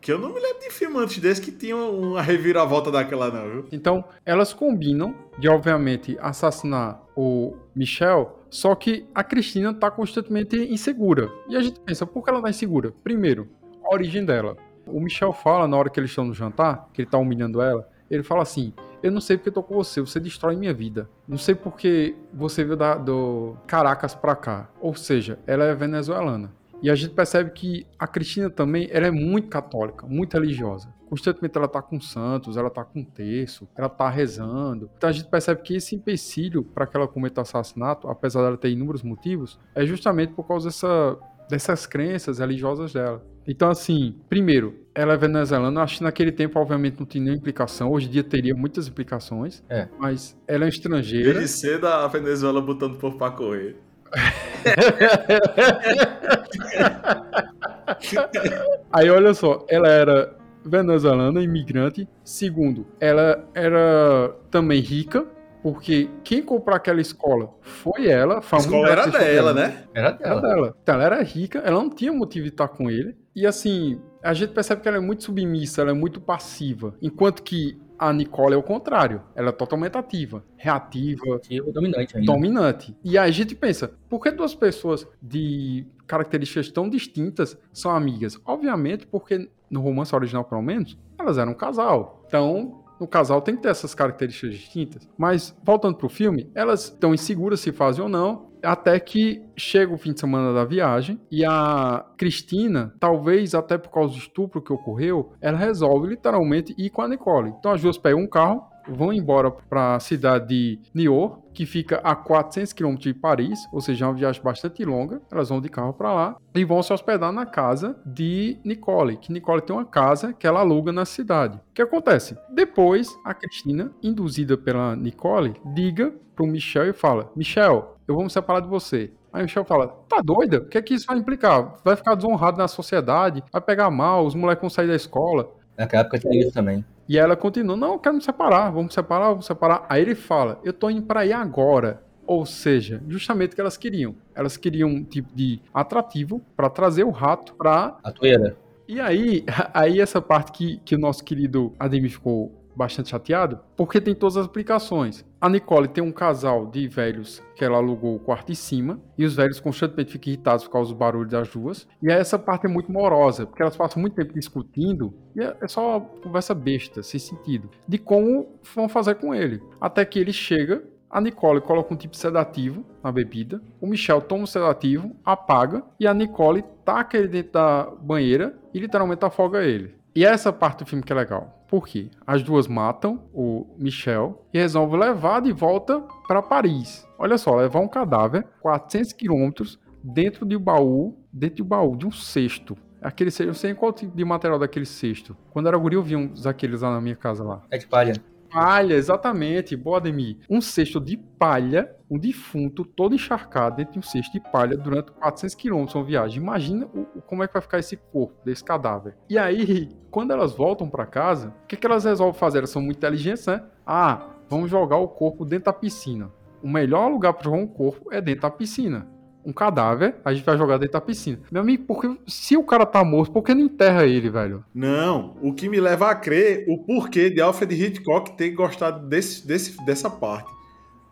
Que 0.00 0.10
eu 0.10 0.18
não 0.18 0.32
me 0.32 0.40
lembro 0.40 0.60
de 0.60 0.70
filme 0.70 0.98
antes 0.98 1.18
desse 1.18 1.42
que 1.42 1.52
tinha 1.52 1.76
uma 1.76 2.22
reviravolta 2.22 2.90
daquela, 2.90 3.30
não, 3.30 3.50
viu? 3.50 3.64
Então, 3.70 4.04
elas 4.24 4.54
combinam 4.54 5.14
de, 5.38 5.48
obviamente, 5.48 6.16
assassinar 6.20 7.02
o 7.14 7.54
Michel, 7.74 8.40
só 8.48 8.74
que 8.74 9.06
a 9.14 9.22
Cristina 9.22 9.74
tá 9.74 9.90
constantemente 9.90 10.56
insegura. 10.56 11.30
E 11.48 11.56
a 11.56 11.60
gente 11.60 11.80
pensa, 11.80 12.06
por 12.06 12.24
que 12.24 12.30
ela 12.30 12.40
tá 12.40 12.48
insegura? 12.48 12.94
Primeiro, 13.04 13.48
a 13.84 13.92
origem 13.92 14.24
dela. 14.24 14.56
O 14.86 14.98
Michel 15.00 15.32
fala, 15.32 15.68
na 15.68 15.76
hora 15.76 15.90
que 15.90 16.00
eles 16.00 16.10
estão 16.10 16.24
no 16.24 16.34
jantar, 16.34 16.88
que 16.94 17.02
ele 17.02 17.10
tá 17.10 17.18
humilhando 17.18 17.60
ela, 17.60 17.86
ele 18.10 18.22
fala 18.22 18.42
assim, 18.42 18.72
eu 19.02 19.10
não 19.10 19.20
sei 19.20 19.36
porque 19.36 19.48
eu 19.48 19.54
tô 19.54 19.62
com 19.62 19.74
você, 19.74 20.00
você 20.00 20.18
destrói 20.18 20.56
minha 20.56 20.74
vida. 20.74 21.08
Não 21.26 21.38
sei 21.38 21.54
porque 21.54 22.14
você 22.32 22.64
veio 22.64 22.76
da, 22.76 22.94
do 22.94 23.56
Caracas 23.66 24.14
pra 24.14 24.34
cá. 24.34 24.68
Ou 24.80 24.94
seja, 24.94 25.38
ela 25.46 25.64
é 25.64 25.74
venezuelana. 25.74 26.52
E 26.82 26.90
a 26.90 26.94
gente 26.94 27.14
percebe 27.14 27.50
que 27.50 27.86
a 27.98 28.06
Cristina 28.06 28.48
também 28.48 28.88
ela 28.90 29.06
é 29.06 29.10
muito 29.10 29.48
católica, 29.48 30.06
muito 30.06 30.34
religiosa. 30.34 30.92
Constantemente 31.08 31.58
ela 31.58 31.68
tá 31.68 31.82
com 31.82 32.00
santos, 32.00 32.56
ela 32.56 32.70
tá 32.70 32.84
com 32.84 33.02
terço, 33.02 33.68
ela 33.76 33.88
tá 33.88 34.08
rezando. 34.08 34.88
Então 34.96 35.10
a 35.10 35.12
gente 35.12 35.28
percebe 35.28 35.60
que 35.62 35.74
esse 35.74 35.94
empecilho 35.94 36.62
para 36.62 36.86
que 36.86 36.96
ela 36.96 37.08
cometa 37.08 37.40
assassinato, 37.40 38.08
apesar 38.08 38.42
dela 38.42 38.56
ter 38.56 38.70
inúmeros 38.70 39.02
motivos, 39.02 39.58
é 39.74 39.84
justamente 39.84 40.32
por 40.32 40.46
causa 40.46 40.68
dessa, 40.68 41.18
dessas 41.48 41.86
crenças 41.86 42.38
religiosas 42.38 42.92
dela. 42.92 43.24
Então, 43.46 43.68
assim, 43.68 44.14
primeiro, 44.28 44.76
ela 44.94 45.14
é 45.14 45.16
venezuelana, 45.16 45.82
acho 45.82 45.98
que 45.98 46.04
naquele 46.04 46.30
tempo, 46.30 46.58
obviamente, 46.60 47.00
não 47.00 47.06
tinha 47.06 47.24
nenhuma 47.24 47.38
implicação. 47.38 47.90
Hoje 47.90 48.06
em 48.06 48.10
dia 48.10 48.22
teria 48.22 48.54
muitas 48.54 48.86
implicações. 48.86 49.64
É. 49.68 49.88
Mas 49.98 50.38
ela 50.46 50.66
é 50.66 50.68
estrangeira. 50.68 51.32
Desde 51.32 51.48
cedo 51.48 51.86
a 51.86 52.06
Venezuela 52.06 52.60
botando 52.60 52.98
por 52.98 53.16
pra 53.16 53.30
correr. 53.30 53.76
Aí, 58.92 59.08
olha 59.10 59.34
só, 59.34 59.64
ela 59.68 59.88
era 59.88 60.34
venezuelana, 60.64 61.42
imigrante. 61.42 62.08
Segundo, 62.24 62.86
ela 63.00 63.44
era 63.54 64.34
também 64.50 64.80
rica, 64.80 65.26
porque 65.62 66.08
quem 66.24 66.42
comprou 66.42 66.74
aquela 66.76 67.00
escola 67.00 67.50
foi 67.60 68.08
ela. 68.08 68.40
A 68.50 68.56
escola 68.56 68.88
era 68.88 69.06
dela, 69.06 69.52
né? 69.54 69.84
Era 69.94 70.08
Era 70.08 70.16
dela. 70.16 70.40
dela. 70.40 70.76
Então, 70.82 70.94
ela 70.94 71.04
era 71.04 71.22
rica, 71.22 71.58
ela 71.60 71.80
não 71.80 71.90
tinha 71.90 72.12
motivo 72.12 72.44
de 72.46 72.52
estar 72.52 72.68
com 72.68 72.90
ele. 72.90 73.16
E 73.34 73.46
assim, 73.46 74.00
a 74.22 74.32
gente 74.34 74.52
percebe 74.52 74.82
que 74.82 74.88
ela 74.88 74.98
é 74.98 75.00
muito 75.00 75.24
submissa, 75.24 75.82
ela 75.82 75.90
é 75.90 75.94
muito 75.94 76.20
passiva. 76.20 76.94
Enquanto 77.00 77.42
que 77.42 77.78
a 78.00 78.12
Nicole 78.14 78.54
é 78.54 78.56
o 78.56 78.62
contrário. 78.62 79.20
Ela 79.34 79.50
é 79.50 79.52
totalmente 79.52 79.96
ativa, 79.98 80.42
reativa, 80.56 81.38
Tipo, 81.40 81.70
dominante 81.70 82.16
ainda. 82.16 82.32
dominante. 82.32 82.96
E 83.04 83.18
aí 83.18 83.28
a 83.28 83.32
gente 83.32 83.54
pensa, 83.54 83.92
por 84.08 84.20
que 84.20 84.30
duas 84.30 84.54
pessoas 84.54 85.06
de 85.20 85.86
características 86.06 86.70
tão 86.70 86.88
distintas 86.88 87.58
são 87.72 87.90
amigas? 87.90 88.40
Obviamente, 88.46 89.06
porque 89.06 89.50
no 89.70 89.82
romance 89.82 90.14
original, 90.14 90.44
pelo 90.44 90.62
menos, 90.62 90.98
elas 91.18 91.36
eram 91.36 91.52
um 91.52 91.54
casal. 91.54 92.24
Então, 92.26 92.82
no 92.98 93.06
casal 93.06 93.42
tem 93.42 93.54
que 93.54 93.62
ter 93.62 93.68
essas 93.68 93.94
características 93.94 94.54
distintas. 94.58 95.08
Mas, 95.16 95.54
voltando 95.62 95.96
pro 95.96 96.08
filme, 96.08 96.50
elas 96.54 96.84
estão 96.84 97.12
inseguras 97.14 97.60
se 97.60 97.70
fazem 97.70 98.02
ou 98.02 98.08
não. 98.08 98.49
Até 98.62 98.98
que 99.00 99.42
chega 99.56 99.92
o 99.92 99.98
fim 99.98 100.12
de 100.12 100.20
semana 100.20 100.52
da 100.52 100.64
viagem 100.64 101.20
e 101.30 101.44
a 101.44 102.04
Cristina, 102.16 102.94
talvez 102.98 103.54
até 103.54 103.78
por 103.78 103.90
causa 103.90 104.14
do 104.14 104.18
estupro 104.18 104.62
que 104.62 104.72
ocorreu, 104.72 105.32
ela 105.40 105.58
resolve 105.58 106.08
literalmente 106.08 106.74
ir 106.78 106.90
com 106.90 107.02
a 107.02 107.08
Nicole. 107.08 107.54
Então 107.58 107.72
as 107.72 107.82
duas 107.82 107.98
pegam 107.98 108.20
um 108.20 108.28
carro, 108.28 108.62
vão 108.88 109.12
embora 109.12 109.50
para 109.50 109.96
a 109.96 110.00
cidade 110.00 110.48
de 110.48 110.80
Niort, 110.94 111.40
que 111.52 111.66
fica 111.66 111.96
a 112.02 112.14
400 112.14 112.72
km 112.72 112.94
de 112.94 113.14
Paris, 113.14 113.58
ou 113.72 113.80
seja, 113.80 114.04
é 114.04 114.08
uma 114.08 114.14
viagem 114.14 114.42
bastante 114.42 114.84
longa. 114.84 115.20
Elas 115.30 115.48
vão 115.48 115.60
de 115.60 115.68
carro 115.68 115.92
para 115.92 116.12
lá 116.12 116.36
e 116.54 116.64
vão 116.64 116.82
se 116.82 116.92
hospedar 116.92 117.32
na 117.32 117.46
casa 117.46 117.96
de 118.04 118.58
Nicole, 118.64 119.16
que 119.16 119.32
Nicole 119.32 119.62
tem 119.62 119.74
uma 119.74 119.84
casa 119.84 120.32
que 120.32 120.46
ela 120.46 120.60
aluga 120.60 120.92
na 120.92 121.04
cidade. 121.04 121.56
O 121.56 121.74
que 121.74 121.82
acontece? 121.82 122.36
Depois, 122.52 123.08
a 123.24 123.34
Cristina, 123.34 123.92
induzida 124.02 124.56
pela 124.56 124.96
Nicole, 124.96 125.54
liga 125.74 126.12
pro 126.34 126.46
Michel 126.46 126.88
e 126.88 126.92
fala: 126.92 127.30
Michel, 127.36 127.96
eu 128.10 128.14
vou 128.14 128.24
me 128.24 128.30
separar 128.30 128.60
de 128.60 128.68
você. 128.68 129.12
Aí 129.32 129.40
o 129.40 129.44
Michel 129.44 129.64
fala: 129.64 129.86
Tá 130.08 130.20
doida? 130.20 130.58
O 130.58 130.64
que 130.66 130.76
é 130.76 130.82
que 130.82 130.94
isso 130.94 131.06
vai 131.06 131.16
implicar? 131.16 131.76
Vai 131.84 131.94
ficar 131.94 132.16
desonrado 132.16 132.58
na 132.58 132.66
sociedade, 132.66 133.42
vai 133.52 133.60
pegar 133.62 133.88
mal, 133.90 134.26
os 134.26 134.34
moleques 134.34 134.60
vão 134.60 134.68
sair 134.70 134.88
da 134.88 134.96
escola. 134.96 135.48
Naquela 135.78 136.02
época 136.02 136.18
tinha 136.18 136.40
isso 136.40 136.52
também. 136.52 136.84
E 137.08 137.16
aí 137.18 137.24
ela 137.24 137.36
continua: 137.36 137.76
Não, 137.76 137.92
eu 137.92 137.98
quero 137.98 138.16
me 138.16 138.22
separar, 138.22 138.70
vamos 138.70 138.92
separar, 138.92 139.28
vamos 139.28 139.46
separar. 139.46 139.86
Aí 139.88 140.02
ele 140.02 140.16
fala: 140.16 140.58
Eu 140.64 140.72
tô 140.72 140.90
indo 140.90 141.02
pra 141.02 141.20
aí 141.20 141.32
agora. 141.32 142.02
Ou 142.26 142.46
seja, 142.46 143.02
justamente 143.08 143.52
o 143.52 143.54
que 143.54 143.60
elas 143.60 143.76
queriam. 143.76 144.14
Elas 144.34 144.56
queriam 144.56 144.88
um 144.88 145.02
tipo 145.02 145.34
de 145.34 145.60
atrativo 145.74 146.40
para 146.56 146.70
trazer 146.70 147.02
o 147.04 147.10
rato 147.10 147.54
pra 147.54 147.98
A 148.04 148.12
toeira. 148.12 148.56
e 148.86 149.00
aí, 149.00 149.44
aí 149.74 150.00
essa 150.00 150.20
parte 150.20 150.52
que, 150.52 150.80
que 150.84 150.94
o 150.94 150.98
nosso 150.98 151.24
querido 151.24 151.74
Ademir 151.78 152.10
ficou 152.10 152.52
bastante 152.74 153.08
chateado, 153.08 153.58
porque 153.76 154.00
tem 154.00 154.14
todas 154.14 154.36
as 154.36 154.46
aplicações. 154.46 155.24
A 155.40 155.48
Nicole 155.48 155.88
tem 155.88 156.04
um 156.04 156.12
casal 156.12 156.66
de 156.66 156.86
velhos 156.86 157.42
que 157.56 157.64
ela 157.64 157.78
alugou 157.78 158.14
o 158.14 158.18
quarto 158.18 158.52
em 158.52 158.54
cima, 158.54 159.00
e 159.16 159.24
os 159.24 159.34
velhos 159.34 159.58
constantemente 159.58 160.12
ficam 160.12 160.30
irritados 160.30 160.64
por 160.64 160.72
causa 160.72 160.92
do 160.92 160.98
barulho 160.98 161.30
das 161.30 161.48
duas. 161.48 161.88
E 162.02 162.12
essa 162.12 162.38
parte 162.38 162.66
é 162.66 162.68
muito 162.68 162.92
morosa, 162.92 163.46
porque 163.46 163.62
elas 163.62 163.74
passam 163.74 164.02
muito 164.02 164.14
tempo 164.14 164.34
discutindo, 164.34 165.14
e 165.34 165.42
é 165.42 165.56
é 165.62 165.66
só 165.66 165.98
conversa 165.98 166.54
besta, 166.54 167.02
sem 167.02 167.18
sentido, 167.18 167.70
de 167.88 167.96
como 167.96 168.60
vão 168.74 168.86
fazer 168.86 169.14
com 169.14 169.34
ele. 169.34 169.62
Até 169.80 170.04
que 170.04 170.18
ele 170.18 170.32
chega, 170.32 170.84
a 171.08 171.20
Nicole 171.20 171.62
coloca 171.62 171.94
um 171.94 171.96
tipo 171.96 172.16
sedativo 172.16 172.84
na 173.02 173.10
bebida, 173.10 173.62
o 173.80 173.86
Michel 173.86 174.20
toma 174.20 174.44
o 174.44 174.46
sedativo, 174.46 175.16
apaga, 175.24 175.82
e 175.98 176.06
a 176.06 176.12
Nicole 176.12 176.62
taca 176.84 177.16
ele 177.16 177.28
dentro 177.28 177.52
da 177.52 177.90
banheira 178.00 178.58
e 178.74 178.78
literalmente 178.78 179.24
afoga 179.24 179.64
ele. 179.64 179.99
E 180.14 180.24
é 180.24 180.28
essa 180.28 180.52
parte 180.52 180.80
do 180.80 180.86
filme 180.86 181.04
que 181.04 181.12
é 181.12 181.16
legal. 181.16 181.64
Por 181.68 181.86
quê? 181.86 182.10
As 182.26 182.42
duas 182.42 182.66
matam 182.66 183.22
o 183.32 183.66
Michel 183.78 184.44
e 184.52 184.58
resolvem 184.58 184.98
levar 184.98 185.40
de 185.40 185.52
volta 185.52 186.00
para 186.26 186.42
Paris. 186.42 187.06
Olha 187.16 187.38
só, 187.38 187.54
levar 187.54 187.78
um 187.80 187.86
cadáver 187.86 188.44
400 188.60 189.12
quilômetros 189.12 189.78
dentro 190.02 190.44
de 190.44 190.56
um 190.56 190.60
baú, 190.60 191.16
dentro 191.32 191.56
de 191.56 191.62
um 191.62 191.66
baú, 191.66 191.96
de 191.96 192.06
um 192.06 192.10
cesto. 192.10 192.76
Aquele 193.00 193.30
cesto, 193.30 193.50
eu 193.50 193.54
sei 193.54 193.72
qual 193.72 193.92
tipo 193.92 194.16
de 194.16 194.24
material 194.24 194.58
daquele 194.58 194.84
cesto. 194.84 195.36
Quando 195.50 195.68
era 195.68 195.78
guri, 195.78 195.94
eu 195.94 196.02
vi 196.02 196.16
uns 196.16 196.42
daqueles 196.42 196.82
lá 196.82 196.90
na 196.90 197.00
minha 197.00 197.16
casa 197.16 197.44
lá. 197.44 197.62
É 197.70 197.78
de 197.78 197.86
palha. 197.86 198.14
Palha, 198.50 198.94
exatamente, 198.94 199.76
boa 199.76 199.98
Ademir. 199.98 200.38
Um 200.50 200.60
cesto 200.60 201.00
de 201.00 201.16
palha, 201.16 201.94
um 202.10 202.18
defunto 202.18 202.84
todo 202.84 203.14
encharcado 203.14 203.76
dentro 203.76 203.92
de 203.92 203.98
um 204.00 204.02
cesto 204.02 204.32
de 204.32 204.40
palha 204.40 204.76
durante 204.76 205.12
400 205.12 205.54
quilômetros 205.54 205.94
uma 205.94 206.04
viagem. 206.04 206.42
Imagina 206.42 206.86
o, 206.86 207.06
como 207.22 207.44
é 207.44 207.46
que 207.46 207.52
vai 207.52 207.62
ficar 207.62 207.78
esse 207.78 207.96
corpo 207.96 208.34
desse 208.44 208.64
cadáver. 208.64 209.14
E 209.28 209.38
aí, 209.38 209.88
quando 210.10 210.32
elas 210.32 210.52
voltam 210.52 210.88
para 210.88 211.06
casa, 211.06 211.54
o 211.62 211.66
que, 211.68 211.76
que 211.76 211.86
elas 211.86 212.04
resolvem 212.04 212.38
fazer? 212.38 212.58
Elas 212.58 212.70
são 212.70 212.82
muito 212.82 212.96
inteligentes, 212.96 213.46
né? 213.46 213.62
Ah, 213.86 214.30
vamos 214.48 214.68
jogar 214.68 214.96
o 214.96 215.06
corpo 215.06 215.44
dentro 215.44 215.66
da 215.66 215.72
piscina. 215.72 216.32
O 216.60 216.68
melhor 216.68 217.08
lugar 217.08 217.32
para 217.32 217.44
jogar 217.44 217.58
um 217.58 217.66
corpo 217.66 218.12
é 218.12 218.20
dentro 218.20 218.42
da 218.42 218.50
piscina. 218.50 219.06
Um 219.42 219.52
cadáver, 219.54 220.16
a 220.22 220.34
gente 220.34 220.44
vai 220.44 220.58
jogar 220.58 220.76
dentro 220.76 220.94
da 220.94 221.00
piscina. 221.00 221.38
Meu 221.50 221.62
amigo, 221.62 221.84
porque 221.86 222.14
se 222.26 222.56
o 222.58 222.64
cara 222.64 222.84
tá 222.84 223.02
morto, 223.02 223.32
por 223.32 223.42
que 223.42 223.54
não 223.54 223.62
enterra 223.62 224.04
ele, 224.04 224.28
velho? 224.28 224.64
Não, 224.74 225.36
o 225.40 225.54
que 225.54 225.66
me 225.66 225.80
leva 225.80 226.10
a 226.10 226.14
crer 226.14 226.66
o 226.68 226.76
porquê 226.76 227.30
de 227.30 227.40
Alfred 227.40 227.72
Hitchcock 227.72 228.36
ter 228.36 228.50
gostado 228.50 229.08
desse, 229.08 229.46
desse, 229.46 229.82
dessa 229.86 230.10
parte. 230.10 230.59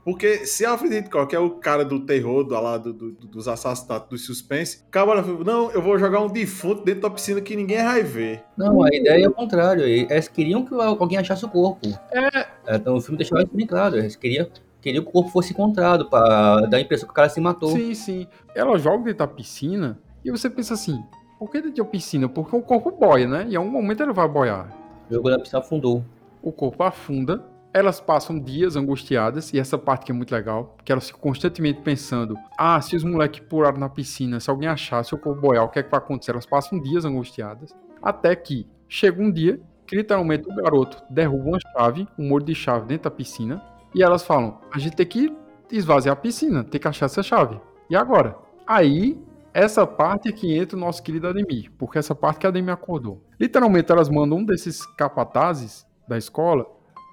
Porque 0.05 0.47
se 0.47 0.65
Alfred 0.65 0.97
Hitchcock 0.97 1.35
é 1.35 1.39
o 1.39 1.51
cara 1.51 1.85
do 1.85 2.01
terror, 2.01 2.43
do, 2.45 2.55
lá, 2.59 2.79
do, 2.79 2.93
do- 2.95 3.11
dos 3.13 3.47
assassinatos, 3.47 4.09
do 4.09 4.17
suspense, 4.17 4.83
o 4.89 4.91
cara 4.91 5.21
não, 5.23 5.71
eu 5.71 5.83
vou 5.83 5.99
jogar 5.99 6.21
um 6.21 6.29
defunto 6.29 6.83
dentro 6.83 7.03
da 7.03 7.11
piscina 7.11 7.41
que 7.43 7.55
ninguém 7.55 7.83
vai 7.85 8.03
ver. 8.03 8.43
Não, 8.57 8.83
a 8.83 8.89
ideia 8.95 9.25
é 9.27 9.29
o 9.29 9.33
contrário. 9.33 9.85
Eles 9.85 10.27
queriam 10.29 10.65
que 10.65 10.75
alguém 10.75 11.19
achasse 11.19 11.45
o 11.45 11.49
corpo. 11.49 11.87
É. 12.11 12.47
Então 12.77 12.97
o 12.97 13.01
filme 13.03 13.19
deixava 13.19 13.43
isso 13.43 13.55
bem 13.55 13.67
claro. 13.67 13.99
Eles 13.99 14.17
queriam, 14.17 14.47
queriam 14.81 15.03
que 15.05 15.11
o 15.11 15.13
corpo 15.13 15.31
fosse 15.31 15.53
encontrado 15.53 16.09
pra 16.09 16.61
dar 16.67 16.79
a 16.79 16.81
impressão 16.81 17.07
que 17.07 17.13
o 17.13 17.15
cara 17.15 17.29
se 17.29 17.41
matou. 17.41 17.71
Sim, 17.71 17.93
sim. 17.95 18.27
Ela 18.55 18.79
joga 18.79 18.99
dentro 19.05 19.19
da 19.19 19.27
piscina 19.27 19.99
e 20.25 20.31
você 20.31 20.49
pensa 20.49 20.73
assim: 20.73 20.99
por 21.39 21.51
que 21.51 21.61
dentro 21.61 21.85
da 21.85 21.91
piscina? 21.91 22.29
Porque 22.31 22.57
o 22.57 22.63
corpo 22.63 22.91
boia, 22.93 23.27
né? 23.29 23.45
E 23.47 23.53
em 23.53 23.57
algum 23.57 23.71
momento 23.71 24.03
ele 24.03 24.13
vai 24.15 24.27
boiar. 24.27 24.75
Jogou 25.11 25.31
na 25.31 25.39
piscina, 25.39 25.59
afundou. 25.61 26.03
O 26.43 26.51
corpo 26.51 26.83
afunda, 26.83 27.45
elas 27.73 28.01
passam 28.01 28.39
dias 28.39 28.77
angustiadas, 28.77 29.53
e 29.53 29.59
essa 29.59 29.77
parte 29.77 30.07
que 30.07 30.13
é 30.13 30.15
muito 30.15 30.33
legal, 30.33 30.75
porque 30.77 30.91
elas 30.91 31.07
ficam 31.07 31.21
constantemente 31.21 31.81
pensando: 31.83 32.37
ah, 32.57 32.81
se 32.81 32.97
os 32.97 33.05
moleques 33.05 33.41
pularam 33.41 33.79
na 33.79 33.89
piscina, 33.89 34.41
se 34.41 34.51
alguém 34.51 34.69
achar, 34.69 35.05
se 35.05 35.15
o 35.15 35.19
corpo 35.19 35.41
boiar, 35.41 35.65
o 35.65 35.69
que 35.69 35.79
é 35.79 35.83
que 35.83 35.91
vai 35.91 35.99
acontecer? 35.99 36.33
Elas 36.33 36.47
passam 36.47 36.81
dias 36.81 37.05
angustiadas, 37.05 37.75
até 38.03 38.35
que 38.35 38.67
chega 38.89 39.23
um 39.23 39.31
dia 39.31 39.61
que 39.87 39.97
literalmente 39.97 40.49
o 40.49 40.55
garoto 40.55 41.03
derruba 41.09 41.45
uma 41.45 41.59
chave, 41.61 42.07
um 42.19 42.29
molho 42.29 42.45
de 42.45 42.55
chave 42.55 42.87
dentro 42.87 43.05
da 43.05 43.11
piscina, 43.11 43.63
e 43.95 44.03
elas 44.03 44.23
falam: 44.23 44.61
a 44.73 44.79
gente 44.79 44.97
tem 44.97 45.07
que 45.07 45.35
esvaziar 45.71 46.15
a 46.15 46.17
piscina, 46.17 46.65
tem 46.65 46.81
que 46.81 46.89
achar 46.89 47.07
essa 47.07 47.23
chave. 47.23 47.61
E 47.91 47.97
agora? 47.97 48.37
Aí, 48.67 49.19
essa 49.53 49.87
parte 49.87 50.29
é 50.29 50.33
que 50.33 50.55
entra 50.55 50.77
o 50.77 50.81
nosso 50.81 51.03
querido 51.03 51.27
Ademir, 51.27 51.71
porque 51.79 51.99
essa 51.99 52.15
parte 52.15 52.39
que 52.39 52.47
a 52.47 52.51
Ademir 52.51 52.73
acordou. 52.73 53.25
Literalmente, 53.41 53.91
elas 53.91 54.09
mandam 54.09 54.39
um 54.39 54.45
desses 54.45 54.85
capatazes 54.85 55.87
da 56.07 56.19
escola 56.19 56.67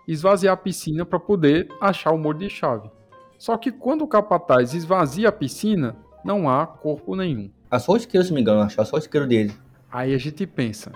esvaziar 0.07 0.53
a 0.53 0.57
piscina 0.57 1.05
para 1.05 1.19
poder 1.19 1.67
achar 1.81 2.11
o 2.11 2.17
molho 2.17 2.39
de 2.39 2.49
chave. 2.49 2.89
Só 3.37 3.57
que 3.57 3.71
quando 3.71 4.03
o 4.03 4.07
capataz 4.07 4.73
esvazia 4.73 5.29
a 5.29 5.31
piscina, 5.31 5.95
não 6.23 6.49
há 6.49 6.65
corpo 6.65 7.15
nenhum. 7.15 7.49
A 7.69 7.79
só 7.79 7.93
o 7.93 7.97
isqueiro, 7.97 8.25
se 8.25 8.33
me 8.33 8.41
engano, 8.41 8.61
achou 8.61 8.85
só 8.85 8.95
o 8.95 8.99
isqueiro 8.99 9.27
dele. 9.27 9.53
Aí 9.91 10.13
a 10.13 10.17
gente 10.17 10.45
pensa: 10.47 10.91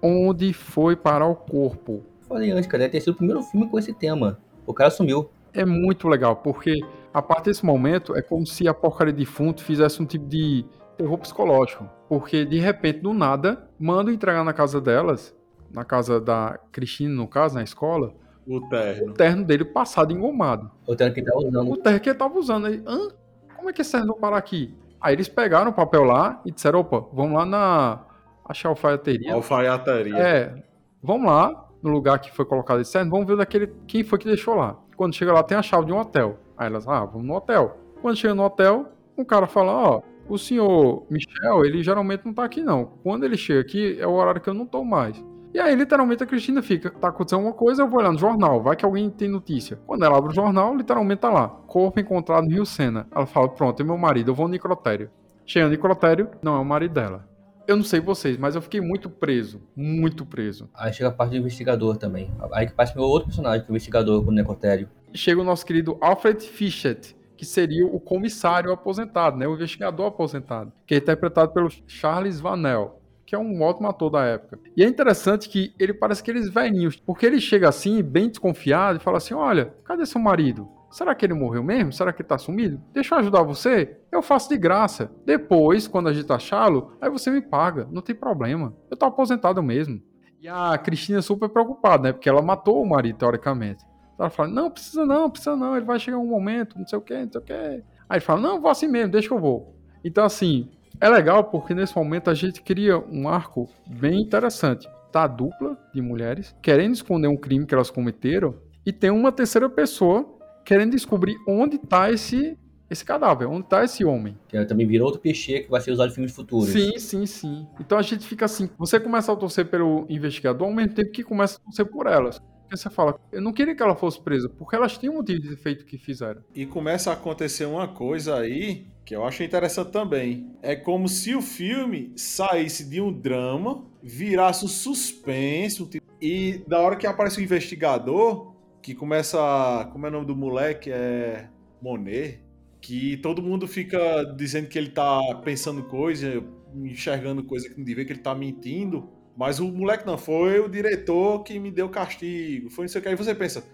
onde 0.00 0.52
foi 0.52 0.96
parar 0.96 1.26
o 1.26 1.34
corpo? 1.34 2.02
Falei 2.28 2.50
antes, 2.50 2.66
cara, 2.66 2.82
deve 2.84 2.92
ter 2.92 3.00
sido 3.00 3.14
o 3.14 3.16
primeiro 3.16 3.42
filme 3.42 3.68
com 3.68 3.78
esse 3.78 3.92
tema. 3.92 4.38
O 4.66 4.72
cara 4.72 4.90
sumiu. 4.90 5.30
É 5.54 5.64
muito 5.66 6.08
legal, 6.08 6.36
porque 6.36 6.80
a 7.12 7.20
partir 7.20 7.50
desse 7.50 7.64
momento 7.64 8.16
é 8.16 8.22
como 8.22 8.46
se 8.46 8.66
a 8.66 8.72
porcaria 8.72 9.12
de 9.12 9.18
defunto 9.18 9.62
fizesse 9.62 10.02
um 10.02 10.06
tipo 10.06 10.26
de 10.26 10.64
terror 10.96 11.18
psicológico. 11.18 11.88
Porque 12.08 12.44
de 12.44 12.58
repente, 12.58 13.00
do 13.00 13.12
nada, 13.12 13.68
mandam 13.78 14.14
entregar 14.14 14.44
na 14.44 14.52
casa 14.52 14.80
delas, 14.80 15.34
na 15.70 15.84
casa 15.84 16.20
da 16.20 16.58
Cristina, 16.70 17.14
no 17.14 17.28
caso, 17.28 17.54
na 17.54 17.62
escola, 17.62 18.14
O 18.46 18.56
o 18.56 18.68
terno. 18.68 19.14
terno 19.14 19.44
dele 19.44 19.64
passado 19.64 20.12
engomado. 20.12 20.70
O 20.86 20.96
terno 20.96 21.14
que 21.14 21.20
ele 21.20 21.26
tava 21.26 21.38
usando. 21.38 21.70
O 21.70 21.76
terno 21.76 22.00
que 22.00 22.08
ele 22.08 22.18
tava 22.18 22.38
usando 22.38 22.66
aí. 22.66 22.82
Hã? 22.86 23.08
Como 23.56 23.70
é 23.70 23.72
que 23.72 23.82
esse 23.82 23.92
terno 23.92 24.08
vai 24.08 24.20
parar 24.20 24.36
aqui? 24.38 24.74
Aí 25.00 25.14
eles 25.14 25.28
pegaram 25.28 25.70
o 25.70 25.74
papel 25.74 26.04
lá 26.04 26.40
e 26.44 26.50
disseram, 26.50 26.80
opa, 26.80 27.04
vamos 27.12 27.34
lá 27.34 27.44
na 27.44 28.00
achar 28.44 28.68
alfaiateria. 28.68 29.34
Alfaiataria. 29.34 30.16
É, 30.16 30.62
vamos 31.02 31.26
lá 31.26 31.68
no 31.82 31.90
lugar 31.90 32.18
que 32.20 32.30
foi 32.30 32.44
colocado 32.44 32.80
esse 32.80 32.92
terno, 32.92 33.10
vamos 33.10 33.26
ver 33.26 33.36
daquele 33.36 33.72
quem 33.86 34.04
foi 34.04 34.18
que 34.18 34.26
deixou 34.26 34.54
lá. 34.54 34.76
Quando 34.96 35.14
chega 35.14 35.32
lá 35.32 35.42
tem 35.42 35.58
a 35.58 35.62
chave 35.62 35.86
de 35.86 35.92
um 35.92 35.98
hotel. 35.98 36.38
Aí 36.56 36.68
elas, 36.68 36.86
ah, 36.86 37.04
vamos 37.04 37.26
no 37.26 37.34
hotel. 37.34 37.76
Quando 38.00 38.16
chega 38.16 38.34
no 38.34 38.44
hotel, 38.44 38.92
o 39.16 39.24
cara 39.24 39.46
fala, 39.46 39.72
ó, 39.72 40.02
o 40.28 40.38
senhor 40.38 41.04
Michel, 41.10 41.64
ele 41.64 41.82
geralmente 41.82 42.24
não 42.24 42.32
tá 42.32 42.44
aqui 42.44 42.60
não. 42.60 42.84
Quando 43.02 43.24
ele 43.24 43.36
chega 43.36 43.60
aqui 43.60 43.96
é 43.98 44.06
o 44.06 44.12
horário 44.12 44.40
que 44.40 44.48
eu 44.48 44.54
não 44.54 44.66
tô 44.66 44.84
mais. 44.84 45.22
E 45.54 45.60
aí, 45.60 45.74
literalmente, 45.74 46.22
a 46.22 46.26
Cristina 46.26 46.62
fica, 46.62 46.90
tá 46.90 47.08
acontecendo 47.08 47.40
alguma 47.40 47.54
coisa, 47.54 47.82
eu 47.82 47.88
vou 47.88 48.00
olhar 48.00 48.10
no 48.10 48.18
jornal, 48.18 48.62
vai 48.62 48.74
que 48.74 48.86
alguém 48.86 49.10
tem 49.10 49.28
notícia. 49.28 49.78
Quando 49.86 50.02
ela 50.02 50.16
abre 50.16 50.30
o 50.30 50.34
jornal, 50.34 50.74
literalmente 50.74 51.20
tá 51.20 51.30
lá, 51.30 51.46
corpo 51.46 52.00
encontrado 52.00 52.44
no 52.44 52.50
Rio 52.50 52.64
Sena. 52.64 53.06
Ela 53.14 53.26
fala, 53.26 53.50
pronto, 53.50 53.82
é 53.82 53.84
meu 53.84 53.98
marido, 53.98 54.30
eu 54.30 54.34
vou 54.34 54.46
no 54.46 54.52
necrotério. 54.52 55.10
Chega 55.44 55.66
no 55.66 55.70
necrotério, 55.70 56.30
não 56.42 56.56
é 56.56 56.58
o 56.58 56.64
marido 56.64 56.94
dela. 56.94 57.28
Eu 57.66 57.76
não 57.76 57.84
sei 57.84 58.00
vocês, 58.00 58.38
mas 58.38 58.54
eu 58.54 58.62
fiquei 58.62 58.80
muito 58.80 59.10
preso, 59.10 59.60
muito 59.76 60.24
preso. 60.24 60.70
Aí 60.74 60.92
chega 60.92 61.10
a 61.10 61.12
parte 61.12 61.32
do 61.32 61.36
investigador 61.36 61.98
também. 61.98 62.32
Aí 62.52 62.66
que 62.66 62.72
passa 62.72 62.94
meu 62.94 63.04
outro 63.04 63.28
personagem, 63.28 63.60
que 63.60 63.66
é 63.66 63.70
o 63.70 63.72
investigador 63.72 64.24
com 64.24 64.30
o 64.30 64.34
necrotério. 64.34 64.88
Chega 65.12 65.40
o 65.40 65.44
nosso 65.44 65.66
querido 65.66 65.98
Alfred 66.00 66.42
Fischett, 66.42 67.14
que 67.36 67.44
seria 67.44 67.86
o 67.86 68.00
comissário 68.00 68.72
aposentado, 68.72 69.36
né, 69.36 69.46
o 69.46 69.54
investigador 69.54 70.06
aposentado, 70.06 70.72
que 70.86 70.94
é 70.94 70.98
interpretado 70.98 71.52
pelo 71.52 71.68
Charles 71.86 72.40
Vanel 72.40 73.01
que 73.32 73.36
é 73.36 73.38
um 73.38 73.62
ótimo 73.62 73.88
ator 73.88 74.10
da 74.10 74.22
época. 74.26 74.60
E 74.76 74.84
é 74.84 74.86
interessante 74.86 75.48
que 75.48 75.74
ele 75.78 75.94
parece 75.94 76.20
aqueles 76.20 76.50
velhinhos, 76.50 76.96
porque 76.96 77.24
ele 77.24 77.40
chega 77.40 77.66
assim, 77.66 78.02
bem 78.02 78.28
desconfiado, 78.28 78.98
e 78.98 79.02
fala 79.02 79.16
assim: 79.16 79.32
Olha, 79.32 79.74
cadê 79.86 80.04
seu 80.04 80.20
marido? 80.20 80.68
Será 80.90 81.14
que 81.14 81.24
ele 81.24 81.32
morreu 81.32 81.62
mesmo? 81.62 81.94
Será 81.94 82.12
que 82.12 82.20
ele 82.20 82.28
tá 82.28 82.36
sumido? 82.36 82.78
Deixa 82.92 83.14
eu 83.14 83.20
ajudar 83.20 83.42
você? 83.42 83.96
Eu 84.12 84.20
faço 84.20 84.50
de 84.50 84.58
graça. 84.58 85.10
Depois, 85.24 85.88
quando 85.88 86.10
a 86.10 86.12
gente 86.12 86.30
achá-lo, 86.30 86.92
aí 87.00 87.08
você 87.08 87.30
me 87.30 87.40
paga. 87.40 87.88
Não 87.90 88.02
tem 88.02 88.14
problema. 88.14 88.76
Eu 88.90 88.98
tô 88.98 89.06
aposentado 89.06 89.62
mesmo. 89.62 90.02
E 90.38 90.46
a 90.46 90.76
Cristina 90.76 91.20
é 91.20 91.22
super 91.22 91.48
preocupada, 91.48 92.02
né? 92.02 92.12
Porque 92.12 92.28
ela 92.28 92.42
matou 92.42 92.82
o 92.82 92.86
marido, 92.86 93.16
teoricamente. 93.16 93.82
Ela 94.18 94.28
fala: 94.28 94.50
Não, 94.50 94.70
precisa 94.70 95.06
não, 95.06 95.30
precisa 95.30 95.56
não. 95.56 95.74
Ele 95.74 95.86
vai 95.86 95.98
chegar 95.98 96.18
um 96.18 96.26
momento, 96.26 96.78
não 96.78 96.86
sei 96.86 96.98
o 96.98 97.02
que, 97.02 97.16
não 97.16 97.32
sei 97.32 97.40
o 97.40 97.44
que. 97.44 97.54
Aí 97.54 97.82
ele 98.10 98.20
fala: 98.20 98.42
Não, 98.42 98.60
vou 98.60 98.70
assim 98.70 98.88
mesmo, 98.88 99.10
deixa 99.10 99.28
que 99.28 99.32
eu 99.32 99.40
vou. 99.40 99.74
Então, 100.04 100.22
assim, 100.22 100.68
é 101.00 101.08
legal 101.08 101.44
porque 101.44 101.74
nesse 101.74 101.96
momento 101.96 102.30
a 102.30 102.34
gente 102.34 102.62
cria 102.62 102.98
um 102.98 103.28
arco 103.28 103.68
bem 103.86 104.20
interessante. 104.20 104.88
Tá 105.10 105.24
a 105.24 105.26
dupla 105.26 105.76
de 105.94 106.00
mulheres 106.00 106.54
querendo 106.62 106.94
esconder 106.94 107.28
um 107.28 107.36
crime 107.36 107.66
que 107.66 107.74
elas 107.74 107.90
cometeram 107.90 108.54
e 108.84 108.92
tem 108.92 109.10
uma 109.10 109.30
terceira 109.30 109.68
pessoa 109.68 110.26
querendo 110.64 110.92
descobrir 110.92 111.36
onde 111.46 111.78
tá 111.78 112.10
esse 112.10 112.58
esse 112.92 113.04
cadáver, 113.04 113.48
onde 113.48 113.66
tá 113.66 113.82
esse 113.82 114.04
homem. 114.04 114.38
Que 114.46 114.62
também 114.66 114.86
virou 114.86 115.06
outro 115.06 115.20
peixe 115.20 115.60
que 115.60 115.70
vai 115.70 115.80
ser 115.80 115.92
usado 115.92 116.10
em 116.10 116.14
filmes 116.14 116.32
futuros. 116.32 116.68
Sim, 116.68 116.98
sim, 116.98 117.24
sim. 117.24 117.66
Então 117.80 117.96
a 117.96 118.02
gente 118.02 118.26
fica 118.26 118.44
assim, 118.44 118.68
você 118.76 119.00
começa 119.00 119.32
a 119.32 119.36
torcer 119.36 119.66
pelo 119.66 120.04
investigador 120.10 120.68
ao 120.68 120.74
mesmo 120.74 120.94
tempo 120.94 121.10
que 121.10 121.24
começa 121.24 121.56
a 121.58 121.64
torcer 121.64 121.86
por 121.86 122.06
elas. 122.06 122.38
Porque 122.38 122.76
você 122.76 122.90
fala, 122.90 123.18
eu 123.32 123.40
não 123.40 123.52
queria 123.52 123.74
que 123.74 123.82
ela 123.82 123.96
fosse 123.96 124.20
presa, 124.20 124.48
porque 124.48 124.76
elas 124.76 124.96
tinham 124.98 125.14
um 125.14 125.16
motivo 125.18 125.40
de 125.40 125.56
feito 125.56 125.86
que 125.86 125.96
fizeram. 125.96 126.42
E 126.54 126.66
começa 126.66 127.10
a 127.10 127.14
acontecer 127.14 127.64
uma 127.64 127.88
coisa 127.88 128.36
aí 128.36 128.91
que 129.04 129.14
eu 129.14 129.24
acho 129.24 129.42
interessante 129.42 129.90
também. 129.90 130.50
É 130.62 130.76
como 130.76 131.08
se 131.08 131.34
o 131.34 131.42
filme 131.42 132.12
saísse 132.16 132.88
de 132.88 133.00
um 133.00 133.12
drama, 133.12 133.84
virasse 134.02 134.64
um 134.64 134.68
suspense, 134.68 135.82
um 135.82 135.86
tipo... 135.86 136.06
e 136.20 136.62
da 136.66 136.80
hora 136.80 136.96
que 136.96 137.06
aparece 137.06 137.40
o 137.40 137.42
investigador, 137.42 138.54
que 138.80 138.94
começa. 138.94 139.88
Como 139.92 140.06
é 140.06 140.08
o 140.08 140.12
nome 140.12 140.26
do 140.26 140.36
moleque? 140.36 140.90
É. 140.90 141.48
Monet. 141.80 142.40
Que 142.80 143.16
todo 143.18 143.42
mundo 143.42 143.68
fica 143.68 144.24
dizendo 144.36 144.68
que 144.68 144.76
ele 144.76 144.90
tá 144.90 145.20
pensando 145.44 145.84
coisa, 145.84 146.42
enxergando 146.74 147.44
coisa 147.44 147.68
que 147.68 147.78
não 147.78 147.84
devia, 147.84 148.04
que 148.04 148.12
ele 148.12 148.20
tá 148.20 148.34
mentindo. 148.34 149.08
Mas 149.36 149.60
o 149.60 149.70
moleque 149.70 150.04
não, 150.04 150.18
foi 150.18 150.60
o 150.60 150.68
diretor 150.68 151.42
que 151.42 151.58
me 151.58 151.70
deu 151.70 151.88
castigo. 151.88 152.70
Foi 152.70 152.86
não 152.86 153.00
que. 153.00 153.08
Aí 153.08 153.14
você 153.14 153.34
pensa, 153.34 153.64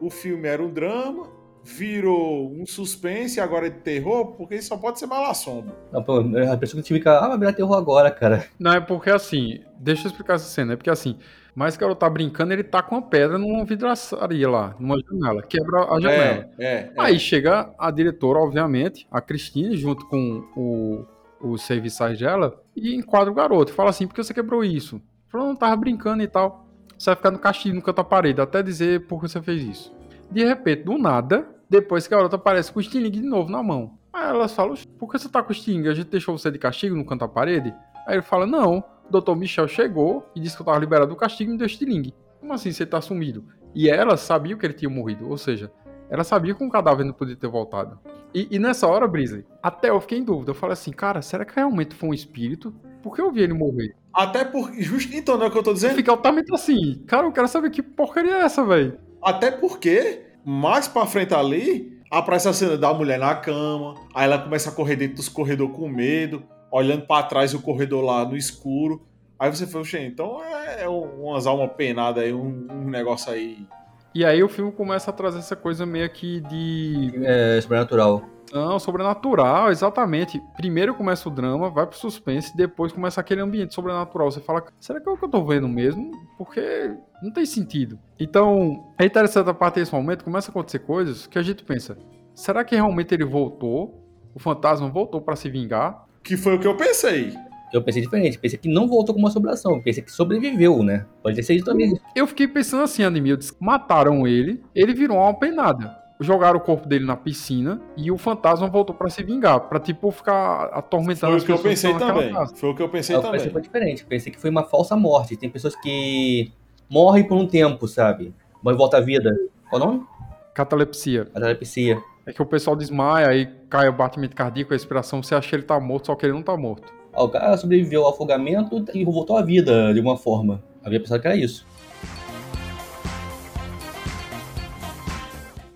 o 0.00 0.10
filme 0.10 0.48
era 0.48 0.62
um 0.62 0.72
drama, 0.72 1.30
virou 1.66 2.52
um 2.52 2.64
suspense 2.64 3.40
agora 3.40 3.66
é 3.66 3.70
de 3.70 3.78
terror, 3.78 4.26
porque 4.36 4.54
isso 4.54 4.68
só 4.68 4.76
pode 4.76 5.00
ser 5.00 5.06
mal 5.06 5.24
assombro. 5.24 5.74
Não, 5.92 6.02
pô, 6.02 6.20
a 6.20 6.56
pessoa 6.56 6.80
que 6.80 6.94
fica, 6.94 7.18
ah, 7.18 7.28
vai 7.28 7.38
virar 7.38 7.52
terror 7.52 7.76
agora, 7.76 8.08
cara. 8.10 8.46
Não, 8.58 8.72
é 8.72 8.80
porque 8.80 9.10
assim, 9.10 9.60
deixa 9.78 10.06
eu 10.06 10.10
explicar 10.10 10.34
essa 10.34 10.44
cena, 10.44 10.74
é 10.74 10.76
porque 10.76 10.90
assim, 10.90 11.18
mas 11.56 11.76
que 11.76 11.82
ela 11.82 11.96
tá 11.96 12.08
brincando, 12.08 12.52
ele 12.52 12.62
tá 12.62 12.82
com 12.82 12.94
uma 12.94 13.02
pedra 13.02 13.36
numa 13.36 13.64
vidraçaria 13.64 14.48
lá, 14.48 14.76
numa 14.78 14.96
janela, 15.00 15.42
quebra 15.42 15.92
a 15.92 16.00
janela. 16.00 16.48
É, 16.56 16.64
é, 16.64 16.92
Aí 16.96 17.18
chega 17.18 17.74
a 17.76 17.90
diretora, 17.90 18.38
obviamente, 18.38 19.06
a 19.10 19.20
Cristina, 19.20 19.74
junto 19.74 20.06
com 20.06 20.44
o, 20.56 21.04
o 21.40 21.58
serviçais 21.58 22.16
dela, 22.16 22.62
e 22.76 22.94
enquadra 22.94 23.32
o 23.32 23.34
garoto, 23.34 23.72
fala 23.72 23.90
assim, 23.90 24.06
por 24.06 24.14
que 24.14 24.22
você 24.22 24.32
quebrou 24.32 24.62
isso? 24.62 25.00
Falou, 25.28 25.48
não, 25.48 25.56
tava 25.56 25.74
brincando 25.74 26.22
e 26.22 26.28
tal. 26.28 26.64
Você 26.96 27.10
vai 27.10 27.16
ficar 27.16 27.30
no 27.30 27.38
castigo, 27.38 27.74
no 27.74 27.82
canto 27.82 27.96
da 27.96 28.04
parede, 28.04 28.40
até 28.40 28.62
dizer 28.62 29.06
por 29.06 29.20
que 29.20 29.28
você 29.28 29.42
fez 29.42 29.62
isso. 29.62 29.96
De 30.30 30.44
repente, 30.44 30.84
do 30.84 30.96
nada, 30.96 31.55
depois 31.68 32.06
que 32.06 32.14
a 32.14 32.16
garota 32.16 32.36
aparece 32.36 32.72
com 32.72 32.78
o 32.78 32.82
estilingue 32.82 33.20
de 33.20 33.26
novo 33.26 33.50
na 33.50 33.62
mão. 33.62 33.98
Aí 34.12 34.28
elas 34.28 34.54
falam, 34.54 34.74
por 34.98 35.10
que 35.10 35.18
você 35.18 35.28
tá 35.28 35.42
com 35.42 35.50
o 35.50 35.52
estilingue? 35.52 35.88
A 35.88 35.94
gente 35.94 36.08
deixou 36.08 36.36
você 36.36 36.50
de 36.50 36.58
castigo 36.58 36.96
no 36.96 37.04
canto 37.04 37.20
da 37.20 37.28
parede? 37.28 37.74
Aí 38.06 38.14
ele 38.14 38.22
fala, 38.22 38.46
não, 38.46 38.78
o 38.78 39.10
doutor 39.10 39.36
Michel 39.36 39.68
chegou 39.68 40.26
e 40.34 40.40
disse 40.40 40.56
que 40.56 40.62
eu 40.62 40.66
tava 40.66 40.78
liberado 40.78 41.10
do 41.10 41.16
castigo 41.16 41.50
e 41.50 41.52
me 41.52 41.58
deu 41.58 41.66
estilingue. 41.66 42.14
Como 42.40 42.52
assim 42.52 42.70
você 42.70 42.86
tá 42.86 43.00
sumido? 43.00 43.44
E 43.74 43.90
ela 43.90 44.16
sabia 44.16 44.56
que 44.56 44.64
ele 44.64 44.72
tinha 44.72 44.90
morrido, 44.90 45.28
ou 45.28 45.36
seja, 45.36 45.70
ela 46.08 46.24
sabia 46.24 46.54
que 46.54 46.64
um 46.64 46.68
cadáver 46.68 47.04
não 47.04 47.12
podia 47.12 47.36
ter 47.36 47.48
voltado. 47.48 47.98
E, 48.34 48.48
e, 48.50 48.58
nessa 48.58 48.86
hora, 48.86 49.08
Brisley, 49.08 49.44
até 49.62 49.90
eu 49.90 50.00
fiquei 50.00 50.18
em 50.18 50.24
dúvida. 50.24 50.50
Eu 50.50 50.54
falei 50.54 50.74
assim, 50.74 50.92
cara, 50.92 51.22
será 51.22 51.44
que 51.44 51.54
realmente 51.54 51.94
foi 51.94 52.08
um 52.10 52.14
espírito? 52.14 52.74
Por 53.02 53.14
que 53.14 53.20
eu 53.20 53.30
vi 53.30 53.40
ele 53.40 53.54
morrer? 53.54 53.94
Até 54.12 54.44
porque. 54.44 54.82
Justo, 54.82 55.14
então, 55.14 55.36
não 55.36 55.44
é 55.44 55.48
o 55.48 55.50
que 55.50 55.58
eu 55.58 55.62
tô 55.62 55.72
dizendo? 55.72 55.94
Fica 55.94 56.10
altamente 56.10 56.52
assim, 56.54 57.02
cara, 57.06 57.26
eu 57.26 57.32
quero 57.32 57.48
saber 57.48 57.70
que 57.70 57.82
porcaria 57.82 58.34
é 58.34 58.40
essa, 58.42 58.64
velho. 58.64 58.98
Até 59.22 59.50
porque 59.50 60.25
mais 60.48 60.86
pra 60.86 61.04
frente 61.06 61.34
ali, 61.34 62.00
aparece 62.08 62.48
a 62.48 62.52
cena 62.52 62.78
da 62.78 62.94
mulher 62.94 63.18
na 63.18 63.34
cama, 63.34 63.94
aí 64.14 64.26
ela 64.26 64.38
começa 64.38 64.70
a 64.70 64.72
correr 64.72 64.94
dentro 64.94 65.16
dos 65.16 65.28
corredores 65.28 65.74
com 65.74 65.88
medo, 65.88 66.44
olhando 66.70 67.04
para 67.04 67.26
trás 67.26 67.52
o 67.52 67.60
corredor 67.60 68.04
lá 68.04 68.24
no 68.24 68.36
escuro. 68.36 69.04
Aí 69.40 69.50
você 69.50 69.66
fala, 69.66 69.84
então 70.02 70.40
é, 70.44 70.84
é 70.84 70.88
umas 70.88 71.48
almas 71.48 71.72
penadas 71.72 72.22
aí, 72.22 72.32
um, 72.32 72.68
um, 72.70 72.88
negócio 72.88 73.32
aí. 73.32 73.66
E 74.16 74.24
aí 74.24 74.42
o 74.42 74.48
filme 74.48 74.72
começa 74.72 75.10
a 75.10 75.12
trazer 75.12 75.40
essa 75.40 75.54
coisa 75.54 75.84
meio 75.84 76.08
que 76.08 76.40
de. 76.40 77.12
É, 77.22 77.60
sobrenatural. 77.60 78.24
Não, 78.50 78.78
sobrenatural, 78.78 79.70
exatamente. 79.70 80.40
Primeiro 80.56 80.94
começa 80.94 81.28
o 81.28 81.30
drama, 81.30 81.68
vai 81.68 81.86
pro 81.86 81.98
suspense, 81.98 82.56
depois 82.56 82.92
começa 82.92 83.20
aquele 83.20 83.42
ambiente 83.42 83.74
sobrenatural. 83.74 84.30
Você 84.30 84.40
fala, 84.40 84.64
será 84.80 85.02
que 85.02 85.06
é 85.06 85.12
o 85.12 85.18
que 85.18 85.24
eu 85.26 85.28
tô 85.28 85.44
vendo 85.44 85.68
mesmo? 85.68 86.12
Porque 86.38 86.96
não 87.22 87.30
tem 87.30 87.44
sentido. 87.44 87.98
Então, 88.18 88.90
é 88.98 89.04
interessante 89.04 89.50
a 89.50 89.54
partir 89.54 89.80
desse 89.80 89.92
momento, 89.92 90.24
começa 90.24 90.48
a 90.48 90.50
acontecer 90.50 90.78
coisas 90.78 91.26
que 91.26 91.38
a 91.38 91.42
gente 91.42 91.62
pensa, 91.62 91.98
será 92.34 92.64
que 92.64 92.74
realmente 92.74 93.12
ele 93.12 93.26
voltou? 93.26 94.02
O 94.34 94.38
fantasma 94.38 94.88
voltou 94.88 95.20
para 95.20 95.36
se 95.36 95.50
vingar? 95.50 96.06
Que 96.24 96.38
foi 96.38 96.54
o 96.54 96.58
que 96.58 96.66
eu 96.66 96.74
pensei. 96.74 97.34
Eu 97.72 97.82
pensei 97.82 98.02
diferente, 98.02 98.38
pensei 98.38 98.58
que 98.58 98.68
não 98.68 98.86
voltou 98.86 99.14
com 99.14 99.20
uma 99.20 99.28
assombração, 99.28 99.80
pensei 99.80 100.02
que 100.02 100.10
sobreviveu, 100.10 100.82
né? 100.82 101.04
Pode 101.22 101.36
ter 101.36 101.42
sido 101.42 101.64
também. 101.64 101.98
Eu 102.14 102.26
fiquei 102.26 102.46
pensando 102.46 102.84
assim, 102.84 103.02
Animildes, 103.02 103.54
mataram 103.60 104.26
ele, 104.26 104.62
ele 104.74 104.94
virou 104.94 105.18
uma 105.18 105.34
penada 105.34 106.06
jogaram 106.20 106.58
o 106.58 106.60
corpo 106.60 106.88
dele 106.88 107.04
na 107.04 107.16
piscina 107.16 107.80
e 107.96 108.10
o 108.10 108.16
fantasma 108.16 108.66
voltou 108.68 108.94
para 108.94 109.10
se 109.10 109.22
vingar, 109.22 109.60
para 109.60 109.78
tipo 109.78 110.10
ficar 110.10 110.64
atormentando 110.72 111.32
Foi 111.32 111.42
o 111.42 111.44
que 111.44 111.52
eu 111.52 111.58
pensei 111.58 111.94
também. 111.94 112.32
Foi 112.54 112.70
o 112.70 112.74
que 112.74 112.82
eu 112.82 112.88
pensei 112.88 113.16
eu 113.16 113.20
também. 113.20 113.38
Pensei 113.38 113.52
foi 113.52 113.62
diferente, 113.62 114.04
pensei 114.04 114.32
que 114.32 114.40
foi 114.40 114.50
uma 114.50 114.64
falsa 114.64 114.96
morte. 114.96 115.36
Tem 115.36 115.50
pessoas 115.50 115.76
que 115.76 116.52
morrem 116.88 117.24
por 117.24 117.36
um 117.36 117.46
tempo, 117.46 117.86
sabe? 117.86 118.34
Mas 118.62 118.76
volta 118.76 118.96
à 118.96 119.00
vida. 119.00 119.36
Qual 119.68 119.82
o 119.82 119.84
nome? 119.84 120.06
Catalepsia. 120.54 121.26
Catalepsia. 121.26 121.98
É 122.24 122.32
que 122.32 122.42
o 122.42 122.46
pessoal 122.46 122.74
desmaia, 122.74 123.28
aí 123.28 123.46
cai 123.68 123.88
o 123.88 123.92
batimento 123.92 124.34
cardíaco, 124.34 124.72
a 124.72 124.76
respiração, 124.76 125.22
você 125.22 125.34
acha 125.34 125.48
que 125.48 125.54
ele 125.54 125.62
tá 125.62 125.78
morto, 125.78 126.06
só 126.06 126.14
que 126.14 126.26
ele 126.26 126.32
não 126.32 126.42
tá 126.42 126.56
morto. 126.56 126.92
O 127.16 127.28
cara 127.28 127.56
sobreviveu 127.56 128.04
ao 128.04 128.10
afogamento 128.10 128.84
e 128.92 129.04
voltou 129.04 129.38
à 129.38 129.42
vida 129.42 129.92
de 129.92 129.98
alguma 129.98 130.18
forma. 130.18 130.62
Havia 130.84 131.00
pensado 131.00 131.20
que 131.20 131.26
era 131.26 131.36
isso. 131.36 131.66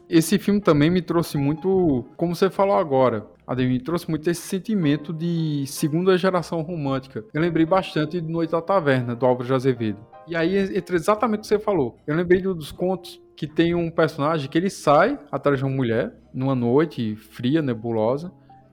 Esse 0.08 0.38
filme 0.38 0.60
também 0.60 0.90
me 0.90 1.00
trouxe 1.00 1.38
muito, 1.38 2.04
como 2.16 2.34
você 2.34 2.50
falou 2.50 2.76
agora, 2.76 3.24
Ademir, 3.46 3.72
me 3.72 3.80
trouxe 3.80 4.08
muito 4.10 4.28
esse 4.28 4.42
sentimento 4.42 5.12
de 5.12 5.64
segunda 5.66 6.18
geração 6.18 6.62
romântica. 6.62 7.24
Eu 7.32 7.40
lembrei 7.40 7.64
bastante 7.64 8.20
de 8.20 8.30
Noite 8.30 8.50
da 8.50 8.60
Taverna, 8.60 9.14
do 9.14 9.24
Álvaro 9.24 9.46
de 9.46 9.54
Azevedo. 9.54 9.98
E 10.28 10.36
aí 10.36 10.56
entra 10.76 10.94
exatamente 10.94 11.38
o 11.38 11.42
que 11.42 11.48
você 11.48 11.58
falou. 11.58 11.96
Eu 12.06 12.14
lembrei 12.14 12.40
dos 12.42 12.70
contos 12.70 13.20
que 13.36 13.46
tem 13.46 13.74
um 13.74 13.90
personagem 13.90 14.48
que 14.48 14.58
ele 14.58 14.68
sai 14.68 15.18
atrás 15.32 15.58
de 15.58 15.64
uma 15.64 15.74
mulher, 15.74 16.12
numa 16.34 16.54
noite 16.54 17.16
fria, 17.16 17.62
nebulosa, 17.62 18.30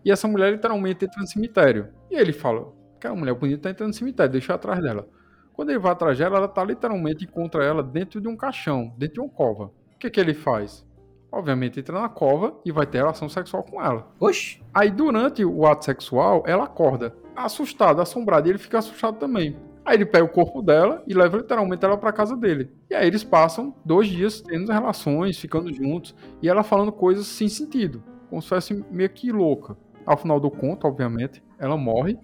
e 0.08 0.12
essa 0.12 0.28
mulher 0.28 0.54
literalmente 0.54 1.06
entra 1.06 1.22
no 1.22 1.28
cemitério. 1.28 1.90
E 2.10 2.16
ele 2.16 2.32
fala, 2.32 2.74
aquela 2.96 3.16
mulher 3.16 3.36
bonita 3.36 3.64
tá 3.64 3.70
entrando 3.70 3.90
no 3.90 3.94
cemitério, 3.94 4.32
deixa 4.32 4.54
eu 4.54 4.56
atrás 4.56 4.82
dela. 4.82 5.08
Quando 5.54 5.70
ele 5.70 5.80
vai 5.80 5.92
atrás 5.92 6.18
dela, 6.18 6.38
ela 6.38 6.48
tá 6.48 6.64
literalmente 6.64 7.28
contra 7.28 7.64
ela 7.64 7.84
dentro 7.84 8.22
de 8.22 8.28
um 8.28 8.36
caixão, 8.36 8.94
dentro 8.98 9.16
de 9.16 9.20
uma 9.20 9.30
cova. 9.30 9.66
O 9.66 10.00
que 10.00 10.10
que 10.10 10.20
ele 10.20 10.34
faz? 10.34 10.88
obviamente, 11.30 11.80
entra 11.80 12.00
na 12.00 12.10
cova 12.10 12.56
e 12.66 12.72
vai 12.72 12.86
ter 12.86 13.00
relação 13.00 13.30
sexual 13.30 13.62
com 13.62 13.82
ela. 13.84 14.08
Oxi. 14.20 14.64
Aí, 14.74 14.90
durante 14.90 15.44
o 15.44 15.66
ato 15.66 15.86
sexual, 15.86 16.44
ela 16.48 16.64
acorda 16.64 17.14
assustada, 17.36 18.02
assombrada, 18.02 18.48
e 18.48 18.52
ele 18.52 18.58
fica 18.58 18.80
assustado 18.80 19.18
também. 19.18 19.56
Aí 19.86 19.96
ele 19.96 20.06
pega 20.06 20.26
o 20.26 20.30
corpo 20.30 20.62
dela 20.62 21.04
e 21.08 21.14
leva 21.14 21.38
literalmente 21.38 21.86
ela 21.86 21.98
para 21.98 22.12
casa 22.12 22.36
dele. 22.36 22.70
E 22.90 22.96
aí 22.96 23.08
eles 23.08 23.24
passam 23.24 23.74
dois 23.86 24.08
dias 24.08 24.42
tendo 24.42 24.72
relações, 24.72 25.40
ficando 25.40 25.72
juntos, 25.74 26.16
e 26.42 26.50
ela 26.50 26.64
falando 26.64 26.92
coisas 26.92 27.26
sem 27.26 27.48
sentido, 27.48 28.04
como 28.30 28.42
se 28.42 28.50
fosse 28.50 28.86
meio 28.92 29.10
que 29.10 29.32
louca. 29.32 29.78
Ao 30.08 30.16
final 30.18 30.40
do 30.40 30.50
conto, 30.50 30.88
obviamente, 30.88 31.44
ela 31.60 31.76
morre 31.76 32.18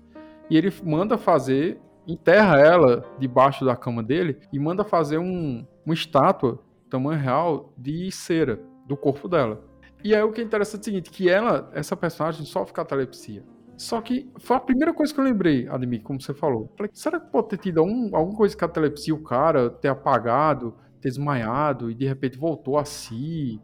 e 0.50 0.58
ele 0.58 0.74
manda 0.86 1.17
fazer, 1.17 1.78
enterra 2.08 2.58
ela 2.58 3.06
debaixo 3.19 3.65
da 3.65 3.76
cama 3.76 4.02
dele 4.02 4.39
e 4.54 4.58
manda 4.58 4.86
fazer 4.86 5.17
um, 5.17 5.67
uma 5.86 5.93
estátua 5.93 6.60
tamanho 6.89 7.19
real 7.19 7.74
de 7.78 8.10
cera 8.10 8.60
do 8.88 8.96
corpo 8.96 9.28
dela. 9.28 9.62
E 10.04 10.15
aí 10.15 10.22
o 10.22 10.32
que 10.32 10.39
é 10.39 10.43
interessante 10.43 10.80
é 10.80 10.82
o 10.82 10.86
seguinte, 10.86 11.10
que 11.10 11.30
ela, 11.30 11.69
essa 11.74 11.96
personagem, 11.96 12.46
sofre 12.46 12.74
catalepsia. 12.74 13.43
Só 13.76 14.00
que 14.00 14.32
foi 14.39 14.56
a 14.56 14.60
primeira 14.60 14.93
coisa 14.93 15.13
que 15.13 15.19
eu 15.19 15.24
lembrei, 15.24 15.67
Ademir, 15.67 16.04
como 16.04 16.22
você 16.22 16.34
falou. 16.34 16.72
Falei, 16.78 16.91
será 16.93 17.19
que 17.19 17.32
pode 17.32 17.50
ter 17.50 17.58
tido 17.58 17.80
algum, 17.80 18.15
alguma 18.15 18.38
coisa 18.38 18.56
que 18.56 18.60
catalepsia, 18.60 19.13
o 19.13 19.24
cara 19.24 19.69
ter 19.69 19.88
apagado, 19.89 20.76
ter 21.02 21.10
desmaiado 21.10 21.89
e 21.89 21.96
de 21.96 22.06
repente 22.06 22.38
voltou 22.38 22.78
a 22.78 22.86
si? 22.86 23.60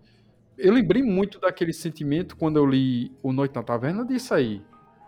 Eu 0.61 0.73
lembrei 0.73 1.01
muito 1.01 1.39
daquele 1.39 1.71
sentimento 1.71 2.35
quando 2.35 2.57
eu 2.57 2.65
li 2.65 3.13
O 3.23 3.31
Noite 3.31 3.55
na 3.55 3.63
Taverna 3.63 4.05
disso 4.05 4.33
aí. 4.33 4.61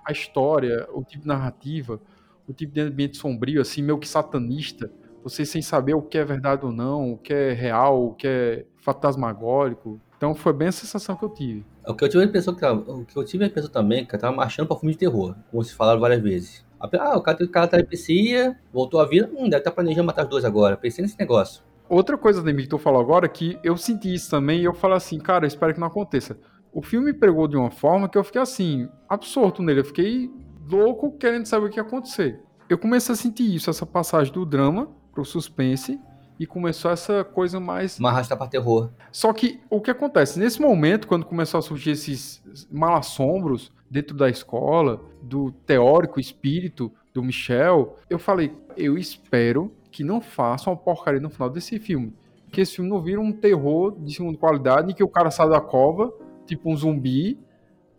A 0.08 0.10
história, 0.14 0.88
o 0.94 1.04
tipo 1.04 1.24
de 1.24 1.28
narrativa, 1.28 2.00
o 2.48 2.54
tipo 2.54 2.74
de 2.74 2.80
ambiente 2.80 3.18
sombrio, 3.18 3.60
assim, 3.62 3.82
meio 3.82 4.00
que 4.00 4.08
satanista. 4.08 4.90
Você 5.22 5.46
sem 5.46 5.62
saber 5.62 5.94
o 5.94 6.02
que 6.02 6.18
é 6.18 6.24
verdade 6.24 6.66
ou 6.66 6.72
não, 6.72 7.12
o 7.12 7.18
que 7.18 7.34
é 7.34 7.52
real, 7.52 8.02
o 8.02 8.14
que 8.14 8.26
é 8.26 8.66
fantasmagórico. 8.78 10.00
Então 10.16 10.34
foi 10.34 10.54
bem 10.54 10.70
a 10.70 10.72
sensação 10.72 11.18
que 11.18 11.26
eu 11.26 11.30
tive. 11.30 11.66
O 11.86 11.94
que 11.96 12.06
eu 12.06 12.08
tive 12.08 12.24
a 12.24 12.28
impressão 12.28 12.56
que 12.56 12.66
o 12.66 13.04
que 13.04 13.18
eu 13.18 13.26
tive 13.26 13.44
a 13.44 13.48
impressão 13.48 13.70
também 13.70 14.06
que 14.06 14.16
eu 14.16 14.20
tava 14.20 14.34
marchando 14.34 14.68
para 14.68 14.78
filme 14.78 14.94
de 14.94 15.00
terror, 15.00 15.36
como 15.52 15.62
se 15.66 15.76
falaram 15.76 16.00
várias 16.00 16.22
vezes. 16.22 16.66
Ah, 16.80 17.18
o 17.18 17.22
cara 17.22 17.38
teve 17.38 17.52
catalepsia, 17.52 18.58
voltou 18.72 19.02
à 19.02 19.06
vida, 19.06 19.30
hum, 19.34 19.50
deve 19.50 19.58
estar 19.58 19.70
tá 19.70 19.72
planejando 19.72 20.08
matar 20.08 20.24
os 20.24 20.30
dois 20.30 20.46
agora. 20.46 20.78
Pensei 20.78 21.02
nesse 21.02 21.20
negócio. 21.20 21.62
Outra 21.92 22.18
coisa, 22.18 22.42
Demi, 22.42 22.64
que 22.64 22.70
tu 22.70 22.78
falou 22.78 23.02
agora, 23.02 23.28
que 23.28 23.60
eu 23.62 23.76
senti 23.76 24.14
isso 24.14 24.30
também 24.30 24.62
e 24.62 24.64
eu 24.64 24.74
falo 24.74 24.94
assim, 24.94 25.20
cara, 25.20 25.44
eu 25.44 25.50
espero 25.50 25.74
que 25.74 25.80
não 25.82 25.88
aconteça. 25.88 26.40
O 26.72 26.82
filme 26.82 27.12
pregou 27.12 27.50
de 27.50 27.58
uma 27.58 27.70
forma 27.70 28.08
que 28.08 28.18
eu 28.18 28.24
fiquei 28.24 28.42
assim, 28.42 28.88
absorto 29.10 29.62
nele. 29.62 29.82
Eu 29.82 29.86
fiquei 29.86 30.32
louco 30.70 31.12
querendo 31.18 31.46
saber 31.48 31.66
o 31.66 31.70
que 31.70 31.78
ia 31.78 31.84
acontecer. 31.84 32.40
Eu 32.70 32.78
comecei 32.78 33.12
a 33.12 33.18
sentir 33.18 33.54
isso, 33.54 33.70
essa 33.70 33.86
passagem 33.86 34.32
do 34.32 34.46
drama 34.46 34.88
pro 35.12 35.26
suspense, 35.26 36.00
e 36.40 36.46
começou 36.46 36.92
essa 36.92 37.26
coisa 37.26 37.60
mais. 37.60 38.00
Uma 38.00 38.08
arrasta 38.08 38.38
pra 38.38 38.48
terror. 38.48 38.92
Só 39.12 39.34
que 39.34 39.60
o 39.70 39.82
que 39.82 39.92
acontece? 39.92 40.40
Nesse 40.40 40.62
momento, 40.62 41.10
quando 41.10 41.26
começou 41.26 41.58
a 41.58 41.62
surgir 41.62 41.92
esses 41.92 42.42
malassombros 42.72 43.70
dentro 43.90 44.16
da 44.16 44.30
escola, 44.30 45.04
do 45.22 45.52
teórico 45.52 46.22
espírito 46.22 46.90
do 47.14 47.22
Michel, 47.22 47.98
eu 48.10 48.18
falei, 48.18 48.56
eu 48.78 48.98
espero 48.98 49.74
que 49.92 50.04
não 50.04 50.22
façam 50.22 50.74
uma 50.74 50.80
porcaria 50.80 51.20
no 51.20 51.30
final 51.30 51.50
desse 51.50 51.78
filme. 51.80 52.14
Que 52.52 52.62
esse 52.62 52.76
filme 52.76 52.90
não 52.90 53.02
vira 53.02 53.20
um 53.20 53.32
terror 53.32 53.96
de 54.00 54.14
segunda 54.16 54.38
qualidade 54.38 54.92
em 54.92 54.96
que 54.96 55.04
o 55.04 55.08
cara 55.08 55.30
sai 55.30 55.50
da 55.50 55.60
cova, 55.60 56.12
tipo 56.46 56.72
um 56.72 56.76
zumbi, 56.76 57.40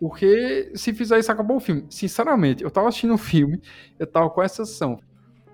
porque 0.00 0.72
se 0.74 0.92
fizer 0.92 1.18
isso, 1.18 1.30
acabou 1.30 1.58
o 1.58 1.60
filme. 1.60 1.86
Sinceramente, 1.88 2.64
eu 2.64 2.70
tava 2.70 2.88
assistindo 2.88 3.12
o 3.12 3.14
um 3.14 3.18
filme, 3.18 3.60
eu 3.98 4.06
tava 4.06 4.28
com 4.30 4.42
essa 4.42 4.64
sensação. 4.64 4.98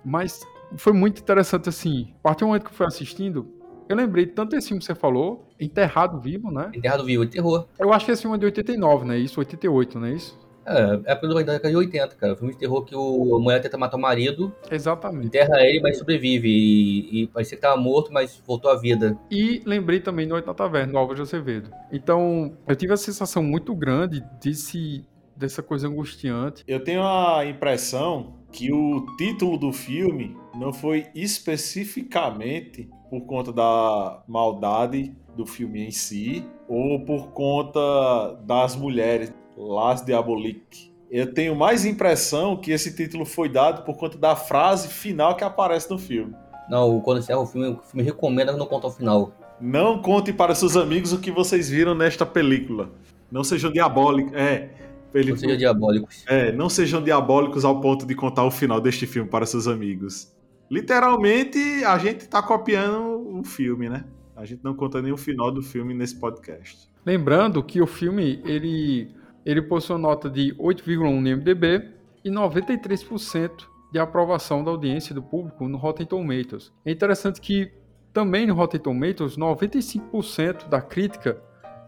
Mas 0.04 0.40
foi 0.76 0.92
muito 0.92 1.20
interessante, 1.20 1.68
assim. 1.68 2.14
A 2.20 2.22
partir 2.22 2.40
do 2.40 2.46
momento 2.46 2.64
que 2.64 2.70
eu 2.70 2.74
fui 2.74 2.86
assistindo, 2.86 3.46
eu 3.88 3.96
lembrei 3.96 4.26
tanto 4.26 4.50
desse 4.50 4.68
filme 4.68 4.80
que 4.80 4.86
você 4.86 4.94
falou, 4.94 5.46
Enterrado 5.60 6.20
Vivo, 6.20 6.50
né? 6.50 6.70
Enterrado 6.74 7.04
Vivo, 7.04 7.26
terror. 7.26 7.66
Eu 7.78 7.92
acho 7.92 8.06
que 8.06 8.12
esse 8.12 8.22
filme 8.22 8.36
é 8.36 8.40
de 8.40 8.46
89, 8.46 9.04
né? 9.04 9.18
Isso, 9.18 9.38
88, 9.38 9.98
não 9.98 10.06
é 10.06 10.12
isso? 10.12 10.38
É, 10.68 11.12
é 11.12 11.14
da 11.14 11.42
década 11.52 11.70
de 11.70 11.76
80, 11.76 12.14
cara. 12.16 12.36
Filme 12.36 12.52
de 12.52 12.58
terror 12.58 12.84
que 12.84 12.94
o, 12.94 13.36
a 13.36 13.40
mulher 13.40 13.60
tenta 13.60 13.78
matar 13.78 13.96
o 13.96 14.00
marido. 14.00 14.54
Exatamente. 14.70 15.28
Enterra 15.28 15.62
ele, 15.62 15.80
mas 15.80 15.98
sobrevive. 15.98 16.48
E, 16.48 17.22
e 17.22 17.26
parecia 17.28 17.56
que 17.56 17.62
tava 17.62 17.80
morto, 17.80 18.12
mas 18.12 18.40
voltou 18.46 18.70
à 18.70 18.76
vida. 18.76 19.18
E 19.30 19.62
lembrei 19.64 20.00
também 20.00 20.26
Noite 20.26 20.46
na 20.46 20.54
Taverna, 20.54 20.92
do 20.92 20.98
Álvaro 20.98 21.16
de 21.16 21.22
Azevedo. 21.22 21.70
Então, 21.90 22.56
eu 22.66 22.76
tive 22.76 22.92
a 22.92 22.96
sensação 22.96 23.42
muito 23.42 23.74
grande 23.74 24.22
desse, 24.42 25.04
dessa 25.34 25.62
coisa 25.62 25.88
angustiante. 25.88 26.64
Eu 26.66 26.84
tenho 26.84 27.02
a 27.02 27.44
impressão 27.46 28.36
que 28.52 28.72
o 28.72 29.06
título 29.16 29.58
do 29.58 29.72
filme 29.72 30.36
não 30.54 30.72
foi 30.72 31.06
especificamente 31.14 32.88
por 33.10 33.20
conta 33.22 33.52
da 33.52 34.22
maldade 34.26 35.14
do 35.38 35.46
filme 35.46 35.86
em 35.86 35.90
si 35.92 36.44
ou 36.68 37.04
por 37.04 37.28
conta 37.28 38.34
das 38.44 38.74
mulheres, 38.74 39.32
Las 39.56 40.04
Diaboliques. 40.04 40.92
Eu 41.08 41.32
tenho 41.32 41.54
mais 41.54 41.86
impressão 41.86 42.56
que 42.56 42.72
esse 42.72 42.94
título 42.94 43.24
foi 43.24 43.48
dado 43.48 43.84
por 43.84 43.96
conta 43.96 44.18
da 44.18 44.34
frase 44.34 44.88
final 44.88 45.36
que 45.36 45.44
aparece 45.44 45.88
no 45.88 45.98
filme. 45.98 46.34
Não, 46.68 47.00
quando 47.00 47.20
encerra 47.20 47.38
o 47.38 47.46
filme, 47.46 47.68
o 47.68 47.80
filme 47.82 48.02
recomenda 48.02 48.52
não 48.52 48.66
contar 48.66 48.88
o 48.88 48.90
final. 48.90 49.32
Não 49.60 50.02
conte 50.02 50.32
para 50.32 50.54
seus 50.54 50.76
amigos 50.76 51.12
o 51.12 51.20
que 51.20 51.30
vocês 51.30 51.70
viram 51.70 51.94
nesta 51.94 52.26
película. 52.26 52.90
Não 53.30 53.42
sejam 53.42 53.72
diabólicos. 53.72 54.32
É, 54.34 54.70
ele, 55.14 55.30
não 55.30 55.38
sejam 55.38 55.56
diabólicos. 55.56 56.24
É, 56.26 56.52
não 56.52 56.68
sejam 56.68 57.02
diabólicos 57.02 57.64
ao 57.64 57.80
ponto 57.80 58.04
de 58.04 58.14
contar 58.14 58.44
o 58.44 58.50
final 58.50 58.80
deste 58.80 59.06
filme 59.06 59.30
para 59.30 59.46
seus 59.46 59.66
amigos. 59.66 60.36
Literalmente, 60.70 61.58
a 61.84 61.96
gente 61.96 62.22
está 62.22 62.42
copiando 62.42 63.38
o 63.38 63.44
filme, 63.44 63.88
né? 63.88 64.04
A 64.38 64.44
gente 64.44 64.62
não 64.62 64.72
conta 64.72 65.02
nem 65.02 65.10
o 65.10 65.16
final 65.16 65.50
do 65.50 65.60
filme 65.60 65.92
nesse 65.92 66.14
podcast. 66.14 66.88
Lembrando 67.04 67.60
que 67.60 67.82
o 67.82 67.88
filme, 67.88 68.40
ele, 68.44 69.12
ele 69.44 69.60
possui 69.60 69.96
uma 69.96 70.08
nota 70.10 70.30
de 70.30 70.54
8,1 70.54 71.20
no 71.20 71.28
IMDB 71.28 71.90
e 72.24 72.30
93% 72.30 73.50
de 73.92 73.98
aprovação 73.98 74.62
da 74.62 74.70
audiência 74.70 75.12
do 75.12 75.20
público 75.20 75.68
no 75.68 75.76
Rotten 75.76 76.06
Tomatoes. 76.06 76.72
É 76.84 76.92
interessante 76.92 77.40
que 77.40 77.72
também 78.12 78.46
no 78.46 78.54
Rotten 78.54 78.78
Tomatoes, 78.80 79.36
95% 79.36 80.68
da 80.68 80.80
crítica 80.80 81.42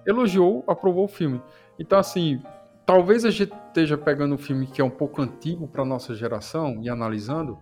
elogiou, 0.05 0.65
aprovou 0.67 1.05
o 1.05 1.09
filme. 1.09 1.41
Então, 1.79 2.01
assim, 2.01 2.43
talvez 2.85 3.25
a 3.25 3.31
gente 3.31 3.53
esteja 3.69 3.97
pegando 3.97 4.35
um 4.35 4.39
filme 4.39 4.67
que 4.67 4.81
é 4.81 4.85
um 4.85 4.91
pouco 4.91 5.23
antigo 5.23 5.69
para 5.69 5.85
nossa 5.85 6.17
geração 6.17 6.81
e 6.83 6.89
analisando. 6.89 7.57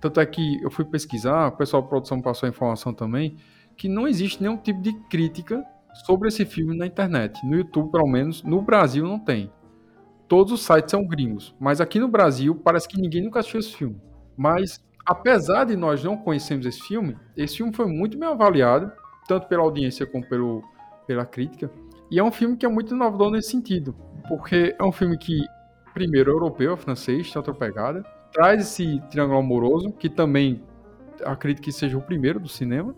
Tanto 0.00 0.18
é 0.18 0.26
que 0.26 0.60
eu 0.60 0.72
fui 0.72 0.84
pesquisar, 0.84 1.48
o 1.48 1.56
pessoal 1.56 1.82
da 1.82 1.88
produção 1.88 2.20
passou 2.20 2.48
a 2.48 2.50
informação 2.50 2.92
também, 2.92 3.36
que 3.78 3.88
não 3.88 4.06
existe 4.06 4.42
nenhum 4.42 4.58
tipo 4.58 4.82
de 4.82 4.92
crítica 5.08 5.64
sobre 6.04 6.28
esse 6.28 6.44
filme 6.44 6.76
na 6.76 6.86
internet. 6.86 7.44
No 7.46 7.56
YouTube, 7.56 7.90
pelo 7.90 8.06
menos, 8.06 8.42
no 8.42 8.60
Brasil 8.60 9.06
não 9.06 9.18
tem. 9.18 9.50
Todos 10.28 10.52
os 10.52 10.60
sites 10.60 10.90
são 10.90 11.06
gringos, 11.06 11.56
mas 11.58 11.80
aqui 11.80 11.98
no 11.98 12.08
Brasil 12.08 12.54
parece 12.54 12.86
que 12.86 13.00
ninguém 13.00 13.22
nunca 13.22 13.40
assistiu 13.40 13.60
esse 13.60 13.74
filme. 13.74 13.98
Mas, 14.36 14.84
apesar 15.06 15.64
de 15.64 15.74
nós 15.74 16.04
não 16.04 16.18
conhecermos 16.18 16.66
esse 16.66 16.82
filme, 16.82 17.16
esse 17.34 17.56
filme 17.56 17.72
foi 17.72 17.86
muito 17.86 18.18
bem 18.18 18.28
avaliado, 18.28 18.92
tanto 19.26 19.46
pela 19.46 19.62
audiência 19.62 20.04
como 20.06 20.28
pelo, 20.28 20.62
pela 21.06 21.24
crítica. 21.24 21.70
E 22.10 22.18
é 22.18 22.22
um 22.22 22.30
filme 22.30 22.58
que 22.58 22.66
é 22.66 22.68
muito 22.68 22.94
inovador 22.94 23.30
nesse 23.30 23.50
sentido 23.50 23.94
porque 24.28 24.76
é 24.78 24.84
um 24.84 24.92
filme 24.92 25.16
que, 25.16 25.46
primeiro, 25.94 26.30
é 26.30 26.34
europeu, 26.34 26.74
é 26.74 26.76
francês, 26.76 27.30
tem 27.30 27.38
outra 27.38 27.54
pegada, 27.54 28.04
traz 28.30 28.60
esse 28.60 29.00
triângulo 29.10 29.38
amoroso, 29.38 29.90
que 29.92 30.08
também 30.08 30.62
acredito 31.24 31.64
que 31.64 31.72
seja 31.72 31.96
o 31.96 32.02
primeiro 32.02 32.38
do 32.38 32.48
cinema, 32.48 32.94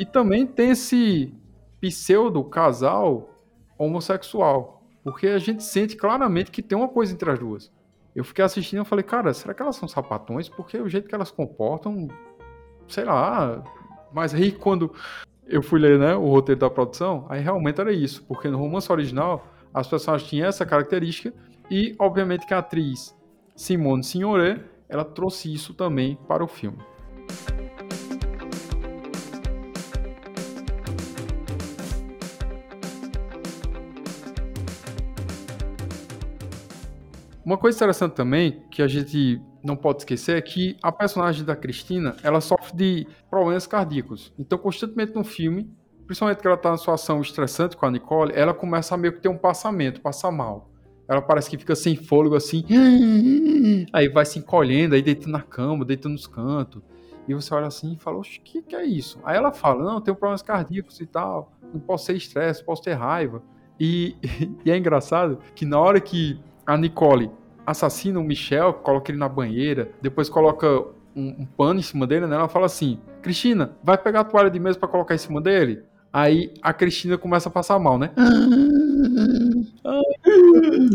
e 0.00 0.06
também 0.06 0.46
tem 0.46 0.70
esse 0.70 1.30
pseudo 1.78 2.42
casal 2.42 3.34
homossexual, 3.76 4.82
porque 5.04 5.26
a 5.26 5.38
gente 5.38 5.62
sente 5.62 5.94
claramente 5.94 6.50
que 6.50 6.62
tem 6.62 6.76
uma 6.76 6.88
coisa 6.88 7.12
entre 7.12 7.30
as 7.30 7.38
duas. 7.38 7.70
Eu 8.16 8.24
fiquei 8.24 8.42
assistindo 8.42 8.80
e 8.80 8.86
falei, 8.86 9.02
cara, 9.02 9.34
será 9.34 9.52
que 9.52 9.60
elas 9.60 9.76
são 9.76 9.86
sapatões? 9.86 10.48
Porque 10.48 10.78
o 10.78 10.88
jeito 10.88 11.06
que 11.06 11.14
elas 11.14 11.30
comportam, 11.30 12.08
sei 12.88 13.04
lá, 13.04 13.62
mas 14.10 14.34
aí 14.34 14.50
quando 14.50 14.90
eu 15.46 15.62
fui 15.62 15.78
ler 15.78 15.98
né, 15.98 16.14
o 16.14 16.30
roteiro 16.30 16.62
da 16.62 16.70
produção, 16.70 17.26
aí 17.28 17.42
realmente 17.42 17.78
era 17.78 17.92
isso, 17.92 18.24
porque 18.26 18.48
no 18.48 18.56
romance 18.56 18.90
original 18.90 19.46
as 19.72 19.86
personagens 19.86 20.26
tinham 20.30 20.48
essa 20.48 20.64
característica 20.64 21.30
e, 21.70 21.94
obviamente, 21.98 22.46
que 22.46 22.54
a 22.54 22.58
atriz 22.60 23.14
Simone 23.54 24.02
Signoret, 24.02 24.64
ela 24.88 25.04
trouxe 25.04 25.52
isso 25.52 25.74
também 25.74 26.18
para 26.26 26.42
o 26.42 26.48
filme. 26.48 26.78
Uma 37.50 37.58
coisa 37.58 37.76
interessante 37.76 38.12
também, 38.12 38.62
que 38.70 38.80
a 38.80 38.86
gente 38.86 39.42
não 39.60 39.74
pode 39.74 40.02
esquecer, 40.02 40.36
é 40.36 40.40
que 40.40 40.76
a 40.80 40.92
personagem 40.92 41.44
da 41.44 41.56
Cristina, 41.56 42.14
ela 42.22 42.40
sofre 42.40 42.76
de 42.76 43.06
problemas 43.28 43.66
cardíacos. 43.66 44.32
Então, 44.38 44.56
constantemente 44.56 45.12
no 45.16 45.24
filme, 45.24 45.68
principalmente 46.06 46.38
que 46.38 46.46
ela 46.46 46.56
tá 46.56 46.68
numa 46.68 46.78
situação 46.78 47.20
estressante 47.20 47.76
com 47.76 47.84
a 47.86 47.90
Nicole, 47.90 48.32
ela 48.36 48.54
começa 48.54 48.94
a 48.94 48.96
meio 48.96 49.14
que 49.14 49.20
ter 49.20 49.28
um 49.28 49.36
passamento, 49.36 50.00
passar 50.00 50.30
mal. 50.30 50.70
Ela 51.08 51.20
parece 51.20 51.50
que 51.50 51.58
fica 51.58 51.74
sem 51.74 51.96
fôlego 51.96 52.36
assim, 52.36 52.64
aí 53.92 54.08
vai 54.08 54.24
se 54.24 54.38
encolhendo, 54.38 54.94
aí 54.94 55.02
deita 55.02 55.28
na 55.28 55.42
cama, 55.42 55.84
deita 55.84 56.08
nos 56.08 56.28
cantos, 56.28 56.80
E 57.26 57.34
você 57.34 57.52
olha 57.52 57.66
assim 57.66 57.94
e 57.94 57.98
fala, 57.98 58.18
o 58.18 58.22
que, 58.22 58.62
que 58.62 58.76
é 58.76 58.84
isso? 58.84 59.18
Aí 59.24 59.36
ela 59.36 59.50
fala, 59.50 59.82
não, 59.82 60.00
tenho 60.00 60.16
problemas 60.16 60.40
cardíacos 60.40 61.00
e 61.00 61.06
tal, 61.06 61.50
não 61.74 61.80
posso 61.80 62.06
ter 62.06 62.16
estresse, 62.16 62.62
posso 62.62 62.80
ter 62.80 62.92
raiva. 62.92 63.42
E, 63.80 64.14
e 64.64 64.70
é 64.70 64.76
engraçado 64.78 65.40
que 65.56 65.66
na 65.66 65.80
hora 65.80 66.00
que 66.00 66.38
a 66.64 66.76
Nicole 66.76 67.39
assassina 67.70 68.18
o 68.20 68.24
Michel, 68.24 68.74
coloca 68.74 69.10
ele 69.10 69.18
na 69.18 69.28
banheira, 69.28 69.90
depois 70.00 70.28
coloca 70.28 70.68
um, 71.14 71.42
um 71.42 71.46
pano 71.46 71.80
em 71.80 71.82
cima 71.82 72.06
dele, 72.06 72.26
né? 72.26 72.36
Ela 72.36 72.48
fala 72.48 72.66
assim: 72.66 72.98
Cristina, 73.22 73.72
vai 73.82 73.98
pegar 73.98 74.20
a 74.20 74.24
toalha 74.24 74.50
de 74.50 74.58
mesa 74.60 74.78
para 74.78 74.88
colocar 74.88 75.14
em 75.14 75.18
cima 75.18 75.40
dele? 75.40 75.82
Aí 76.12 76.52
a 76.60 76.72
Cristina 76.72 77.16
começa 77.16 77.48
a 77.48 77.52
passar 77.52 77.78
mal, 77.78 77.96
né? 77.98 78.10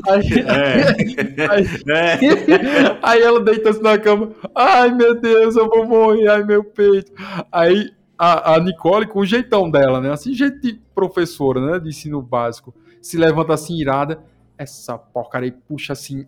Aí, 0.07 0.27
É. 0.45 1.49
aí, 1.49 1.65
É. 1.87 2.99
aí 3.01 3.21
ela 3.21 3.39
deita-se 3.39 3.81
na 3.81 3.97
cama. 3.97 4.31
Ai, 4.53 4.91
meu 4.93 5.19
Deus, 5.19 5.55
eu 5.55 5.69
vou 5.69 5.85
morrer. 5.85 6.27
Ai, 6.27 6.43
meu 6.43 6.63
peito. 6.63 7.11
Aí 7.51 7.91
a, 8.17 8.55
a 8.55 8.59
Nicole, 8.59 9.07
com 9.07 9.19
o 9.19 9.25
jeitão 9.25 9.69
dela, 9.69 9.99
né? 10.01 10.11
Assim, 10.11 10.33
jeito 10.33 10.59
de 10.61 10.79
professora, 10.93 11.59
né? 11.61 11.79
De 11.79 11.89
ensino 11.89 12.21
básico. 12.21 12.73
Se 13.01 13.17
levanta 13.17 13.53
assim, 13.53 13.75
irada. 13.79 14.19
Essa 14.57 14.97
porcaria 14.97 15.53
puxa 15.67 15.93
assim 15.93 16.25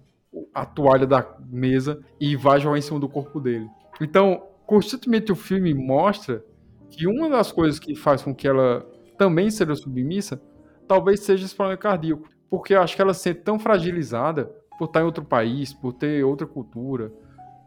a 0.53 0.65
toalha 0.65 1.05
da 1.07 1.25
mesa 1.49 1.99
e 2.19 2.35
vai 2.35 2.59
jogar 2.59 2.77
em 2.77 2.81
cima 2.81 2.99
do 2.99 3.09
corpo 3.09 3.39
dele. 3.39 3.67
Então, 4.01 4.43
constantemente 4.65 5.31
o 5.31 5.35
filme 5.35 5.73
mostra 5.73 6.43
que 6.89 7.07
uma 7.07 7.29
das 7.29 7.51
coisas 7.51 7.79
que 7.79 7.95
faz 7.95 8.21
com 8.21 8.33
que 8.33 8.47
ela 8.47 8.85
também 9.17 9.49
seja 9.49 9.75
submissa 9.75 10.41
talvez 10.88 11.21
seja 11.21 11.45
esse 11.45 11.55
problema 11.55 11.77
cardíaco. 11.77 12.29
Porque 12.49 12.73
eu 12.73 12.81
acho 12.81 12.95
que 12.95 13.01
ela 13.01 13.13
se 13.13 13.21
sente 13.21 13.41
tão 13.41 13.59
fragilizada 13.59 14.45
por 14.77 14.85
estar 14.85 15.01
em 15.01 15.05
outro 15.05 15.25
país, 15.25 15.73
por 15.73 15.91
ter 15.93 16.23
outra 16.23 16.47
cultura, 16.47 17.11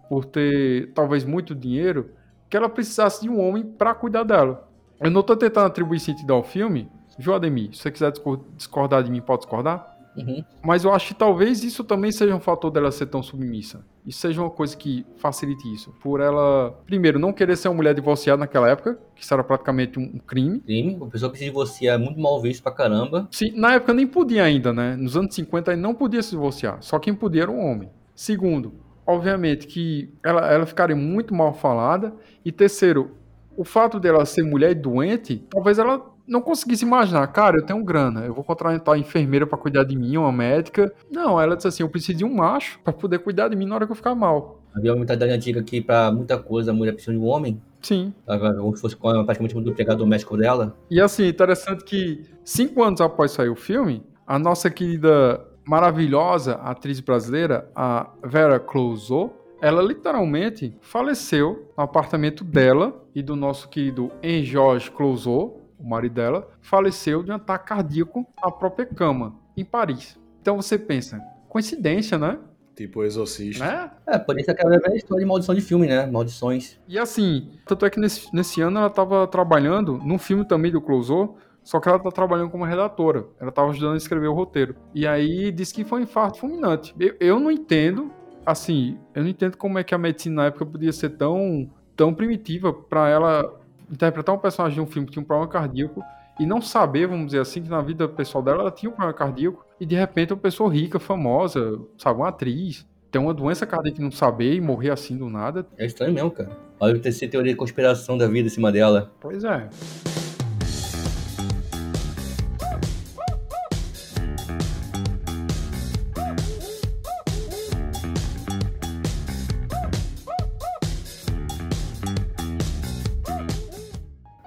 por 0.08 0.24
ter 0.24 0.92
talvez 0.94 1.24
muito 1.24 1.54
dinheiro, 1.54 2.10
que 2.48 2.56
ela 2.56 2.68
precisasse 2.68 3.22
de 3.22 3.28
um 3.28 3.40
homem 3.40 3.64
para 3.64 3.94
cuidar 3.94 4.24
dela. 4.24 4.68
Eu 5.00 5.10
não 5.10 5.22
tô 5.22 5.36
tentando 5.36 5.66
atribuir 5.66 6.00
sentido 6.00 6.32
ao 6.32 6.42
filme, 6.42 6.90
viu, 7.18 7.34
Ademir? 7.34 7.74
Se 7.74 7.82
você 7.82 7.90
quiser 7.90 8.10
discor- 8.10 8.44
discordar 8.56 9.02
de 9.02 9.10
mim, 9.10 9.20
pode 9.20 9.42
discordar. 9.42 9.89
Uhum. 10.16 10.44
Mas 10.62 10.84
eu 10.84 10.92
acho 10.92 11.08
que 11.08 11.14
talvez 11.14 11.62
isso 11.62 11.84
também 11.84 12.10
seja 12.10 12.34
um 12.34 12.40
fator 12.40 12.70
dela 12.70 12.90
ser 12.90 13.06
tão 13.06 13.22
submissa. 13.22 13.84
Isso 14.04 14.20
seja 14.20 14.40
uma 14.40 14.50
coisa 14.50 14.76
que 14.76 15.06
facilite 15.16 15.72
isso. 15.72 15.94
Por 16.00 16.20
ela, 16.20 16.72
primeiro, 16.86 17.18
não 17.18 17.32
querer 17.32 17.56
ser 17.56 17.68
uma 17.68 17.76
mulher 17.76 17.94
divorciada 17.94 18.40
naquela 18.40 18.68
época, 18.68 18.98
que 19.14 19.22
isso 19.22 19.32
era 19.32 19.44
praticamente 19.44 19.98
um 19.98 20.18
crime. 20.18 20.60
Crime, 20.60 20.98
a 21.00 21.06
pessoa 21.06 21.30
que 21.30 21.38
se 21.38 21.44
divorcia 21.44 21.92
é 21.92 21.98
muito 21.98 22.20
mal 22.20 22.40
visto 22.40 22.62
pra 22.62 22.72
caramba. 22.72 23.28
Sim, 23.30 23.52
na 23.54 23.74
época 23.74 23.94
nem 23.94 24.06
podia 24.06 24.44
ainda, 24.44 24.72
né? 24.72 24.96
Nos 24.96 25.16
anos 25.16 25.34
50 25.34 25.76
não 25.76 25.94
podia 25.94 26.22
se 26.22 26.30
divorciar. 26.30 26.78
Só 26.82 26.98
quem 26.98 27.14
podia 27.14 27.42
era 27.42 27.50
um 27.50 27.64
homem. 27.64 27.90
Segundo, 28.14 28.74
obviamente 29.06 29.66
que 29.66 30.12
ela, 30.24 30.50
ela 30.50 30.66
ficaria 30.66 30.96
muito 30.96 31.34
mal 31.34 31.52
falada. 31.52 32.12
E 32.44 32.50
terceiro, 32.50 33.16
o 33.56 33.64
fato 33.64 34.00
dela 34.00 34.24
ser 34.24 34.42
mulher 34.42 34.72
e 34.72 34.74
doente, 34.74 35.44
talvez 35.50 35.78
ela 35.78 36.04
não 36.30 36.40
conseguisse 36.40 36.84
imaginar, 36.84 37.26
cara, 37.26 37.56
eu 37.56 37.66
tenho 37.66 37.82
grana, 37.82 38.20
eu 38.20 38.32
vou 38.32 38.44
contratar 38.44 38.94
uma 38.94 39.00
enfermeira 39.00 39.44
pra 39.44 39.58
cuidar 39.58 39.82
de 39.82 39.96
mim, 39.96 40.16
uma 40.16 40.30
médica. 40.30 40.94
Não, 41.10 41.40
ela 41.40 41.56
disse 41.56 41.66
assim, 41.66 41.82
eu 41.82 41.88
preciso 41.88 42.18
de 42.18 42.24
um 42.24 42.32
macho 42.32 42.78
pra 42.84 42.92
poder 42.92 43.18
cuidar 43.18 43.48
de 43.48 43.56
mim 43.56 43.66
na 43.66 43.74
hora 43.74 43.84
que 43.84 43.90
eu 43.90 43.96
ficar 43.96 44.14
mal. 44.14 44.60
Havia 44.72 44.92
uma 44.92 45.00
mentalidade 45.00 45.32
antiga 45.32 45.60
que 45.60 45.80
pra 45.80 46.12
muita 46.12 46.38
coisa 46.38 46.70
a 46.70 46.74
mulher 46.74 46.92
precisa 46.92 47.12
de 47.12 47.18
um 47.18 47.26
homem. 47.26 47.60
Sim. 47.82 48.14
Agora, 48.28 48.54
Como 48.54 48.76
se 48.76 48.80
fosse 48.80 48.96
praticamente 48.96 49.56
um 49.56 49.60
empregado 49.60 49.98
doméstico 49.98 50.36
dela. 50.36 50.76
E 50.88 51.00
assim, 51.00 51.26
interessante 51.26 51.82
que 51.82 52.24
cinco 52.44 52.80
anos 52.80 53.00
após 53.00 53.32
sair 53.32 53.48
o 53.48 53.56
filme, 53.56 54.00
a 54.24 54.38
nossa 54.38 54.70
querida, 54.70 55.44
maravilhosa 55.64 56.54
atriz 56.62 57.00
brasileira, 57.00 57.68
a 57.74 58.08
Vera 58.24 58.60
Clouseau, 58.60 59.36
ela 59.60 59.82
literalmente 59.82 60.72
faleceu 60.80 61.68
no 61.76 61.82
apartamento 61.82 62.44
dela 62.44 62.94
e 63.14 63.22
do 63.22 63.34
nosso 63.34 63.68
querido 63.68 64.10
Henri-Georges 64.22 64.88
Clouseau, 64.88 65.59
o 65.80 65.88
marido 65.88 66.14
dela, 66.14 66.48
faleceu 66.60 67.22
de 67.22 67.30
um 67.30 67.34
ataque 67.34 67.68
cardíaco 67.68 68.26
na 68.42 68.50
própria 68.50 68.86
cama, 68.86 69.34
em 69.56 69.64
Paris. 69.64 70.18
Então 70.40 70.56
você 70.56 70.78
pensa, 70.78 71.20
coincidência, 71.48 72.18
né? 72.18 72.38
Tipo 72.74 73.04
Exorcista. 73.04 73.64
né? 73.64 73.90
É, 74.06 74.18
por 74.18 74.38
isso 74.38 74.50
aquela 74.50 74.78
velha 74.78 74.96
história 74.96 75.22
de 75.22 75.28
maldição 75.28 75.54
de 75.54 75.60
filme, 75.60 75.86
né? 75.86 76.06
Maldições. 76.06 76.78
E 76.88 76.98
assim, 76.98 77.50
tanto 77.66 77.84
é 77.84 77.90
que 77.90 78.00
nesse, 78.00 78.34
nesse 78.34 78.60
ano 78.62 78.78
ela 78.78 78.86
estava 78.86 79.26
trabalhando 79.26 79.98
num 79.98 80.18
filme 80.18 80.46
também 80.46 80.72
do 80.72 80.80
Clouseau, 80.80 81.36
só 81.62 81.78
que 81.78 81.88
ela 81.88 81.98
tá 81.98 82.10
trabalhando 82.10 82.50
como 82.50 82.64
redatora. 82.64 83.26
Ela 83.38 83.50
estava 83.50 83.68
ajudando 83.68 83.94
a 83.94 83.98
escrever 83.98 84.28
o 84.28 84.32
roteiro. 84.32 84.76
E 84.94 85.06
aí 85.06 85.52
disse 85.52 85.74
que 85.74 85.84
foi 85.84 86.00
um 86.00 86.04
infarto 86.04 86.38
fulminante. 86.38 86.94
Eu, 86.98 87.14
eu 87.20 87.38
não 87.38 87.50
entendo, 87.50 88.10
assim, 88.46 88.98
eu 89.14 89.22
não 89.24 89.30
entendo 89.30 89.58
como 89.58 89.78
é 89.78 89.84
que 89.84 89.94
a 89.94 89.98
medicina 89.98 90.36
na 90.36 90.46
época 90.46 90.64
podia 90.64 90.92
ser 90.92 91.10
tão, 91.10 91.70
tão 91.94 92.14
primitiva 92.14 92.72
para 92.72 93.10
ela 93.10 93.59
interpretar 93.90 94.34
um 94.34 94.38
personagem 94.38 94.76
de 94.76 94.80
um 94.80 94.86
filme 94.86 95.06
que 95.06 95.12
tinha 95.12 95.22
um 95.22 95.26
problema 95.26 95.50
cardíaco 95.50 96.02
e 96.38 96.46
não 96.46 96.60
saber, 96.60 97.06
vamos 97.06 97.26
dizer 97.26 97.40
assim, 97.40 97.62
que 97.62 97.68
na 97.68 97.82
vida 97.82 98.08
pessoal 98.08 98.42
dela 98.42 98.60
ela 98.60 98.70
tinha 98.70 98.88
um 98.88 98.94
problema 98.94 99.16
cardíaco 99.16 99.64
e 99.78 99.84
de 99.84 99.94
repente 99.94 100.32
uma 100.32 100.38
pessoa 100.38 100.72
rica, 100.72 100.98
famosa, 100.98 101.78
sabe, 101.98 102.18
uma 102.18 102.28
atriz, 102.28 102.86
tem 103.10 103.20
uma 103.20 103.34
doença 103.34 103.66
cardíaca 103.66 104.00
e 104.00 104.04
não 104.04 104.10
saber 104.10 104.54
e 104.54 104.60
morrer 104.60 104.90
assim 104.90 105.16
do 105.16 105.28
nada. 105.28 105.66
É 105.76 105.84
estranho 105.84 106.14
mesmo, 106.14 106.30
cara. 106.30 106.56
Olha, 106.78 106.98
ter 106.98 107.10
essa 107.10 107.26
teoria 107.28 107.52
de 107.52 107.58
conspiração 107.58 108.16
da 108.16 108.26
vida 108.26 108.46
em 108.46 108.50
cima 108.50 108.72
dela. 108.72 109.12
Pois 109.20 109.44
é. 109.44 109.68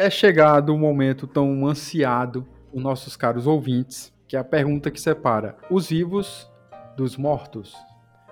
É 0.03 0.09
chegado 0.09 0.75
o 0.75 0.77
momento 0.77 1.25
tão 1.25 1.65
ansiado 1.65 2.45
por 2.69 2.81
nossos 2.81 3.15
caros 3.15 3.47
ouvintes, 3.47 4.11
que 4.27 4.35
é 4.35 4.39
a 4.39 4.43
pergunta 4.43 4.91
que 4.91 4.99
separa 4.99 5.55
os 5.69 5.87
vivos 5.87 6.51
dos 6.97 7.15
mortos. 7.15 7.73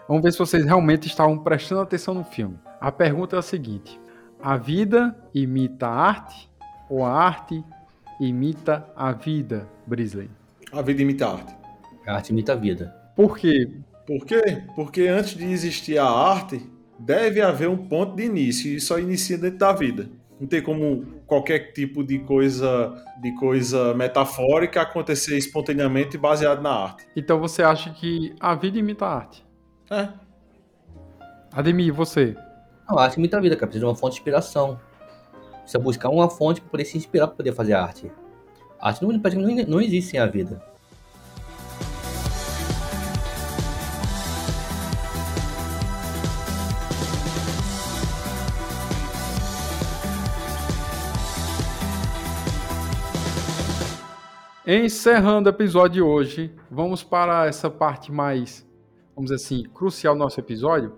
Vamos 0.06 0.22
ver 0.22 0.34
se 0.34 0.40
vocês 0.40 0.66
realmente 0.66 1.08
estavam 1.08 1.38
prestando 1.38 1.80
atenção 1.80 2.14
no 2.14 2.26
filme. 2.26 2.60
A 2.82 2.92
pergunta 2.92 3.38
é 3.38 3.40
a 3.40 3.42
seguinte: 3.42 3.98
a 4.44 4.58
vida 4.58 5.16
imita 5.34 5.88
a 5.88 5.96
arte 5.96 6.52
ou 6.90 7.06
a 7.06 7.14
arte 7.14 7.64
imita 8.20 8.86
a 8.94 9.14
vida, 9.14 9.66
Brisley? 9.88 10.30
A 10.74 10.82
vida 10.82 11.02
imita 11.02 11.26
a 11.26 11.32
arte. 11.36 11.56
A 12.06 12.16
arte 12.16 12.32
imita 12.32 12.52
a 12.52 12.56
vida. 12.58 12.94
Por 13.16 13.38
quê? 13.38 13.72
Por 14.06 14.26
quê? 14.26 14.62
Porque 14.76 15.08
antes 15.08 15.38
de 15.38 15.46
existir 15.46 15.98
a 15.98 16.06
arte, 16.06 16.70
deve 17.00 17.42
haver 17.42 17.70
um 17.70 17.78
ponto 17.78 18.14
de 18.18 18.26
início 18.26 18.70
e 18.76 18.82
só 18.82 19.00
inicia 19.00 19.38
dentro 19.38 19.60
da 19.60 19.72
vida. 19.72 20.10
Não 20.42 20.48
tem 20.48 20.60
como 20.60 21.06
qualquer 21.28 21.72
tipo 21.72 22.04
de 22.04 22.18
coisa 22.18 22.92
de 23.22 23.32
coisa 23.36 23.94
metafórica 23.94 24.82
acontecer 24.82 25.38
espontaneamente 25.38 26.18
baseado 26.18 26.64
na 26.64 26.72
arte. 26.72 27.08
Então 27.16 27.40
você 27.40 27.62
acha 27.62 27.92
que 27.92 28.34
a 28.40 28.56
vida 28.56 28.80
imita 28.80 29.06
a 29.06 29.18
arte? 29.18 29.46
É. 29.92 30.10
Ademir, 31.52 31.94
você? 31.94 32.36
Não, 32.90 32.98
a 32.98 33.04
arte 33.04 33.20
imita 33.20 33.38
a 33.38 33.40
vida, 33.40 33.56
cara. 33.56 33.68
Precisa 33.68 33.86
de 33.86 33.90
uma 33.92 33.96
fonte 33.96 34.14
de 34.14 34.20
inspiração. 34.22 34.80
Precisa 35.60 35.78
buscar 35.78 36.10
uma 36.10 36.28
fonte 36.28 36.60
para 36.60 36.72
poder 36.72 36.86
se 36.86 36.98
inspirar 36.98 37.28
para 37.28 37.36
poder 37.36 37.54
fazer 37.54 37.74
arte. 37.74 38.12
A 38.80 38.88
arte 38.88 39.04
não, 39.04 39.12
não 39.68 39.80
existe 39.80 40.10
sem 40.10 40.20
a 40.20 40.26
vida. 40.26 40.60
Encerrando 54.74 55.50
o 55.50 55.52
episódio 55.52 55.96
de 55.96 56.02
hoje, 56.02 56.56
vamos 56.70 57.04
para 57.04 57.46
essa 57.46 57.70
parte 57.70 58.10
mais, 58.10 58.66
vamos 59.14 59.30
dizer 59.30 59.44
assim, 59.44 59.64
crucial 59.64 60.16
do 60.16 60.20
nosso 60.20 60.40
episódio, 60.40 60.94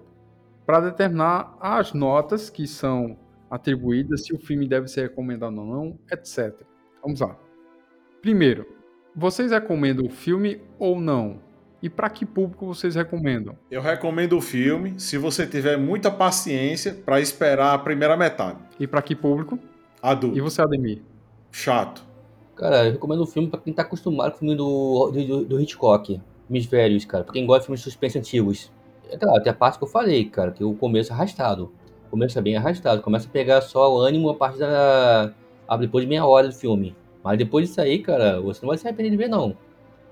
para 0.64 0.80
determinar 0.80 1.58
as 1.60 1.92
notas 1.92 2.52
que 2.52 2.68
são 2.68 3.18
atribuídas, 3.50 4.28
se 4.28 4.32
o 4.32 4.38
filme 4.38 4.68
deve 4.68 4.88
ser 4.88 5.10
recomendado 5.10 5.58
ou 5.58 5.66
não, 5.66 6.00
etc. 6.12 6.54
Vamos 7.02 7.20
lá. 7.20 7.36
Primeiro, 8.22 8.68
vocês 9.16 9.52
recomendam 9.52 10.06
o 10.06 10.10
filme 10.12 10.62
ou 10.78 11.02
não? 11.02 11.42
E 11.82 11.90
para 11.90 12.12
que 12.12 12.28
público 12.28 12.68
vocês 12.68 12.94
recomendam? 12.94 13.58
Eu 13.72 13.82
recomendo 13.82 14.38
o 14.38 14.42
filme 14.42 15.00
se 15.00 15.18
você 15.18 15.48
tiver 15.48 15.78
muita 15.78 16.12
paciência 16.12 16.94
para 16.94 17.20
esperar 17.20 17.74
a 17.74 17.80
primeira 17.80 18.16
metade. 18.16 18.60
E 18.80 18.86
para 18.86 19.02
que 19.02 19.16
público? 19.16 19.58
Adulto. 20.00 20.38
E 20.38 20.42
você, 20.42 20.62
Ademir? 20.62 21.02
Chato. 21.52 22.13
Cara, 22.56 22.86
eu 22.86 22.92
recomendo 22.94 23.22
o 23.22 23.26
filme 23.26 23.50
pra 23.50 23.60
quem 23.60 23.74
tá 23.74 23.82
acostumado 23.82 24.32
com 24.32 24.38
o 24.38 24.40
filme 24.40 24.56
do, 24.56 25.12
do, 25.12 25.46
do 25.46 25.62
Hitchcock. 25.62 26.22
Filmes 26.48 26.66
velhos, 26.66 27.06
cara. 27.06 27.24
Pra 27.24 27.34
quem 27.34 27.46
gosta 27.46 27.62
de 27.62 27.66
filmes 27.66 27.80
de 27.80 27.84
suspense 27.86 28.18
antigos. 28.18 28.72
É 29.10 29.18
claro, 29.18 29.42
tem 29.42 29.52
a 29.52 29.56
parte 29.56 29.78
que 29.78 29.84
eu 29.84 29.88
falei, 29.88 30.26
cara, 30.26 30.52
que 30.52 30.64
o 30.64 30.74
começo 30.74 31.12
é 31.12 31.16
arrastado. 31.16 31.72
É 32.36 32.42
bem 32.42 32.56
arrastado. 32.56 33.02
Começa 33.02 33.28
a 33.28 33.32
pegar 33.32 33.62
só 33.62 33.92
o 33.92 34.00
ânimo 34.00 34.30
a 34.30 34.36
partir 34.36 34.60
da. 34.60 35.34
a 35.68 35.78
depois 35.78 36.04
de 36.04 36.10
meia 36.10 36.24
hora 36.26 36.48
do 36.48 36.54
filme. 36.54 36.96
Mas 37.24 37.40
depois 37.40 37.68
disso 37.68 37.82
aí, 37.82 38.00
cara, 38.00 38.40
você 38.40 38.62
não 38.62 38.70
vai 38.70 38.78
se 38.78 38.88
arrepender 38.88 39.10
de 39.10 39.18
ver, 39.18 39.28
não. 39.28 39.58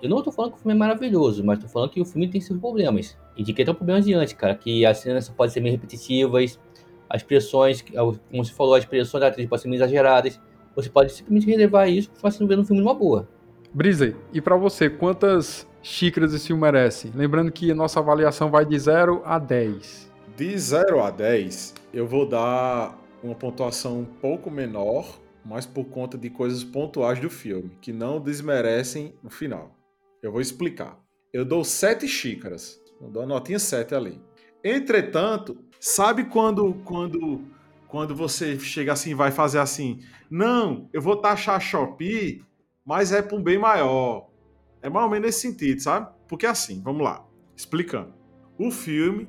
Eu 0.01 0.09
não 0.09 0.23
tô 0.23 0.31
falando 0.31 0.53
que 0.53 0.57
o 0.57 0.61
filme 0.61 0.73
é 0.73 0.77
maravilhoso, 0.77 1.43
mas 1.43 1.59
tô 1.59 1.67
falando 1.67 1.91
que 1.91 2.01
o 2.01 2.05
filme 2.05 2.27
tem 2.27 2.41
seus 2.41 2.59
problemas. 2.59 3.15
Que 3.35 3.53
tem 3.53 3.65
problemas 3.65 4.05
diante, 4.05 4.35
cara. 4.35 4.55
Que 4.55 4.83
as 4.83 4.97
cenas 4.97 5.29
podem 5.29 5.53
ser 5.53 5.59
meio 5.59 5.75
repetitivas, 5.75 6.59
as 7.07 7.21
expressões, 7.21 7.81
como 7.83 8.43
você 8.43 8.51
falou, 8.51 8.73
as 8.73 8.83
expressões 8.83 9.21
da 9.21 9.27
atriz 9.27 9.47
podem 9.47 9.61
ser 9.61 9.67
meio 9.67 9.77
exageradas. 9.77 10.41
Você 10.75 10.89
pode 10.89 11.11
simplesmente 11.11 11.47
relevar 11.47 11.87
isso 11.87 12.09
você 12.21 12.45
ver 12.45 12.57
no 12.57 12.65
filme 12.65 12.81
numa 12.81 12.93
boa. 12.93 13.27
Brisa, 13.73 14.15
e 14.33 14.41
para 14.41 14.55
você, 14.55 14.89
quantas 14.89 15.67
xícaras 15.81 16.33
esse 16.33 16.47
filme 16.47 16.61
merece? 16.61 17.11
Lembrando 17.15 17.51
que 17.51 17.71
a 17.71 17.75
nossa 17.75 17.99
avaliação 17.99 18.51
vai 18.51 18.65
de 18.65 18.77
0 18.77 19.21
a 19.25 19.39
10. 19.39 20.11
De 20.35 20.57
0 20.57 21.01
a 21.01 21.09
10, 21.09 21.75
eu 21.93 22.07
vou 22.07 22.27
dar 22.27 22.97
uma 23.23 23.35
pontuação 23.35 23.99
um 23.99 24.05
pouco 24.05 24.49
menor, 24.49 25.19
mas 25.45 25.65
por 25.65 25.85
conta 25.85 26.17
de 26.17 26.29
coisas 26.29 26.63
pontuais 26.63 27.19
do 27.19 27.29
filme, 27.29 27.71
que 27.81 27.93
não 27.93 28.19
desmerecem 28.19 29.13
o 29.23 29.29
final. 29.29 29.75
Eu 30.21 30.31
vou 30.31 30.41
explicar. 30.41 30.99
Eu 31.33 31.45
dou 31.45 31.63
7 31.63 32.07
xícaras. 32.07 32.79
Eu 33.01 33.09
dou 33.09 33.23
a 33.23 33.25
notinha 33.25 33.57
7 33.57 33.95
ali. 33.95 34.21
Entretanto, 34.63 35.57
sabe 35.79 36.25
quando 36.25 36.75
quando 36.85 37.41
quando 37.91 38.15
você 38.15 38.57
chega 38.57 38.93
assim 38.93 39.13
vai 39.13 39.31
fazer 39.31 39.59
assim, 39.59 39.99
não, 40.29 40.89
eu 40.93 41.01
vou 41.01 41.17
taxar 41.17 41.57
a 41.57 41.59
Shopee, 41.59 42.41
mas 42.85 43.11
é 43.11 43.21
para 43.21 43.37
um 43.37 43.43
bem 43.43 43.59
maior. 43.59 44.29
É 44.81 44.89
mais 44.89 45.03
ou 45.03 45.11
menos 45.11 45.25
nesse 45.25 45.41
sentido, 45.41 45.81
sabe? 45.81 46.09
Porque 46.25 46.45
assim, 46.45 46.81
vamos 46.81 47.03
lá, 47.03 47.27
explicando. 47.53 48.13
O 48.57 48.71
filme, 48.71 49.27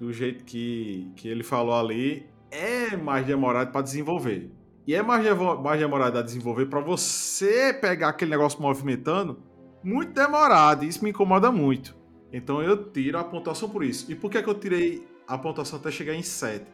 do 0.00 0.10
jeito 0.14 0.44
que, 0.44 1.12
que 1.14 1.28
ele 1.28 1.42
falou 1.42 1.74
ali, 1.74 2.26
é 2.50 2.96
mais 2.96 3.26
demorado 3.26 3.70
para 3.70 3.82
desenvolver. 3.82 4.50
E 4.86 4.94
é 4.94 5.02
mais, 5.02 5.22
mais 5.62 5.78
demorado 5.78 6.18
a 6.18 6.22
desenvolver 6.22 6.66
para 6.66 6.80
você 6.80 7.74
pegar 7.74 8.08
aquele 8.08 8.30
negócio 8.30 8.62
movimentando 8.62 9.42
muito 9.82 10.14
demorado. 10.14 10.86
E 10.86 10.88
isso 10.88 11.04
me 11.04 11.10
incomoda 11.10 11.52
muito. 11.52 11.94
Então 12.32 12.62
eu 12.62 12.90
tiro 12.90 13.18
a 13.18 13.24
pontuação 13.24 13.68
por 13.68 13.84
isso. 13.84 14.10
E 14.10 14.14
por 14.14 14.30
que, 14.30 14.42
que 14.42 14.48
eu 14.48 14.54
tirei 14.54 15.06
a 15.28 15.36
pontuação 15.36 15.78
até 15.78 15.90
chegar 15.90 16.14
em 16.14 16.22
7? 16.22 16.64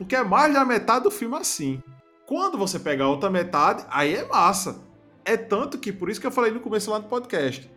Porque 0.00 0.16
é 0.16 0.24
mais 0.24 0.54
da 0.54 0.64
metade 0.64 1.04
do 1.04 1.10
filme 1.10 1.36
assim. 1.36 1.78
Quando 2.24 2.56
você 2.56 2.78
pega 2.78 3.04
a 3.04 3.08
outra 3.08 3.28
metade, 3.28 3.84
aí 3.90 4.14
é 4.14 4.26
massa. 4.26 4.80
É 5.26 5.36
tanto 5.36 5.76
que, 5.76 5.92
por 5.92 6.08
isso 6.08 6.18
que 6.18 6.26
eu 6.26 6.30
falei 6.30 6.50
no 6.50 6.58
começo 6.58 6.90
lá 6.90 6.98
do 6.98 7.06
podcast. 7.06 7.70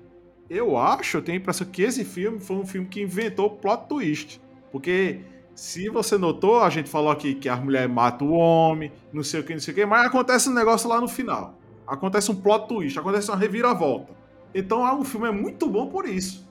Eu 0.50 0.78
acho, 0.78 1.18
eu 1.18 1.22
tenho 1.22 1.38
a 1.38 1.42
impressão 1.42 1.68
que 1.68 1.82
esse 1.82 2.06
filme 2.06 2.40
foi 2.40 2.56
um 2.56 2.66
filme 2.66 2.88
que 2.88 3.02
inventou 3.02 3.48
o 3.48 3.58
plot 3.58 3.90
twist. 3.90 4.42
Porque 4.72 5.20
se 5.54 5.90
você 5.90 6.18
notou, 6.18 6.62
a 6.62 6.70
gente 6.70 6.90
falou 6.90 7.12
aqui 7.12 7.36
que 7.36 7.50
a 7.50 7.58
mulher 7.58 7.90
mata 7.90 8.24
o 8.24 8.32
homem, 8.32 8.90
não 9.12 9.22
sei 9.22 9.42
o 9.42 9.44
que, 9.44 9.52
não 9.52 9.60
sei 9.60 9.74
o 9.74 9.76
que, 9.76 9.86
mas 9.86 10.06
acontece 10.06 10.50
um 10.50 10.54
negócio 10.54 10.88
lá 10.88 11.02
no 11.02 11.10
final. 11.10 11.60
Acontece 11.86 12.32
um 12.32 12.36
plot 12.36 12.70
twist, 12.70 12.98
acontece 12.98 13.30
uma 13.30 13.38
reviravolta. 13.38 14.14
Então 14.56 14.98
o 14.98 15.04
filme 15.04 15.28
é 15.28 15.32
muito 15.32 15.68
bom 15.68 15.88
por 15.88 16.08
isso. 16.08 16.50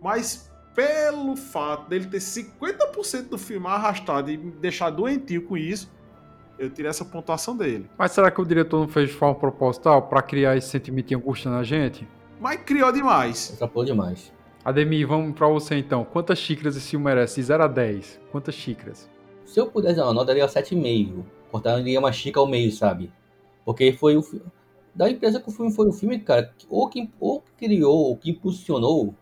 Mas 0.00 0.50
pelo 0.74 1.36
fato 1.36 1.88
dele 1.88 2.06
ter 2.06 2.18
50% 2.18 3.28
do 3.28 3.38
filme 3.38 3.66
arrastado 3.66 4.30
e 4.30 4.36
me 4.36 4.50
deixar 4.52 4.90
doentio 4.90 5.42
com 5.42 5.56
isso, 5.56 5.90
eu 6.58 6.70
tirei 6.70 6.90
essa 6.90 7.04
pontuação 7.04 7.56
dele. 7.56 7.88
Mas 7.98 8.12
será 8.12 8.30
que 8.30 8.40
o 8.40 8.44
diretor 8.44 8.80
não 8.80 8.88
fez 8.88 9.10
de 9.10 9.14
forma 9.14 9.34
proposital 9.34 10.02
para 10.02 10.22
criar 10.22 10.56
esse 10.56 10.68
sentimento 10.68 11.08
de 11.08 11.14
angústia 11.14 11.50
na 11.50 11.62
gente? 11.62 12.06
Mas 12.40 12.60
criou 12.62 12.92
demais. 12.92 13.50
Extrapolou 13.50 13.84
demais. 13.84 14.32
Ademir, 14.64 15.06
vamos 15.06 15.34
para 15.34 15.48
você 15.48 15.76
então. 15.76 16.04
Quantas 16.04 16.38
xícaras 16.38 16.76
esse 16.76 16.90
filme 16.90 17.04
merece? 17.04 17.36
De 17.36 17.46
0 17.46 17.64
a 17.64 17.68
10. 17.68 18.20
Quantas 18.30 18.54
xícaras? 18.54 19.10
Se 19.44 19.60
eu 19.60 19.66
pudesse 19.66 19.96
dar 19.96 20.04
uma 20.04 20.14
nota, 20.14 20.26
daria 20.26 20.46
7,5. 20.46 21.24
Cortaria 21.50 21.98
uma 21.98 22.12
xícara 22.12 22.44
ao 22.44 22.50
meio, 22.50 22.70
sabe? 22.70 23.12
Porque 23.64 23.92
foi 23.92 24.16
o. 24.16 24.22
Dá 24.94 25.06
a 25.06 25.10
impressão 25.10 25.40
que 25.40 25.48
o 25.48 25.52
filme 25.52 25.72
foi 25.72 25.88
o 25.88 25.92
filme, 25.92 26.18
cara, 26.20 26.52
ou 26.68 26.88
que, 26.88 27.10
ou 27.18 27.40
que 27.40 27.66
criou, 27.66 28.08
ou 28.08 28.16
que 28.16 28.30
impulsionou 28.30 29.14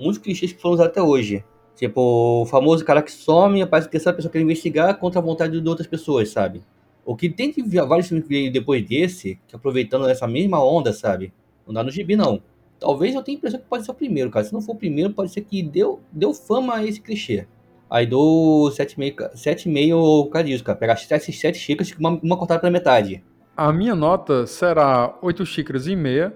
muitos 0.00 0.18
clichês 0.18 0.52
que 0.52 0.60
foram 0.60 0.74
usados 0.74 0.90
até 0.90 1.02
hoje. 1.02 1.44
Tipo, 1.76 2.42
o 2.42 2.46
famoso 2.46 2.84
cara 2.84 3.02
que 3.02 3.12
some 3.12 3.62
aparece 3.62 3.88
a 3.88 3.90
terceira 3.90 4.16
pessoa 4.16 4.30
que 4.30 4.38
quer 4.38 4.42
investigar 4.42 4.98
contra 4.98 5.20
a 5.20 5.22
vontade 5.22 5.60
de 5.60 5.68
outras 5.68 5.86
pessoas, 5.86 6.30
sabe? 6.30 6.62
O 7.04 7.16
que 7.16 7.28
tem 7.28 7.52
que 7.52 7.62
ver 7.62 7.84
vários 7.86 8.08
filmes 8.08 8.26
que 8.26 8.50
depois 8.50 8.86
desse, 8.86 9.38
que 9.46 9.56
aproveitando 9.56 10.08
essa 10.08 10.26
mesma 10.26 10.62
onda, 10.62 10.92
sabe? 10.92 11.32
Não 11.66 11.72
dá 11.72 11.82
no 11.82 11.90
gibi, 11.90 12.16
não. 12.16 12.42
Talvez 12.78 13.14
eu 13.14 13.22
tenha 13.22 13.36
a 13.36 13.38
impressão 13.38 13.60
que 13.60 13.66
pode 13.66 13.84
ser 13.84 13.90
o 13.90 13.94
primeiro, 13.94 14.30
cara. 14.30 14.44
Se 14.44 14.52
não 14.52 14.60
for 14.60 14.72
o 14.72 14.76
primeiro, 14.76 15.12
pode 15.12 15.30
ser 15.30 15.42
que 15.42 15.62
deu, 15.62 16.00
deu 16.12 16.32
fama 16.32 16.76
a 16.76 16.84
esse 16.84 17.00
clichê. 17.00 17.46
Aí 17.90 18.06
dou 18.06 18.70
7,5 18.70 20.28
cara 20.30 20.44
disso, 20.44 20.62
cara. 20.62 20.78
Pegar 20.78 20.96
7, 20.96 21.32
7 21.32 21.58
xícaras 21.58 21.90
e 21.90 21.96
uma, 21.98 22.10
uma 22.22 22.36
cortada 22.36 22.60
pela 22.60 22.70
metade. 22.70 23.24
A 23.56 23.72
minha 23.72 23.94
nota 23.94 24.46
será 24.46 25.18
8 25.20 25.44
xícaras 25.44 25.86
e 25.86 25.96
meia, 25.96 26.34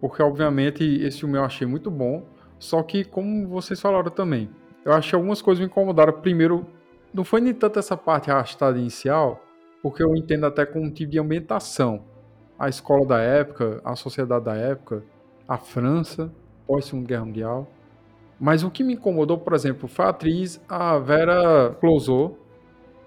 porque 0.00 0.22
obviamente 0.22 0.84
esse 0.84 1.20
filme 1.20 1.38
eu 1.38 1.44
achei 1.44 1.66
muito 1.66 1.90
bom. 1.90 2.22
Só 2.62 2.80
que, 2.80 3.02
como 3.02 3.48
vocês 3.48 3.80
falaram 3.80 4.08
também, 4.08 4.48
eu 4.84 4.92
achei 4.92 5.16
algumas 5.16 5.42
coisas 5.42 5.58
me 5.58 5.66
incomodaram. 5.66 6.12
Primeiro, 6.12 6.64
não 7.12 7.24
foi 7.24 7.40
nem 7.40 7.52
tanto 7.52 7.80
essa 7.80 7.96
parte 7.96 8.30
arrastada 8.30 8.78
inicial, 8.78 9.44
porque 9.82 10.00
eu 10.00 10.14
entendo 10.14 10.46
até 10.46 10.64
como 10.64 10.84
um 10.84 10.90
tipo 10.90 11.10
de 11.10 11.18
ambientação. 11.18 12.04
A 12.56 12.68
escola 12.68 13.04
da 13.04 13.18
época, 13.18 13.80
a 13.84 13.96
sociedade 13.96 14.44
da 14.44 14.54
época, 14.54 15.02
a 15.48 15.58
França, 15.58 16.32
pós-Segunda 16.64 17.08
Guerra 17.08 17.24
Mundial. 17.24 17.68
Mas 18.38 18.62
o 18.62 18.70
que 18.70 18.84
me 18.84 18.94
incomodou, 18.94 19.38
por 19.38 19.54
exemplo, 19.54 19.88
foi 19.88 20.04
a 20.04 20.10
atriz, 20.10 20.60
a 20.68 20.96
Vera 20.98 21.76
Clouseau. 21.80 22.38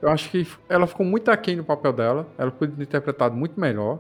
Eu 0.02 0.10
acho 0.10 0.30
que 0.30 0.46
ela 0.68 0.86
ficou 0.86 1.06
muito 1.06 1.32
aquém 1.32 1.56
no 1.56 1.64
papel 1.64 1.94
dela. 1.94 2.28
Ela 2.38 2.52
podia 2.52 2.76
ter 2.76 2.84
interpretado 2.84 3.34
muito 3.34 3.58
melhor. 3.58 4.00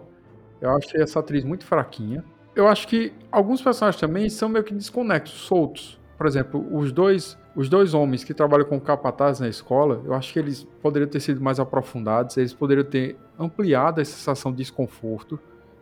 Eu 0.59 0.71
achei 0.71 1.01
essa 1.01 1.21
atriz 1.21 1.45
muito 1.45 1.65
fraquinha 1.65 2.25
eu 2.55 2.67
acho 2.67 2.87
que 2.87 3.11
alguns 3.31 3.61
personagens 3.61 3.99
também 3.99 4.29
são 4.29 4.47
meio 4.47 4.63
que 4.63 4.73
desconexos, 4.73 5.41
soltos. 5.41 5.99
Por 6.17 6.25
exemplo, 6.25 6.65
os 6.75 6.91
dois, 6.91 7.37
os 7.55 7.67
dois 7.67 7.93
homens 7.93 8.23
que 8.23 8.33
trabalham 8.33 8.65
com 8.65 8.79
capatazes 8.79 9.41
na 9.41 9.49
escola, 9.49 10.01
eu 10.05 10.13
acho 10.13 10.31
que 10.31 10.39
eles 10.39 10.63
poderiam 10.81 11.09
ter 11.09 11.19
sido 11.19 11.41
mais 11.41 11.59
aprofundados, 11.59 12.37
eles 12.37 12.53
poderiam 12.53 12.85
ter 12.85 13.17
ampliado 13.37 13.99
essa 13.99 14.13
sensação 14.13 14.51
de 14.51 14.59
desconforto 14.59 15.37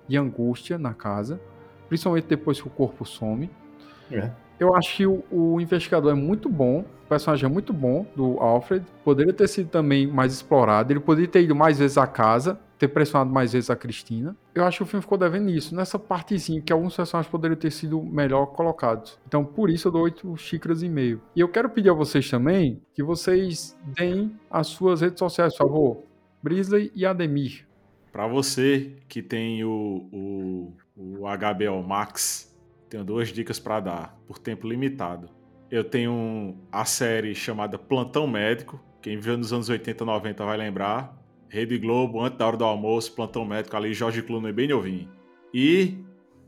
e 0.09 0.17
angústia 0.17 0.77
na 0.77 0.93
casa, 0.93 1.39
principalmente 1.87 2.25
depois 2.25 2.59
que 2.59 2.67
o 2.67 2.71
corpo 2.71 3.05
some. 3.05 3.49
É. 4.11 4.31
Eu 4.59 4.75
acho 4.75 4.95
que 4.95 5.05
o, 5.05 5.23
o, 5.31 5.61
investigador 5.61 6.11
é 6.11 6.15
muito 6.15 6.49
bom, 6.49 6.79
o 7.05 7.07
personagem 7.07 7.45
é 7.45 7.49
muito 7.49 7.71
bom 7.73 8.05
do 8.15 8.39
Alfred, 8.39 8.85
poderia 9.03 9.33
ter 9.33 9.47
sido 9.47 9.69
também 9.69 10.07
mais 10.07 10.33
explorado, 10.33 10.91
ele 10.91 10.99
poderia 10.99 11.29
ter 11.29 11.43
ido 11.43 11.55
mais 11.55 11.77
vezes 11.77 11.97
à 11.97 12.07
casa, 12.07 12.59
ter 12.83 12.89
pressionado 12.89 13.31
mais 13.31 13.53
vezes 13.53 13.69
a 13.69 13.75
Cristina. 13.75 14.35
Eu 14.53 14.65
acho 14.65 14.77
que 14.77 14.83
o 14.83 14.85
filme 14.85 15.01
ficou 15.01 15.17
devendo 15.17 15.49
isso, 15.49 15.73
nessa 15.73 15.97
partezinha 15.97 16.61
que 16.61 16.73
alguns 16.73 16.95
personagens 16.95 17.31
poderiam 17.31 17.57
ter 17.57 17.71
sido 17.71 18.01
melhor 18.01 18.47
colocados. 18.47 19.17
Então, 19.25 19.45
por 19.45 19.69
isso 19.69 19.87
eu 19.87 19.91
dou 19.91 20.01
oito 20.03 20.35
xícaras 20.35 20.83
e 20.83 20.89
meio. 20.89 21.21
E 21.33 21.39
eu 21.39 21.47
quero 21.47 21.69
pedir 21.69 21.89
a 21.89 21.93
vocês 21.93 22.29
também 22.29 22.81
que 22.93 23.01
vocês 23.01 23.77
deem 23.97 24.37
as 24.51 24.67
suas 24.67 24.99
redes 24.99 25.19
sociais, 25.19 25.55
por 25.55 25.67
favor. 25.67 26.03
Brisley 26.41 26.91
e 26.93 27.05
Ademir. 27.05 27.65
Para 28.11 28.27
você 28.27 28.97
que 29.07 29.21
tem 29.23 29.63
o, 29.63 30.09
o, 30.11 30.73
o 30.95 31.19
HBO 31.21 31.87
Max, 31.87 32.53
tenho 32.89 33.05
duas 33.05 33.29
dicas 33.29 33.59
para 33.59 33.79
dar, 33.79 34.17
por 34.27 34.37
tempo 34.37 34.67
limitado. 34.67 35.29
Eu 35.71 35.85
tenho 35.85 36.57
a 36.71 36.83
série 36.83 37.33
chamada 37.33 37.79
Plantão 37.79 38.27
Médico. 38.27 38.79
Quem 39.01 39.17
viu 39.17 39.37
nos 39.37 39.53
anos 39.53 39.69
80 39.69 40.03
90 40.03 40.45
vai 40.45 40.57
lembrar 40.57 41.22
Rede 41.53 41.77
Globo, 41.77 42.19
antes 42.19 42.39
da 42.39 42.47
hora 42.47 42.57
do 42.57 42.65
almoço, 42.65 43.13
plantão 43.13 43.45
médico 43.45 43.77
ali, 43.77 43.93
Jorge 43.93 44.23
Clooney 44.23 44.51
bem 44.51 44.67
novinho. 44.67 45.07
E 45.53 45.99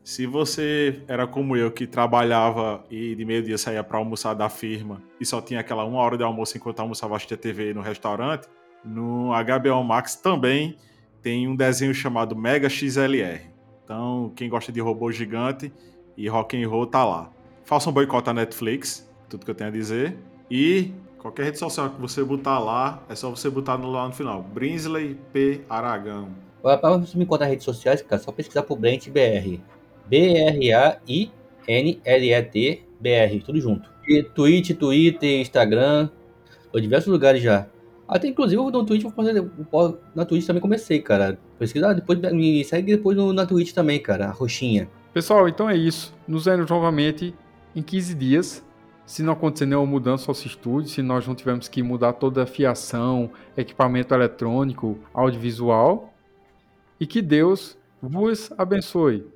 se 0.03 0.25
você 0.25 0.99
era 1.07 1.27
como 1.27 1.55
eu, 1.55 1.69
que 1.69 1.85
trabalhava 1.85 2.83
e 2.89 3.13
de 3.13 3.23
meio-dia 3.23 3.55
saía 3.55 3.83
para 3.83 3.99
almoçar 3.99 4.33
da 4.33 4.49
firma 4.49 5.03
e 5.21 5.25
só 5.25 5.39
tinha 5.39 5.59
aquela 5.59 5.85
uma 5.85 5.99
hora 5.99 6.17
de 6.17 6.23
almoço 6.23 6.57
enquanto 6.57 6.79
almoçava 6.79 7.15
assistia 7.15 7.37
TV 7.37 7.71
no 7.71 7.81
restaurante, 7.81 8.47
no 8.83 9.29
HBO 9.29 9.83
Max 9.83 10.15
também 10.15 10.75
tem 11.21 11.47
um 11.47 11.55
desenho 11.55 11.93
chamado 11.93 12.35
Mega 12.35 12.67
XLR. 12.67 13.41
Então, 13.83 14.33
quem 14.35 14.49
gosta 14.49 14.71
de 14.71 14.79
robô 14.79 15.11
gigante 15.11 15.71
e 16.17 16.27
rock 16.27 16.59
and 16.59 16.67
roll 16.67 16.87
tá 16.87 17.05
lá. 17.05 17.31
Faça 17.63 17.91
um 17.91 17.93
boicote 17.93 18.27
à 18.31 18.33
Netflix, 18.33 19.07
tudo 19.29 19.45
que 19.45 19.51
eu 19.51 19.55
tenho 19.55 19.69
a 19.69 19.73
dizer. 19.73 20.17
E 20.49 20.91
Qualquer 21.25 21.45
rede 21.45 21.57
social 21.57 21.89
que 21.89 21.99
você 21.99 22.23
botar 22.23 22.59
lá, 22.59 23.01
é 23.09 23.15
só 23.15 23.31
você 23.31 23.49
botar 23.49 23.79
no, 23.79 23.89
lá 23.89 24.05
no 24.05 24.13
final. 24.13 24.43
Brinsley 24.43 25.17
P. 25.33 25.61
Aragão. 25.67 26.27
Para 26.61 26.97
você 26.97 27.17
me 27.17 27.23
encontrar 27.23 27.47
redes 27.47 27.65
sociais, 27.65 27.99
cara, 28.03 28.21
só 28.21 28.31
pesquisar 28.31 28.61
por 28.61 28.77
Brent 28.77 29.09
BR. 29.09 29.59
B-R-A-I-N-L-E-T 30.07 31.23
BR, 32.99 33.43
tudo 33.43 33.59
junto. 33.59 33.89
E 34.07 34.21
Twitch, 34.21 34.77
Twitter, 34.77 35.41
Instagram, 35.41 36.11
ou 36.71 36.79
diversos 36.79 37.11
lugares 37.11 37.41
já. 37.41 37.65
Até 38.07 38.27
inclusive 38.27 38.61
no 38.61 38.85
Twitch, 38.85 39.03
na 40.13 40.25
Twitch 40.25 40.45
também 40.45 40.61
comecei, 40.61 41.01
cara. 41.01 41.39
Pesquisar, 41.57 41.93
depois 41.93 42.19
me 42.19 42.63
segue 42.63 42.95
depois 42.95 43.17
no, 43.17 43.33
na 43.33 43.47
Twitch 43.47 43.73
também, 43.73 43.99
cara, 43.99 44.27
a 44.27 44.31
roxinha. 44.31 44.87
Pessoal, 45.11 45.49
então 45.49 45.67
é 45.67 45.75
isso. 45.75 46.13
Nos 46.27 46.45
vemos 46.45 46.69
novamente 46.69 47.33
em 47.75 47.81
15 47.81 48.13
dias 48.13 48.63
se 49.05 49.21
não 49.21 49.33
acontecer 49.33 49.65
nenhuma 49.65 49.85
mudança 49.85 50.31
ao 50.31 50.35
estúdio, 50.35 50.89
se 50.89 51.01
nós 51.01 51.27
não 51.27 51.35
tivermos 51.35 51.67
que 51.67 51.83
mudar 51.83 52.13
toda 52.13 52.43
a 52.43 52.47
fiação, 52.47 53.29
equipamento 53.55 54.13
eletrônico, 54.13 54.97
audiovisual, 55.13 56.13
e 56.99 57.05
que 57.05 57.21
Deus 57.21 57.77
vos 58.01 58.51
abençoe. 58.57 59.34